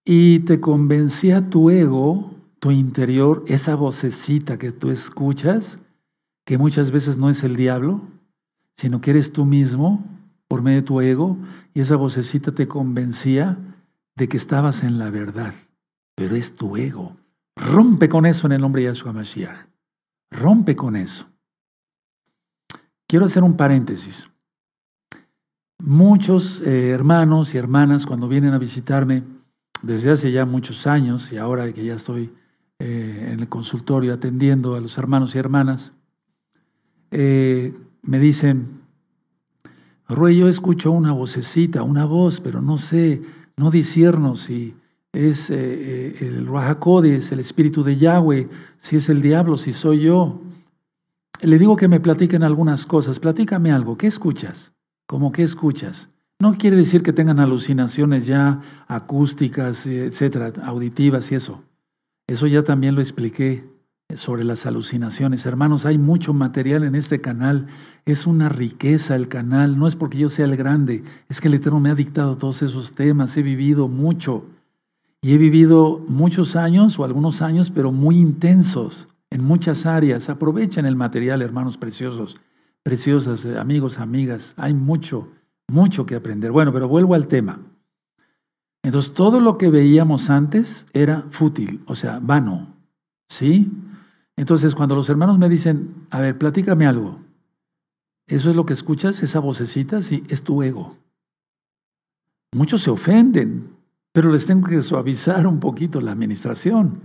Y 0.04 0.40
te 0.40 0.60
convencía 0.60 1.48
tu 1.48 1.70
ego, 1.70 2.34
tu 2.60 2.70
interior, 2.70 3.42
esa 3.46 3.74
vocecita 3.74 4.58
que 4.58 4.70
tú 4.70 4.90
escuchas, 4.90 5.80
que 6.44 6.58
muchas 6.58 6.90
veces 6.90 7.16
no 7.18 7.30
es 7.30 7.42
el 7.42 7.56
diablo, 7.56 8.02
sino 8.76 9.00
que 9.00 9.10
eres 9.10 9.32
tú 9.32 9.44
mismo 9.44 10.04
por 10.48 10.62
medio 10.62 10.80
de 10.82 10.86
tu 10.86 11.00
ego, 11.00 11.38
y 11.72 11.80
esa 11.80 11.96
vocecita 11.96 12.52
te 12.52 12.68
convencía 12.68 13.58
de 14.14 14.28
que 14.28 14.36
estabas 14.36 14.82
en 14.82 14.98
la 14.98 15.10
verdad, 15.10 15.54
pero 16.14 16.36
es 16.36 16.54
tu 16.54 16.76
ego. 16.76 17.16
Rompe 17.56 18.08
con 18.08 18.26
eso 18.26 18.46
en 18.46 18.52
el 18.52 18.60
nombre 18.60 18.82
de 18.82 18.88
Yahshua 18.88 19.12
Mashiach. 19.12 19.66
Rompe 20.30 20.76
con 20.76 20.96
eso. 20.96 21.26
Quiero 23.06 23.26
hacer 23.26 23.42
un 23.42 23.56
paréntesis. 23.56 24.28
Muchos 25.78 26.60
eh, 26.62 26.90
hermanos 26.90 27.54
y 27.54 27.58
hermanas 27.58 28.06
cuando 28.06 28.28
vienen 28.28 28.54
a 28.54 28.58
visitarme 28.58 29.22
desde 29.82 30.10
hace 30.10 30.32
ya 30.32 30.46
muchos 30.46 30.86
años 30.86 31.30
y 31.32 31.36
ahora 31.36 31.72
que 31.72 31.84
ya 31.84 31.94
estoy 31.94 32.32
eh, 32.78 33.30
en 33.32 33.40
el 33.40 33.48
consultorio 33.48 34.14
atendiendo 34.14 34.74
a 34.74 34.80
los 34.80 34.96
hermanos 34.98 35.34
y 35.34 35.38
hermanas, 35.38 35.92
eh, 37.16 37.72
me 38.02 38.18
dicen, 38.18 38.80
Rue, 40.08 40.34
yo 40.36 40.48
escucho 40.48 40.90
una 40.90 41.12
vocecita, 41.12 41.84
una 41.84 42.04
voz, 42.06 42.40
pero 42.40 42.60
no 42.60 42.76
sé, 42.76 43.22
no 43.56 43.70
disierno 43.70 44.36
si 44.36 44.74
es 45.12 45.48
el 45.48 46.44
Ruajacode, 46.44 47.16
es 47.16 47.30
el 47.30 47.38
espíritu 47.38 47.84
de 47.84 47.96
Yahweh, 47.96 48.48
si 48.80 48.96
es 48.96 49.08
el 49.08 49.22
diablo, 49.22 49.56
si 49.56 49.72
soy 49.72 50.00
yo. 50.00 50.40
Le 51.40 51.56
digo 51.56 51.76
que 51.76 51.86
me 51.86 52.00
platiquen 52.00 52.42
algunas 52.42 52.84
cosas, 52.84 53.20
platícame 53.20 53.70
algo, 53.70 53.96
¿qué 53.96 54.08
escuchas? 54.08 54.72
¿Cómo 55.06 55.30
qué 55.30 55.44
escuchas? 55.44 56.08
No 56.40 56.54
quiere 56.54 56.76
decir 56.76 57.04
que 57.04 57.12
tengan 57.12 57.38
alucinaciones 57.38 58.26
ya 58.26 58.60
acústicas, 58.88 59.86
etcétera, 59.86 60.52
auditivas 60.64 61.30
y 61.30 61.36
eso. 61.36 61.62
Eso 62.26 62.48
ya 62.48 62.64
también 62.64 62.96
lo 62.96 63.00
expliqué 63.00 63.72
sobre 64.14 64.44
las 64.44 64.66
alucinaciones. 64.66 65.46
Hermanos, 65.46 65.86
hay 65.86 65.98
mucho 65.98 66.32
material 66.32 66.84
en 66.84 66.94
este 66.94 67.20
canal. 67.20 67.66
Es 68.04 68.26
una 68.26 68.48
riqueza 68.48 69.16
el 69.16 69.28
canal. 69.28 69.78
No 69.78 69.86
es 69.86 69.96
porque 69.96 70.18
yo 70.18 70.28
sea 70.28 70.44
el 70.44 70.56
grande, 70.56 71.02
es 71.28 71.40
que 71.40 71.48
el 71.48 71.54
Eterno 71.54 71.80
me 71.80 71.90
ha 71.90 71.94
dictado 71.94 72.36
todos 72.36 72.62
esos 72.62 72.94
temas. 72.94 73.36
He 73.36 73.42
vivido 73.42 73.88
mucho. 73.88 74.44
Y 75.22 75.32
he 75.32 75.38
vivido 75.38 76.04
muchos 76.06 76.54
años 76.54 76.98
o 76.98 77.04
algunos 77.04 77.40
años, 77.40 77.70
pero 77.70 77.92
muy 77.92 78.18
intensos 78.18 79.08
en 79.30 79.42
muchas 79.42 79.86
áreas. 79.86 80.28
Aprovechen 80.28 80.84
el 80.84 80.96
material, 80.96 81.40
hermanos 81.40 81.78
preciosos 81.78 82.36
preciosas, 82.84 83.44
eh, 83.44 83.58
amigos, 83.58 83.98
amigas. 83.98 84.54
Hay 84.56 84.74
mucho, 84.74 85.28
mucho 85.66 86.06
que 86.06 86.14
aprender. 86.14 86.52
Bueno, 86.52 86.72
pero 86.72 86.86
vuelvo 86.86 87.14
al 87.14 87.26
tema. 87.26 87.58
Entonces, 88.84 89.14
todo 89.14 89.40
lo 89.40 89.58
que 89.58 89.70
veíamos 89.70 90.30
antes 90.30 90.86
era 90.92 91.24
fútil, 91.30 91.82
o 91.86 91.96
sea, 91.96 92.20
vano. 92.22 92.68
¿Sí? 93.28 93.72
Entonces, 94.36 94.74
cuando 94.74 94.96
los 94.96 95.08
hermanos 95.08 95.38
me 95.38 95.48
dicen, 95.48 96.06
a 96.10 96.20
ver, 96.20 96.36
platícame 96.38 96.86
algo, 96.86 97.20
¿eso 98.26 98.50
es 98.50 98.56
lo 98.56 98.66
que 98.66 98.72
escuchas? 98.72 99.22
¿Esa 99.22 99.38
vocecita? 99.38 100.02
Sí, 100.02 100.24
es 100.28 100.42
tu 100.42 100.62
ego. 100.62 100.96
Muchos 102.52 102.82
se 102.82 102.90
ofenden, 102.90 103.76
pero 104.12 104.30
les 104.30 104.46
tengo 104.46 104.68
que 104.68 104.82
suavizar 104.82 105.46
un 105.46 105.60
poquito 105.60 106.00
la 106.00 106.12
administración. 106.12 107.02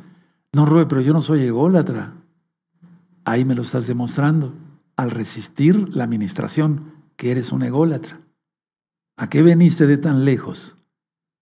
No, 0.54 0.66
Rue, 0.66 0.88
pero 0.88 1.02
yo 1.02 1.14
no 1.14 1.22
soy 1.22 1.44
ególatra. 1.44 2.14
Ahí 3.26 3.46
me 3.46 3.56
lo 3.56 3.62
estás 3.62 3.88
demostrando 3.88 4.54
al 4.96 5.12
resistir 5.12 5.96
la 5.96 6.04
administración, 6.04 6.94
que 7.16 7.32
eres 7.32 7.52
un 7.52 7.64
ególatra. 7.64 8.22
¿A 9.18 9.30
qué 9.30 9.42
veniste 9.42 9.88
de 9.88 9.98
tan 9.98 10.26
lejos? 10.26 10.78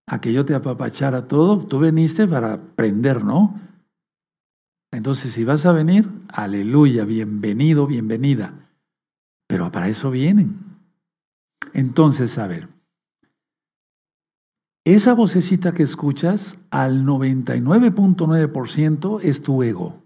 ¿A 0.08 0.22
que 0.22 0.32
yo 0.32 0.46
te 0.46 0.56
apapachara 0.56 1.28
todo? 1.28 1.60
Tú 1.60 1.80
veniste 1.80 2.28
para 2.28 2.54
aprender, 2.54 3.24
¿no? 3.24 3.60
Entonces, 4.92 5.34
si 5.34 5.44
vas 5.44 5.66
a 5.66 5.72
venir, 5.72 6.08
aleluya, 6.30 7.06
bienvenido, 7.06 7.88
bienvenida. 7.88 8.70
Pero 9.48 9.72
para 9.72 9.90
eso 9.90 10.12
vienen. 10.12 10.60
Entonces, 11.74 12.38
a 12.38 12.46
ver, 12.48 12.70
esa 14.86 15.14
vocecita 15.14 15.74
que 15.74 15.84
escuchas 15.84 16.58
al 16.70 17.06
99.9% 17.06 19.20
es 19.22 19.44
tu 19.44 19.62
ego. 19.62 20.02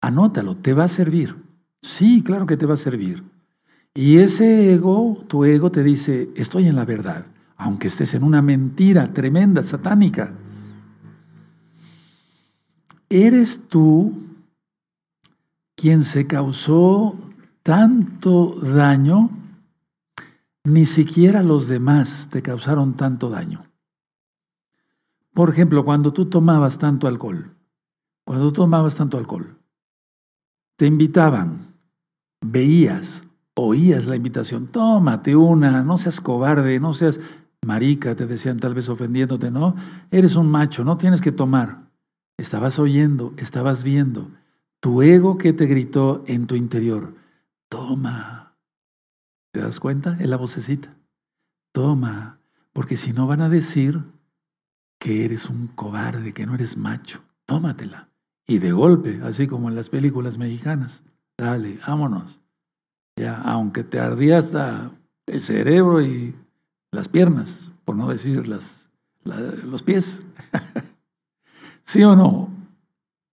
Anótalo, 0.00 0.56
te 0.56 0.74
va 0.74 0.82
a 0.84 0.88
servir. 0.88 1.36
Sí, 1.82 2.24
claro 2.24 2.46
que 2.46 2.56
te 2.56 2.66
va 2.66 2.74
a 2.74 2.78
servir. 2.78 3.22
Y 3.94 4.18
ese 4.18 4.72
ego, 4.72 5.24
tu 5.28 5.44
ego 5.44 5.70
te 5.70 5.84
dice, 5.84 6.30
estoy 6.34 6.66
en 6.66 6.74
la 6.74 6.84
verdad, 6.84 7.26
aunque 7.56 7.86
estés 7.86 8.14
en 8.14 8.24
una 8.24 8.42
mentira 8.42 9.12
tremenda, 9.12 9.62
satánica. 9.62 10.34
Eres 13.14 13.60
tú 13.68 14.14
quien 15.76 16.02
se 16.02 16.26
causó 16.26 17.14
tanto 17.62 18.58
daño, 18.58 19.28
ni 20.64 20.86
siquiera 20.86 21.42
los 21.42 21.68
demás 21.68 22.28
te 22.30 22.40
causaron 22.40 22.94
tanto 22.94 23.28
daño. 23.28 23.66
Por 25.34 25.50
ejemplo, 25.50 25.84
cuando 25.84 26.14
tú 26.14 26.24
tomabas 26.30 26.78
tanto 26.78 27.06
alcohol, 27.06 27.54
cuando 28.24 28.46
tú 28.46 28.62
tomabas 28.62 28.94
tanto 28.94 29.18
alcohol, 29.18 29.58
te 30.76 30.86
invitaban, 30.86 31.66
veías, 32.40 33.24
oías 33.52 34.06
la 34.06 34.16
invitación, 34.16 34.68
tómate 34.68 35.36
una, 35.36 35.82
no 35.82 35.98
seas 35.98 36.18
cobarde, 36.18 36.80
no 36.80 36.94
seas 36.94 37.20
marica, 37.60 38.16
te 38.16 38.26
decían 38.26 38.58
tal 38.58 38.72
vez 38.72 38.88
ofendiéndote, 38.88 39.50
¿no? 39.50 39.76
Eres 40.10 40.34
un 40.34 40.50
macho, 40.50 40.82
no 40.82 40.96
tienes 40.96 41.20
que 41.20 41.30
tomar. 41.30 41.81
Estabas 42.36 42.78
oyendo, 42.78 43.34
estabas 43.36 43.82
viendo. 43.82 44.30
Tu 44.80 45.02
ego 45.02 45.38
que 45.38 45.52
te 45.52 45.66
gritó 45.66 46.24
en 46.26 46.46
tu 46.46 46.56
interior, 46.56 47.14
toma. 47.68 48.56
¿Te 49.52 49.60
das 49.60 49.80
cuenta? 49.80 50.16
Es 50.18 50.28
la 50.28 50.36
vocecita. 50.36 50.96
Toma, 51.72 52.38
porque 52.72 52.96
si 52.96 53.12
no 53.12 53.26
van 53.26 53.42
a 53.42 53.48
decir 53.48 54.02
que 54.98 55.24
eres 55.24 55.48
un 55.48 55.68
cobarde, 55.68 56.32
que 56.32 56.46
no 56.46 56.54
eres 56.54 56.76
macho. 56.76 57.22
Tómatela. 57.44 58.08
Y 58.46 58.58
de 58.58 58.72
golpe, 58.72 59.20
así 59.22 59.46
como 59.46 59.68
en 59.68 59.74
las 59.74 59.88
películas 59.88 60.38
mexicanas. 60.38 61.02
Dale, 61.36 61.78
vámonos. 61.86 62.40
Ya, 63.16 63.36
aunque 63.36 63.84
te 63.84 64.00
ardía 64.00 64.38
hasta 64.38 64.90
el 65.26 65.42
cerebro 65.42 66.02
y 66.02 66.34
las 66.90 67.08
piernas, 67.08 67.70
por 67.84 67.96
no 67.96 68.08
decir 68.08 68.46
las, 68.48 68.90
los 69.24 69.82
pies. 69.82 70.22
¿Sí 71.84 72.02
o 72.02 72.14
no? 72.16 72.48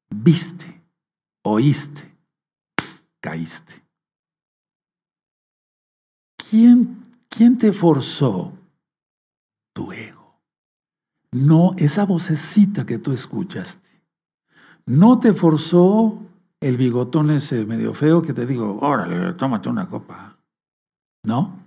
Viste, 0.10 0.82
oíste, 1.44 2.16
caíste. 3.22 3.74
¿Quién, 6.38 7.06
quién 7.30 7.58
te 7.58 7.72
forzó? 7.72 8.54
Tu 9.74 9.92
ego. 9.92 10.40
No 11.32 11.74
esa 11.78 12.06
vocecita 12.06 12.86
que 12.86 12.98
tú 12.98 13.12
escuchaste. 13.12 13.88
No 14.86 15.20
te 15.20 15.34
forzó 15.34 16.20
el 16.60 16.78
bigotón 16.78 17.30
ese 17.30 17.66
medio 17.66 17.94
feo 17.94 18.22
que 18.22 18.34
te 18.34 18.46
digo, 18.46 18.80
órale, 18.82 19.34
tómate 19.34 19.70
una 19.70 19.88
copa. 19.88 20.38
¿No? 21.24 21.60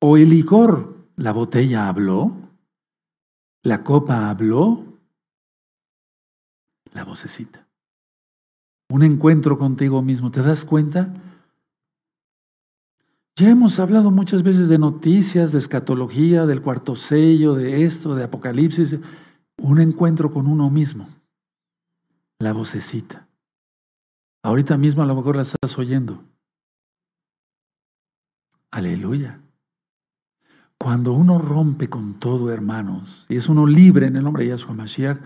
O 0.00 0.16
el 0.16 0.30
licor, 0.30 1.08
la 1.16 1.32
botella 1.32 1.88
habló, 1.88 2.32
la 3.62 3.82
copa 3.84 4.30
habló, 4.30 4.84
la 6.92 7.04
vocecita. 7.04 7.66
Un 8.90 9.02
encuentro 9.02 9.58
contigo 9.58 10.02
mismo, 10.02 10.30
¿te 10.30 10.42
das 10.42 10.64
cuenta? 10.64 11.14
Ya 13.36 13.50
hemos 13.50 13.78
hablado 13.78 14.10
muchas 14.10 14.42
veces 14.42 14.68
de 14.68 14.78
noticias, 14.78 15.52
de 15.52 15.58
escatología, 15.58 16.46
del 16.46 16.62
cuarto 16.62 16.96
sello, 16.96 17.54
de 17.54 17.84
esto, 17.84 18.14
de 18.14 18.24
Apocalipsis, 18.24 18.98
un 19.58 19.80
encuentro 19.80 20.32
con 20.32 20.46
uno 20.46 20.68
mismo 20.68 21.08
la 22.40 22.52
vocecita. 22.52 23.28
Ahorita 24.42 24.76
mismo 24.78 25.02
a 25.02 25.06
lo 25.06 25.14
mejor 25.14 25.36
la 25.36 25.42
estás 25.42 25.78
oyendo. 25.78 26.24
Aleluya. 28.70 29.40
Cuando 30.82 31.12
uno 31.12 31.38
rompe 31.38 31.88
con 31.90 32.14
todo, 32.14 32.50
hermanos, 32.50 33.26
y 33.28 33.36
es 33.36 33.48
uno 33.48 33.66
libre 33.66 34.06
en 34.06 34.16
el 34.16 34.24
nombre 34.24 34.44
de 34.44 34.50
Yahshua 34.50 34.74
Mashiach, 34.74 35.18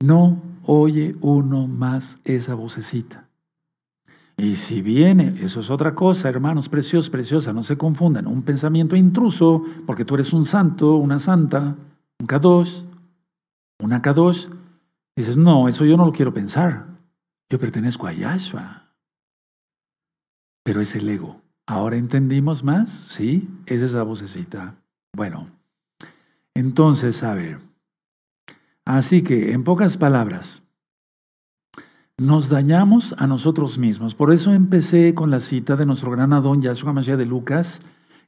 no 0.00 0.40
oye 0.64 1.16
uno 1.20 1.66
más 1.66 2.18
esa 2.24 2.54
vocecita. 2.54 3.28
Y 4.36 4.56
si 4.56 4.80
viene, 4.80 5.40
eso 5.42 5.60
es 5.60 5.70
otra 5.70 5.94
cosa, 5.94 6.28
hermanos 6.28 6.68
preciosos, 6.68 7.10
preciosa, 7.10 7.52
no 7.52 7.64
se 7.64 7.76
confundan, 7.76 8.26
un 8.26 8.42
pensamiento 8.42 8.94
intruso, 8.94 9.64
porque 9.86 10.04
tú 10.04 10.14
eres 10.14 10.32
un 10.32 10.46
santo, 10.46 10.96
una 10.96 11.18
santa, 11.18 11.76
un 12.20 12.26
kadosh, 12.26 12.82
una 13.80 14.00
kadosh, 14.00 14.46
Dices, 15.16 15.36
no, 15.36 15.68
eso 15.68 15.84
yo 15.84 15.96
no 15.96 16.06
lo 16.06 16.12
quiero 16.12 16.32
pensar. 16.32 16.86
Yo 17.50 17.58
pertenezco 17.58 18.06
a 18.06 18.12
Yahshua. 18.12 18.94
Pero 20.64 20.80
es 20.80 20.94
el 20.94 21.08
ego. 21.08 21.42
¿Ahora 21.66 21.96
entendimos 21.96 22.64
más? 22.64 22.90
Sí, 23.10 23.48
es 23.66 23.82
esa 23.82 24.02
vocecita. 24.04 24.81
Bueno, 25.14 25.50
entonces, 26.54 27.22
a 27.22 27.34
ver. 27.34 27.58
Así 28.84 29.22
que, 29.22 29.52
en 29.52 29.64
pocas 29.64 29.96
palabras, 29.96 30.62
nos 32.18 32.48
dañamos 32.48 33.14
a 33.18 33.26
nosotros 33.26 33.78
mismos. 33.78 34.14
Por 34.14 34.32
eso 34.32 34.52
empecé 34.52 35.14
con 35.14 35.30
la 35.30 35.40
cita 35.40 35.76
de 35.76 35.86
nuestro 35.86 36.10
gran 36.10 36.32
Adón 36.32 36.62
Yahshua 36.62 36.92
Mashiach 36.92 37.18
de 37.18 37.26
Lucas, 37.26 37.80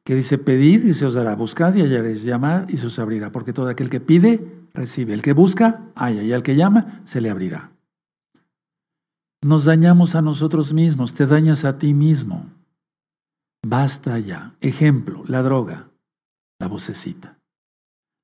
que 0.05 0.15
dice, 0.15 0.37
pedid 0.37 0.85
y 0.85 0.95
se 0.95 1.07
os 1.07 1.15
dará, 1.15 1.35
buscad 1.35 1.75
y 1.75 1.83
hallaréis, 1.83 2.23
llamar 2.23 2.67
y 2.69 2.77
se 2.77 2.87
os 2.87 2.99
abrirá, 2.99 3.33
porque 3.33 3.53
todo 3.53 3.69
aquel 3.69 3.89
que 3.89 4.01
pide, 4.01 4.67
recibe, 4.75 5.15
el 5.15 5.23
que 5.23 5.33
busca, 5.33 5.87
halla, 5.95 6.23
y 6.23 6.33
al 6.33 6.43
que 6.43 6.57
llama, 6.57 7.01
se 7.05 7.21
le 7.21 7.31
abrirá. 7.31 7.71
Nos 9.43 9.65
dañamos 9.65 10.15
a 10.15 10.23
nosotros 10.23 10.73
mismos, 10.73 11.15
te 11.15 11.27
dañas 11.27 11.65
a 11.65 11.79
ti 11.79 11.95
mismo. 11.95 12.51
Basta 13.67 14.19
ya. 14.19 14.55
Ejemplo, 14.61 15.23
la 15.27 15.43
droga, 15.43 15.89
la 16.59 16.69
vocecita. 16.69 17.39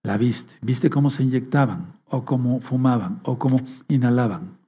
La 0.03 0.17
viste, 0.17 0.55
viste 0.63 0.89
cómo 0.89 1.11
se 1.11 1.23
inyectaban, 1.23 2.01
o 2.07 2.25
cómo 2.25 2.61
fumaban, 2.61 3.21
o 3.25 3.39
cómo 3.39 3.61
inhalaban. 3.89 4.59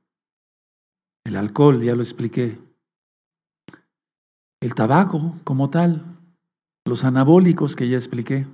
El 1.24 1.36
alcohol, 1.36 1.82
ya 1.82 1.94
lo 1.94 2.02
expliqué. 2.02 2.58
El 4.60 4.74
tabaco 4.74 5.36
como 5.44 5.70
tal, 5.70 6.04
los 6.84 7.04
anabólicos 7.04 7.76
que 7.76 7.88
ya 7.88 7.96
expliqué. 7.96 8.46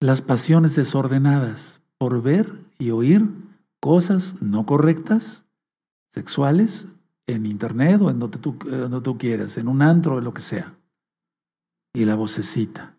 Las 0.00 0.22
pasiones 0.22 0.76
desordenadas 0.76 1.80
por 1.98 2.22
ver 2.22 2.64
y 2.78 2.90
oír 2.90 3.28
cosas 3.80 4.40
no 4.40 4.66
correctas, 4.66 5.44
sexuales, 6.12 6.86
en 7.26 7.46
internet 7.46 8.00
o 8.02 8.10
en 8.10 8.18
donde 8.18 8.38
tú, 8.38 8.52
donde 8.52 9.00
tú 9.00 9.18
quieras, 9.18 9.58
en 9.58 9.68
un 9.68 9.82
antro 9.82 10.16
o 10.16 10.20
lo 10.20 10.32
que 10.32 10.42
sea. 10.42 10.74
Y 11.94 12.04
la 12.04 12.14
vocecita. 12.14 12.95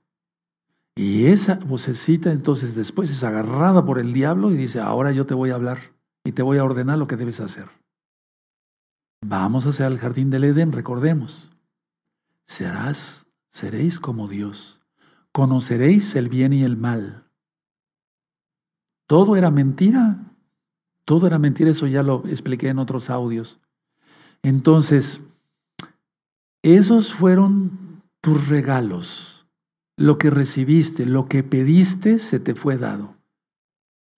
Y 0.97 1.27
esa 1.27 1.55
vocecita 1.55 2.31
entonces 2.31 2.73
después 2.73 3.11
es 3.11 3.23
agarrada 3.23 3.85
por 3.85 3.99
el 3.99 4.13
diablo 4.13 4.51
y 4.51 4.57
dice, 4.57 4.79
ahora 4.79 5.11
yo 5.11 5.27
te 5.27 5.35
voy 5.35 5.51
a 5.51 5.55
hablar 5.55 5.77
y 6.23 6.31
te 6.31 6.41
voy 6.41 6.57
a 6.57 6.63
ordenar 6.63 6.97
lo 6.97 7.05
que 7.05 7.15
debes 7.15 7.39
hacer. 7.39 7.69
Vamos 9.23 9.67
hacia 9.67 9.85
el 9.85 9.99
jardín 9.99 10.31
del 10.31 10.45
Edén, 10.45 10.71
recordemos. 10.71 11.51
Serás, 12.47 13.27
seréis 13.51 13.99
como 13.99 14.27
Dios. 14.27 14.81
Conoceréis 15.31 16.15
el 16.15 16.29
bien 16.29 16.51
y 16.51 16.63
el 16.63 16.77
mal. 16.77 17.25
Todo 19.05 19.35
era 19.35 19.51
mentira. 19.51 20.17
Todo 21.05 21.27
era 21.27 21.37
mentira, 21.37 21.69
eso 21.69 21.85
ya 21.85 22.01
lo 22.01 22.25
expliqué 22.25 22.69
en 22.69 22.79
otros 22.79 23.11
audios. 23.11 23.59
Entonces, 24.41 25.21
esos 26.63 27.13
fueron 27.13 28.01
tus 28.19 28.47
regalos 28.47 29.36
lo 29.97 30.19
que 30.19 30.29
recibiste, 30.29 31.05
lo 31.05 31.27
que 31.27 31.43
pediste, 31.43 32.19
se 32.19 32.39
te 32.39 32.55
fue 32.55 32.77
dado. 32.77 33.15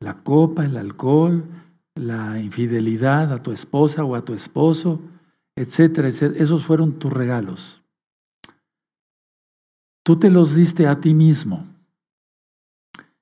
La 0.02 0.22
copa, 0.24 0.66
el 0.66 0.78
alcohol, 0.78 1.46
la 1.96 2.40
infidelidad 2.40 3.34
a 3.34 3.42
tu 3.42 3.52
esposa 3.52 4.04
o 4.04 4.16
a 4.16 4.24
tu 4.24 4.34
esposo, 4.34 5.02
etcétera, 5.56 6.10
etcétera. 6.10 6.44
Esos 6.44 6.66
fueron 6.66 7.00
tus 7.00 7.12
regalos. 7.12 7.82
Tú 10.04 10.18
te 10.18 10.30
los 10.30 10.54
diste 10.54 10.88
a 10.88 11.00
ti 11.00 11.14
mismo 11.14 11.66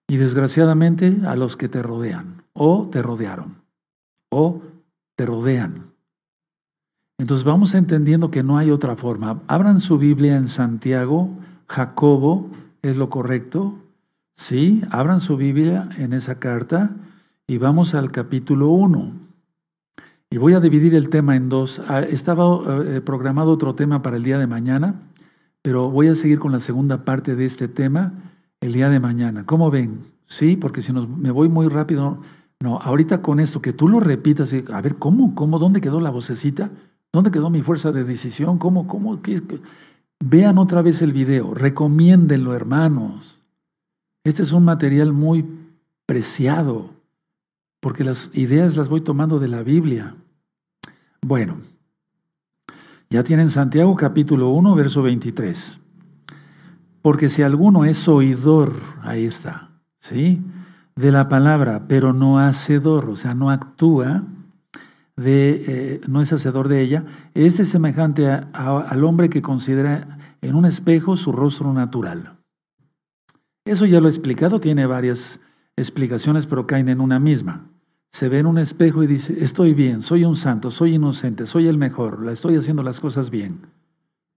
y 0.07 0.17
desgraciadamente 0.17 1.17
a 1.25 1.35
los 1.35 1.57
que 1.57 1.69
te 1.69 1.83
rodean 1.83 2.43
o 2.53 2.89
te 2.91 3.01
rodearon 3.01 3.61
o 4.29 4.61
te 5.15 5.25
rodean. 5.25 5.91
Entonces 7.19 7.43
vamos 7.43 7.73
entendiendo 7.73 8.29
que 8.31 8.43
no 8.43 8.57
hay 8.57 8.71
otra 8.71 8.95
forma. 8.95 9.41
Abran 9.47 9.79
su 9.79 9.97
Biblia 9.97 10.35
en 10.35 10.47
Santiago 10.47 11.29
Jacobo 11.67 12.49
es 12.81 12.95
lo 12.95 13.09
correcto. 13.09 13.75
Sí, 14.35 14.81
abran 14.91 15.19
su 15.19 15.37
Biblia 15.37 15.89
en 15.97 16.13
esa 16.13 16.39
carta 16.39 16.91
y 17.47 17.57
vamos 17.57 17.95
al 17.95 18.11
capítulo 18.11 18.69
1. 18.69 19.11
Y 20.29 20.37
voy 20.37 20.53
a 20.53 20.59
dividir 20.59 20.93
el 20.95 21.09
tema 21.09 21.35
en 21.35 21.49
dos. 21.49 21.81
Ah, 21.87 22.01
estaba 22.01 22.59
eh, 22.83 23.01
programado 23.01 23.51
otro 23.51 23.75
tema 23.75 24.01
para 24.01 24.17
el 24.17 24.23
día 24.23 24.37
de 24.37 24.47
mañana, 24.47 24.95
pero 25.61 25.89
voy 25.89 26.09
a 26.09 26.15
seguir 26.15 26.39
con 26.39 26.51
la 26.51 26.59
segunda 26.59 27.05
parte 27.05 27.35
de 27.35 27.45
este 27.45 27.67
tema 27.67 28.13
el 28.59 28.73
día 28.73 28.89
de 28.89 28.99
mañana. 28.99 29.45
¿Cómo 29.45 29.71
ven? 29.71 30.05
Sí, 30.25 30.57
porque 30.57 30.81
si 30.81 30.91
nos, 30.91 31.07
me 31.07 31.31
voy 31.31 31.47
muy 31.47 31.67
rápido, 31.67 32.21
no, 32.59 32.77
ahorita 32.79 33.21
con 33.21 33.39
esto, 33.39 33.61
que 33.61 33.71
tú 33.71 33.87
lo 33.87 33.99
repitas, 33.99 34.53
a 34.53 34.81
ver, 34.81 34.95
¿cómo? 34.95 35.33
¿Cómo? 35.33 35.59
¿Dónde 35.59 35.79
quedó 35.79 36.01
la 36.01 36.09
vocecita? 36.09 36.71
¿Dónde 37.13 37.31
quedó 37.31 37.49
mi 37.49 37.61
fuerza 37.61 37.91
de 37.91 38.03
decisión? 38.03 38.57
¿Cómo? 38.57 38.87
¿Cómo? 38.87 39.21
¿Qué? 39.21 39.41
Vean 40.19 40.57
otra 40.57 40.81
vez 40.81 41.01
el 41.01 41.13
video, 41.13 41.53
recomiéndenlo, 41.53 42.55
hermanos. 42.55 43.39
Este 44.23 44.41
es 44.41 44.51
un 44.51 44.65
material 44.65 45.13
muy 45.13 45.45
preciado, 46.05 46.89
porque 47.79 48.03
las 48.03 48.29
ideas 48.33 48.75
las 48.75 48.89
voy 48.89 49.01
tomando 49.01 49.39
de 49.39 49.47
la 49.47 49.61
Biblia. 49.61 50.15
Bueno, 51.21 51.57
ya 53.09 53.23
tienen 53.23 53.49
Santiago 53.49 53.95
capítulo 53.95 54.49
1, 54.49 54.75
verso 54.75 55.01
23. 55.01 55.79
Porque 57.01 57.29
si 57.29 57.43
alguno 57.43 57.85
es 57.85 58.07
oidor, 58.07 58.73
ahí 59.03 59.25
está, 59.25 59.69
¿sí? 59.99 60.41
De 60.95 61.11
la 61.11 61.29
palabra, 61.29 61.85
pero 61.87 62.11
no 62.11 62.39
hacedor, 62.39 63.09
o 63.09 63.15
sea, 63.15 63.33
no 63.33 63.49
actúa, 63.49 64.23
de, 65.17 65.63
eh, 65.67 66.01
no 66.07 66.21
es 66.21 66.31
hacedor 66.31 66.67
de 66.67 66.81
ella, 66.81 67.03
este 67.33 67.63
es 67.63 67.69
semejante 67.69 68.27
al 68.27 69.03
hombre 69.03 69.29
que 69.29 69.41
considera 69.41 70.19
en 70.41 70.55
un 70.55 70.65
espejo 70.65 71.17
su 71.17 71.31
rostro 71.31 71.73
natural. 71.73 72.37
Eso 73.65 73.85
ya 73.85 73.99
lo 73.99 74.07
he 74.07 74.11
explicado, 74.11 74.61
tiene 74.61 74.85
varias 74.85 75.39
explicaciones, 75.75 76.45
pero 76.45 76.67
caen 76.67 76.87
en 76.87 77.01
una 77.01 77.19
misma. 77.19 77.65
Se 78.11 78.29
ve 78.29 78.39
en 78.39 78.45
un 78.45 78.57
espejo 78.59 79.03
y 79.03 79.07
dice, 79.07 79.43
estoy 79.43 79.73
bien, 79.73 80.01
soy 80.01 80.23
un 80.23 80.37
santo, 80.37 80.71
soy 80.71 80.95
inocente, 80.95 81.45
soy 81.45 81.67
el 81.67 81.77
mejor, 81.77 82.23
la 82.23 82.31
estoy 82.31 82.55
haciendo 82.55 82.83
las 82.83 82.99
cosas 82.99 83.29
bien. 83.29 83.67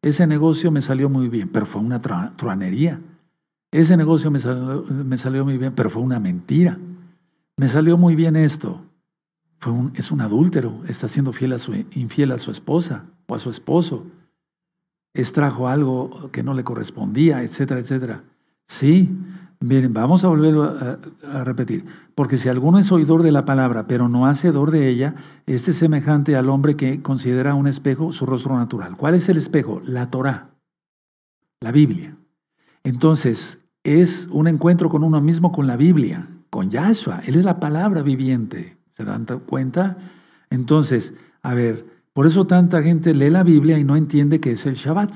Ese 0.03 0.27
negocio 0.27 0.71
me 0.71 0.83
salió 0.83 1.09
muy 1.11 1.29
bien, 1.29 1.51
pero 1.51 1.67
fue 1.67 1.83
una 1.83 2.01
truanería. 2.01 3.01
Ese 3.71 3.97
negocio 3.97 4.31
me 4.31 4.41
me 5.05 5.19
salió 5.19 5.45
muy 5.45 5.59
bien, 5.59 5.75
pero 5.77 5.91
fue 5.91 6.03
una 6.03 6.19
mentira. 6.19 6.79
Me 7.57 7.69
salió 7.69 7.97
muy 7.97 8.17
bien 8.17 8.35
esto, 8.35 8.83
es 9.95 10.11
un 10.11 10.21
adúltero, 10.21 10.81
está 10.89 11.09
siendo 11.09 11.33
fiel 11.33 11.53
a 11.53 11.59
su, 11.59 11.75
infiel 11.75 12.33
a 12.33 12.39
su 12.39 12.51
esposa 12.51 13.05
o 13.27 13.35
a 13.35 13.39
su 13.39 13.51
esposo. 13.51 14.07
Extrajo 15.15 15.69
algo 15.69 16.31
que 16.33 16.43
no 16.43 16.55
le 16.55 16.65
correspondía, 16.65 17.43
etcétera, 17.43 17.81
etcétera. 17.81 18.25
Sí, 18.69 19.11
miren, 19.59 19.93
vamos 19.93 20.25
a 20.25 20.29
volverlo 20.29 20.63
a, 20.63 21.45
repetir. 21.45 21.85
Porque 22.15 22.39
si 22.39 22.49
alguno 22.49 22.79
es 22.79 22.91
oidor 22.91 23.23
de 23.23 23.33
la 23.33 23.45
palabra, 23.45 23.87
pero 23.87 24.09
no 24.09 24.27
hacedor 24.27 24.71
de 24.71 24.89
ella, 24.89 25.15
este 25.47 25.73
es 25.73 25.77
semejante 25.77 26.37
al 26.37 26.49
hombre 26.49 26.75
que 26.75 27.03
considera 27.03 27.55
un 27.55 27.67
espejo 27.67 28.13
su 28.13 28.25
rostro 28.25 28.57
natural. 28.57 28.97
¿Cuál 28.97 29.15
es 29.15 29.29
el 29.29 29.37
espejo? 29.37 29.83
La 29.85 30.11
Torah, 30.11 30.51
la 31.61 31.73
Biblia. 31.73 32.17
Entonces, 32.85 33.59
es 33.85 34.27
un 34.31 34.47
encuentro 34.49 34.89
con 34.89 35.03
uno 35.03 35.21
mismo 35.21 35.53
con 35.53 35.67
la 35.67 35.77
Biblia, 35.77 36.29
con 36.49 36.71
Yahshua. 36.71 37.21
Él 37.27 37.37
es 37.37 37.45
la 37.45 37.61
palabra 37.61 38.03
viviente. 38.03 38.80
¿Se 39.01 39.07
dan 39.07 39.25
cuenta? 39.25 39.97
Entonces, 40.51 41.15
a 41.41 41.55
ver, 41.55 41.87
por 42.13 42.27
eso 42.27 42.47
tanta 42.47 42.83
gente 42.83 43.15
lee 43.15 43.31
la 43.31 43.43
Biblia 43.43 43.79
y 43.79 43.85
no 43.85 43.97
entiende 43.97 44.41
que 44.41 44.53
es 44.53 44.67
el 44.67 44.75
Shabbat, 44.75 45.11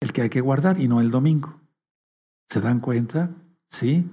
el 0.00 0.12
que 0.12 0.22
hay 0.22 0.28
que 0.28 0.40
guardar 0.40 0.80
y 0.80 0.88
no 0.88 1.00
el 1.00 1.12
domingo. 1.12 1.60
¿Se 2.48 2.60
dan 2.60 2.80
cuenta? 2.80 3.30
Sí. 3.70 4.04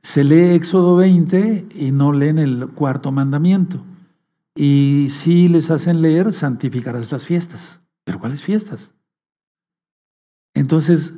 Se 0.00 0.24
lee 0.24 0.54
Éxodo 0.54 0.96
20 0.96 1.66
y 1.74 1.90
no 1.90 2.14
leen 2.14 2.38
el 2.38 2.66
cuarto 2.68 3.12
mandamiento. 3.12 3.84
Y 4.54 5.08
si 5.10 5.50
les 5.50 5.70
hacen 5.70 6.00
leer, 6.00 6.32
santificarás 6.32 7.12
las 7.12 7.26
fiestas. 7.26 7.82
¿Pero 8.04 8.18
cuáles 8.18 8.40
fiestas? 8.40 8.90
Entonces, 10.54 11.12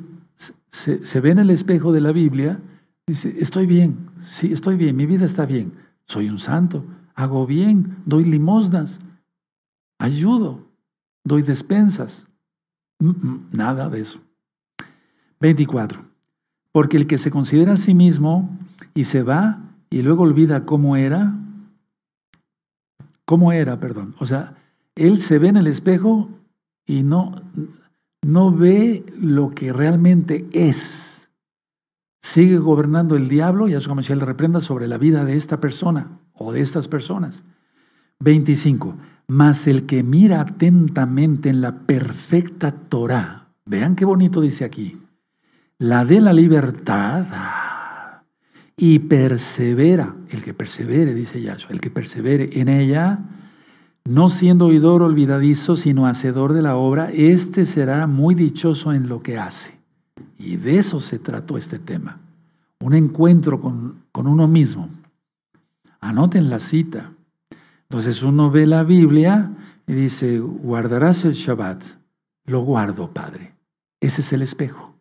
se, 0.71 1.05
se 1.05 1.21
ve 1.21 1.29
en 1.29 1.39
el 1.39 1.51
espejo 1.51 1.93
de 1.93 2.01
la 2.01 2.11
Biblia, 2.11 2.59
dice, 3.07 3.33
estoy 3.39 3.65
bien, 3.65 4.09
sí, 4.27 4.51
estoy 4.51 4.75
bien, 4.75 4.97
mi 4.97 5.05
vida 5.05 5.25
está 5.25 5.45
bien 5.45 5.87
soy 6.09 6.27
un 6.27 6.39
santo, 6.39 6.83
hago 7.13 7.45
bien, 7.45 7.97
doy 8.05 8.25
limosnas, 8.25 8.99
ayudo, 9.99 10.65
doy 11.23 11.43
despensas. 11.43 12.25
Nada 13.51 13.89
de 13.89 14.01
eso. 14.01 14.19
24. 15.39 16.03
Porque 16.71 16.97
el 16.97 17.05
que 17.05 17.19
se 17.19 17.29
considera 17.29 17.73
a 17.73 17.77
sí 17.77 17.93
mismo 17.93 18.49
y 18.95 19.03
se 19.03 19.21
va 19.21 19.61
y 19.91 20.01
luego 20.01 20.23
olvida 20.23 20.65
cómo 20.65 20.95
era, 20.97 21.35
cómo 23.25 23.51
era, 23.51 23.79
perdón. 23.79 24.15
O 24.17 24.25
sea, 24.25 24.55
él 24.95 25.21
se 25.21 25.37
ve 25.37 25.49
en 25.49 25.57
el 25.57 25.67
espejo 25.67 26.29
y 26.87 27.03
no, 27.03 27.35
no 28.23 28.51
ve 28.51 29.05
lo 29.15 29.51
que 29.51 29.71
realmente 29.71 30.47
es 30.53 31.08
sigue 32.21 32.57
gobernando 32.57 33.15
el 33.15 33.29
diablo, 33.29 33.67
y 33.67 33.71
Yahshua 33.71 33.95
Mashiach 33.95 34.19
le 34.19 34.25
reprenda 34.25 34.61
sobre 34.61 34.87
la 34.87 34.97
vida 34.97 35.23
de 35.25 35.35
esta 35.35 35.59
persona 35.59 36.19
o 36.33 36.51
de 36.51 36.61
estas 36.61 36.87
personas. 36.87 37.43
25. 38.19 38.95
Mas 39.27 39.67
el 39.67 39.85
que 39.85 40.03
mira 40.03 40.41
atentamente 40.41 41.49
en 41.49 41.61
la 41.61 41.79
perfecta 41.79 42.71
Torah, 42.71 43.47
vean 43.65 43.95
qué 43.95 44.05
bonito 44.05 44.41
dice 44.41 44.65
aquí, 44.65 44.97
la 45.77 46.03
de 46.03 46.19
la 46.19 46.33
libertad, 46.33 47.25
y 48.75 48.99
persevera, 48.99 50.15
el 50.29 50.41
que 50.41 50.53
persevere, 50.53 51.13
dice 51.13 51.41
Yahshua, 51.41 51.71
el 51.71 51.81
que 51.81 51.89
persevere 51.89 52.61
en 52.61 52.69
ella, 52.69 53.19
no 54.05 54.29
siendo 54.29 54.67
oidor 54.67 55.01
olvidadizo, 55.01 55.75
sino 55.75 56.07
hacedor 56.07 56.53
de 56.53 56.61
la 56.61 56.77
obra, 56.77 57.11
éste 57.11 57.65
será 57.65 58.07
muy 58.07 58.35
dichoso 58.35 58.93
en 58.93 59.09
lo 59.09 59.21
que 59.21 59.37
hace. 59.37 59.78
Y 60.37 60.57
de 60.57 60.77
eso 60.77 61.01
se 61.01 61.19
trató 61.19 61.57
este 61.57 61.79
tema, 61.79 62.19
un 62.79 62.93
encuentro 62.93 63.59
con, 63.59 64.03
con 64.11 64.27
uno 64.27 64.47
mismo. 64.47 64.89
Anoten 65.99 66.49
la 66.49 66.59
cita. 66.59 67.11
Entonces 67.83 68.23
uno 68.23 68.51
ve 68.51 68.67
la 68.67 68.83
Biblia 68.83 69.51
y 69.87 69.93
dice, 69.93 70.39
guardarás 70.39 71.25
el 71.25 71.33
Shabbat. 71.33 71.83
Lo 72.45 72.61
guardo, 72.61 73.11
Padre. 73.11 73.53
Ese 73.99 74.21
es 74.21 74.31
el 74.33 74.41
espejo. 74.41 74.95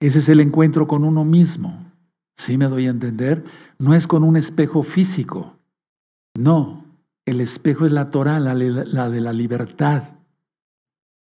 Ese 0.00 0.18
es 0.18 0.28
el 0.28 0.40
encuentro 0.40 0.86
con 0.86 1.04
uno 1.04 1.24
mismo. 1.24 1.92
¿Sí 2.36 2.58
me 2.58 2.66
doy 2.66 2.86
a 2.86 2.90
entender? 2.90 3.44
No 3.78 3.94
es 3.94 4.06
con 4.06 4.24
un 4.24 4.36
espejo 4.36 4.82
físico. 4.82 5.56
No, 6.34 6.84
el 7.24 7.40
espejo 7.40 7.86
es 7.86 7.92
la 7.92 8.10
Torah, 8.10 8.40
la, 8.40 8.54
la 8.54 9.08
de 9.08 9.20
la 9.20 9.32
libertad. 9.32 10.02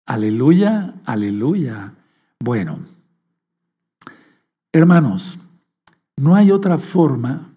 Aleluya, 0.05 0.95
aleluya. 1.05 1.93
Bueno, 2.39 2.79
hermanos, 4.73 5.37
no 6.17 6.35
hay 6.35 6.51
otra 6.51 6.77
forma 6.77 7.53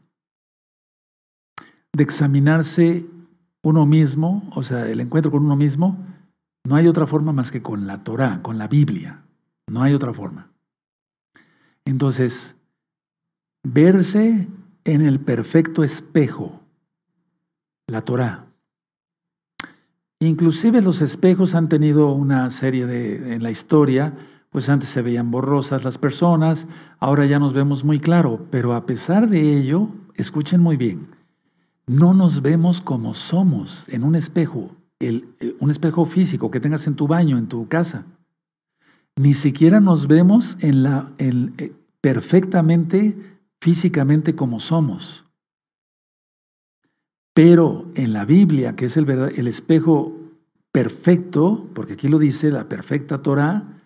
de 1.92 2.02
examinarse 2.02 3.06
uno 3.62 3.86
mismo, 3.86 4.50
o 4.54 4.62
sea, 4.62 4.88
el 4.88 5.00
encuentro 5.00 5.30
con 5.30 5.44
uno 5.44 5.56
mismo, 5.56 5.98
no 6.64 6.76
hay 6.76 6.86
otra 6.86 7.06
forma 7.06 7.32
más 7.32 7.50
que 7.50 7.62
con 7.62 7.86
la 7.86 8.04
Torah, 8.04 8.40
con 8.42 8.58
la 8.58 8.68
Biblia. 8.68 9.22
No 9.66 9.82
hay 9.82 9.94
otra 9.94 10.12
forma. 10.12 10.48
Entonces, 11.84 12.54
verse 13.62 14.48
en 14.84 15.00
el 15.02 15.20
perfecto 15.20 15.84
espejo, 15.84 16.60
la 17.86 18.02
Torah. 18.02 18.46
Inclusive 20.20 20.82
los 20.82 21.02
espejos 21.02 21.54
han 21.54 21.68
tenido 21.68 22.12
una 22.12 22.50
serie 22.50 22.86
de, 22.86 23.34
en 23.34 23.42
la 23.42 23.50
historia, 23.50 24.16
pues 24.52 24.68
antes 24.68 24.90
se 24.90 25.00
veían 25.00 25.30
borrosas 25.30 25.82
las 25.82 25.96
personas, 25.96 26.68
ahora 27.00 27.24
ya 27.24 27.38
nos 27.38 27.54
vemos 27.54 27.84
muy 27.84 27.98
claro, 27.98 28.46
pero 28.50 28.74
a 28.74 28.84
pesar 28.84 29.28
de 29.30 29.56
ello, 29.56 29.88
escuchen 30.14 30.60
muy 30.60 30.76
bien, 30.76 31.08
no 31.86 32.12
nos 32.12 32.42
vemos 32.42 32.82
como 32.82 33.14
somos 33.14 33.88
en 33.88 34.04
un 34.04 34.14
espejo, 34.14 34.76
eh, 35.00 35.24
un 35.58 35.70
espejo 35.70 36.04
físico 36.04 36.50
que 36.50 36.60
tengas 36.60 36.86
en 36.86 36.96
tu 36.96 37.08
baño, 37.08 37.38
en 37.38 37.48
tu 37.48 37.66
casa. 37.66 38.04
Ni 39.16 39.32
siquiera 39.32 39.80
nos 39.80 40.06
vemos 40.06 40.58
en 40.60 40.82
la, 40.82 41.12
eh, 41.18 41.72
perfectamente, 42.02 43.16
físicamente 43.60 44.34
como 44.34 44.60
somos. 44.60 45.24
Pero 47.34 47.90
en 47.94 48.12
la 48.12 48.26
Biblia, 48.26 48.76
que 48.76 48.84
es 48.84 48.98
el, 48.98 49.08
el 49.08 49.48
espejo 49.48 50.14
perfecto, 50.72 51.68
porque 51.74 51.94
aquí 51.94 52.08
lo 52.08 52.18
dice 52.18 52.50
la 52.50 52.68
perfecta 52.68 53.22
Torah, 53.22 53.81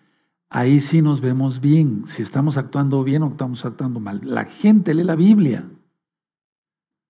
ahí 0.49 0.79
sí 0.79 1.01
nos 1.01 1.21
vemos 1.21 1.59
bien, 1.59 2.03
si 2.07 2.21
estamos 2.21 2.57
actuando 2.57 3.03
bien 3.03 3.23
o 3.23 3.29
estamos 3.29 3.65
actuando 3.65 3.99
mal. 3.99 4.21
La 4.23 4.45
gente 4.45 4.93
lee 4.93 5.03
la 5.03 5.15
Biblia. 5.15 5.65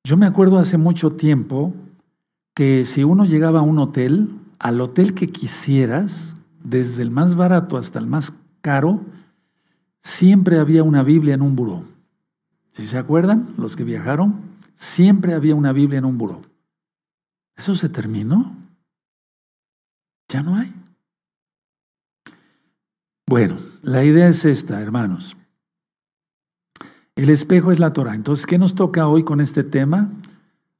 Yo 0.03 0.17
me 0.17 0.25
acuerdo 0.25 0.57
hace 0.57 0.77
mucho 0.77 1.11
tiempo 1.11 1.73
que 2.55 2.85
si 2.85 3.03
uno 3.03 3.25
llegaba 3.25 3.59
a 3.59 3.63
un 3.63 3.79
hotel, 3.79 4.29
al 4.59 4.81
hotel 4.81 5.13
que 5.13 5.27
quisieras, 5.27 6.33
desde 6.63 7.03
el 7.03 7.11
más 7.11 7.35
barato 7.35 7.77
hasta 7.77 7.99
el 7.99 8.07
más 8.07 8.33
caro, 8.61 9.01
siempre 10.01 10.59
había 10.59 10.83
una 10.83 11.03
Biblia 11.03 11.35
en 11.35 11.41
un 11.41 11.55
buró. 11.55 11.83
Si 12.71 12.85
se 12.85 12.97
acuerdan, 12.97 13.53
los 13.57 13.75
que 13.75 13.83
viajaron, 13.83 14.41
siempre 14.75 15.33
había 15.33 15.55
una 15.55 15.71
Biblia 15.73 15.99
en 15.99 16.05
un 16.05 16.17
buró. 16.17 16.41
¿Eso 17.55 17.75
se 17.75 17.89
terminó? 17.89 18.55
Ya 20.29 20.43
no 20.43 20.55
hay. 20.55 20.73
Bueno, 23.29 23.59
la 23.81 24.05
idea 24.05 24.29
es 24.29 24.45
esta, 24.45 24.81
hermanos. 24.81 25.35
El 27.17 27.29
espejo 27.29 27.73
es 27.73 27.79
la 27.79 27.91
Torah. 27.91 28.15
Entonces, 28.15 28.45
¿qué 28.45 28.57
nos 28.57 28.73
toca 28.73 29.07
hoy 29.09 29.23
con 29.23 29.41
este 29.41 29.65
tema? 29.65 30.09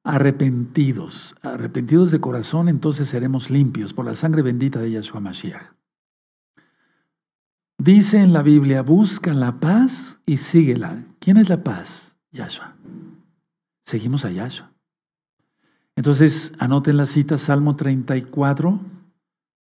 Arrepentidos. 0.03 1.35
Arrepentidos 1.41 2.09
de 2.09 2.21
corazón, 2.21 2.69
entonces 2.69 3.09
seremos 3.09 3.49
limpios 3.49 3.93
por 3.93 4.05
la 4.05 4.15
sangre 4.15 4.43
bendita 4.43 4.79
de 4.79 4.91
Yahshua 4.91 5.19
Mashiach. 5.19 5.73
Dice 7.77 8.19
en 8.19 8.31
la 8.31 8.43
Biblia, 8.43 8.81
busca 8.81 9.33
la 9.33 9.59
paz 9.59 10.21
y 10.25 10.37
síguela. 10.37 11.03
¿Quién 11.19 11.35
es 11.35 11.49
la 11.49 11.63
paz? 11.65 12.15
Yahshua. 12.31 12.75
Seguimos 13.85 14.23
a 14.23 14.31
Yahshua. 14.31 14.71
Entonces, 15.97 16.53
anoten 16.59 16.95
la 16.95 17.07
cita, 17.07 17.37
Salmo 17.37 17.75
34, 17.75 18.79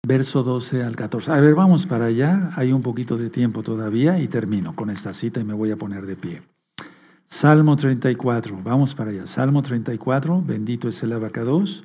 verso 0.06 0.44
12 0.44 0.84
al 0.84 0.96
14. 0.96 1.32
A 1.32 1.40
ver, 1.40 1.56
vamos 1.56 1.86
para 1.86 2.06
allá. 2.06 2.52
Hay 2.56 2.74
un 2.74 2.82
poquito 2.82 3.18
de 3.18 3.30
tiempo 3.30 3.64
todavía 3.64 4.20
y 4.20 4.28
termino 4.28 4.76
con 4.76 4.90
esta 4.90 5.14
cita 5.14 5.40
y 5.40 5.44
me 5.44 5.54
voy 5.54 5.72
a 5.72 5.78
poner 5.78 6.06
de 6.06 6.16
pie. 6.16 6.42
Salmo 7.28 7.76
34, 7.76 8.60
vamos 8.62 8.94
para 8.94 9.12
allá. 9.12 9.26
Salmo 9.26 9.62
34, 9.64 10.42
bendito 10.46 10.90
es 10.90 11.02
el 11.04 11.14
abacados. 11.14 11.84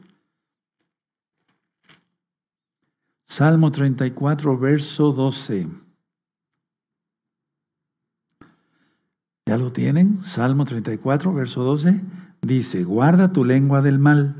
Salmo 3.26 3.70
34, 3.70 4.58
verso 4.58 5.12
12. 5.12 5.68
¿Ya 9.46 9.56
lo 9.56 9.72
tienen? 9.72 10.22
Salmo 10.24 10.64
34, 10.64 11.32
verso 11.32 11.62
12. 11.62 12.00
Dice, 12.42 12.84
guarda 12.84 13.32
tu 13.32 13.44
lengua 13.44 13.80
del 13.80 13.98
mal 13.98 14.34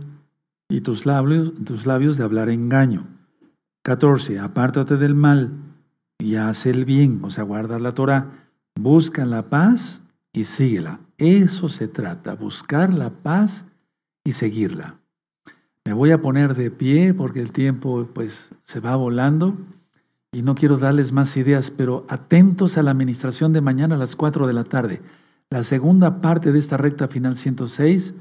y 0.68 0.83
tus 0.83 1.07
labios, 1.07 1.53
tus 1.64 1.87
labios 1.87 2.18
de 2.18 2.24
hablar 2.24 2.51
engaño. 2.51 3.17
14. 3.83 4.39
Apártate 4.39 4.97
del 4.97 5.14
mal 5.14 5.53
y 6.18 6.37
haz 6.37 6.66
el 6.66 6.85
bien, 6.85 7.20
o 7.22 7.31
sea, 7.31 7.45
guarda 7.45 7.79
la 7.79 7.93
Torah. 7.93 8.26
Busca 8.74 9.24
la 9.24 9.49
paz 9.49 10.01
y 10.33 10.45
síguela. 10.45 11.01
Eso 11.16 11.68
se 11.68 11.89
trata, 11.89 12.35
buscar 12.35 12.93
la 12.93 13.11
paz 13.11 13.64
y 14.24 14.33
seguirla. 14.33 14.97
Me 15.85 15.93
voy 15.93 16.11
a 16.11 16.20
poner 16.20 16.55
de 16.55 16.70
pie 16.70 17.14
porque 17.14 17.41
el 17.41 17.51
tiempo 17.51 18.07
pues 18.12 18.51
se 18.66 18.79
va 18.81 18.95
volando 18.95 19.57
y 20.33 20.43
no 20.43 20.55
quiero 20.55 20.76
darles 20.76 21.12
más 21.12 21.37
ideas, 21.37 21.70
pero 21.70 22.05
atentos 22.09 22.76
a 22.76 22.83
la 22.83 22.91
administración 22.91 23.53
de 23.53 23.62
mañana 23.62 23.95
a 23.95 23.99
las 23.99 24.14
4 24.14 24.47
de 24.47 24.53
la 24.53 24.64
tarde. 24.64 25.01
La 25.51 25.64
segunda 25.64 26.20
parte 26.20 26.53
de 26.53 26.59
esta 26.59 26.76
recta 26.76 27.09
final 27.09 27.37
106, 27.37 28.12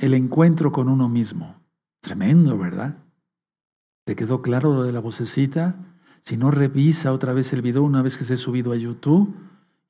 el 0.00 0.14
encuentro 0.14 0.72
con 0.72 0.88
uno 0.88 1.08
mismo. 1.08 1.54
Tremendo, 2.00 2.56
¿verdad? 2.56 2.96
¿Te 4.04 4.16
quedó 4.16 4.42
claro 4.42 4.74
lo 4.74 4.82
de 4.82 4.92
la 4.92 5.00
vocecita? 5.00 5.76
Si 6.22 6.36
no, 6.36 6.50
revisa 6.50 7.12
otra 7.12 7.32
vez 7.32 7.52
el 7.52 7.62
video 7.62 7.82
una 7.82 8.02
vez 8.02 8.18
que 8.18 8.24
se 8.24 8.34
ha 8.34 8.36
subido 8.36 8.72
a 8.72 8.76
YouTube 8.76 9.34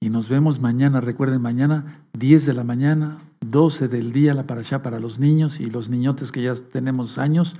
y 0.01 0.11
nos 0.11 0.29
vemos 0.29 0.61
mañana, 0.61 1.01
recuerden, 1.01 1.41
mañana 1.41 2.05
10 2.13 2.47
de 2.47 2.53
la 2.53 2.63
mañana, 2.63 3.19
12 3.41 3.89
del 3.89 4.13
día, 4.13 4.35
la 4.35 4.45
allá 4.49 4.83
para 4.83 5.01
los 5.01 5.19
niños 5.19 5.59
y 5.59 5.67
los 5.67 5.89
niñotes 5.89 6.31
que 6.31 6.43
ya 6.43 6.55
tenemos 6.55 7.19
años. 7.19 7.57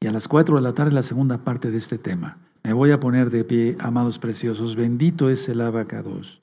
Y 0.00 0.08
a 0.08 0.12
las 0.12 0.26
4 0.26 0.56
de 0.56 0.62
la 0.62 0.74
tarde 0.74 0.92
la 0.92 1.04
segunda 1.04 1.44
parte 1.44 1.70
de 1.70 1.78
este 1.78 1.98
tema. 1.98 2.38
Me 2.64 2.72
voy 2.72 2.90
a 2.90 2.98
poner 2.98 3.30
de 3.30 3.44
pie, 3.44 3.76
amados 3.78 4.18
preciosos. 4.18 4.74
Bendito 4.74 5.30
es 5.30 5.48
el 5.48 5.60
abacados. 5.60 6.42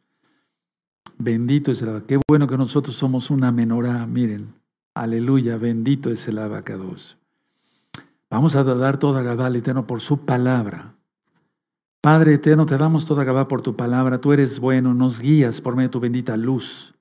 Bendito 1.18 1.72
es 1.72 1.82
el 1.82 1.90
abacados. 1.90 2.08
Qué 2.08 2.20
bueno 2.30 2.48
que 2.48 2.58
nosotros 2.58 2.96
somos 2.96 3.30
una 3.30 3.52
menorá. 3.52 4.06
Miren, 4.06 4.54
aleluya, 4.96 5.58
bendito 5.58 6.12
es 6.12 6.28
el 6.30 6.38
abacados. 6.38 7.19
Vamos 8.32 8.56
a 8.56 8.64
dar 8.64 8.98
toda 8.98 9.24
Gabal 9.24 9.56
eterno 9.56 9.88
por 9.88 10.02
su 10.02 10.20
palabra. 10.20 10.96
Padre 12.02 12.36
eterno, 12.36 12.66
te 12.66 12.78
damos 12.78 13.06
toda 13.06 13.24
Gabá 13.24 13.48
por 13.48 13.62
tu 13.62 13.76
palabra. 13.76 14.22
Tú 14.22 14.32
eres 14.32 14.60
bueno, 14.60 14.94
nos 14.94 15.20
guías 15.20 15.62
por 15.62 15.76
medio 15.76 15.90
de 15.90 15.94
tu 15.94 16.00
bendita 16.00 16.38
luz. 16.38 16.94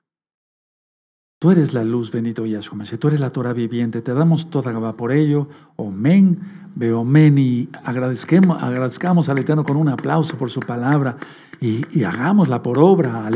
Tú 1.39 1.51
eres 1.51 1.73
la 1.73 1.85
luz, 1.85 2.11
bendito 2.11 2.45
Yahshua 2.45 2.83
Tú 2.99 3.07
eres 3.07 3.21
la 3.21 3.29
Torah 3.31 3.53
viviente. 3.53 4.01
Te 4.01 4.13
damos 4.13 4.49
toda 4.49 4.73
Gabá 4.73 4.97
por 4.97 5.11
ello. 5.11 5.47
Omen, 5.77 6.39
beomen. 6.75 7.37
Y 7.37 7.69
agradezcamos, 7.83 8.61
agradezcamos 8.61 9.29
al 9.29 9.37
Eterno 9.37 9.63
con 9.63 9.77
un 9.77 9.87
aplauso 9.87 10.35
por 10.35 10.49
su 10.49 10.59
palabra 10.59 11.15
y, 11.61 11.85
y 11.97 12.03
hagámosla 12.03 12.61
por 12.61 12.79
obra. 12.79 13.25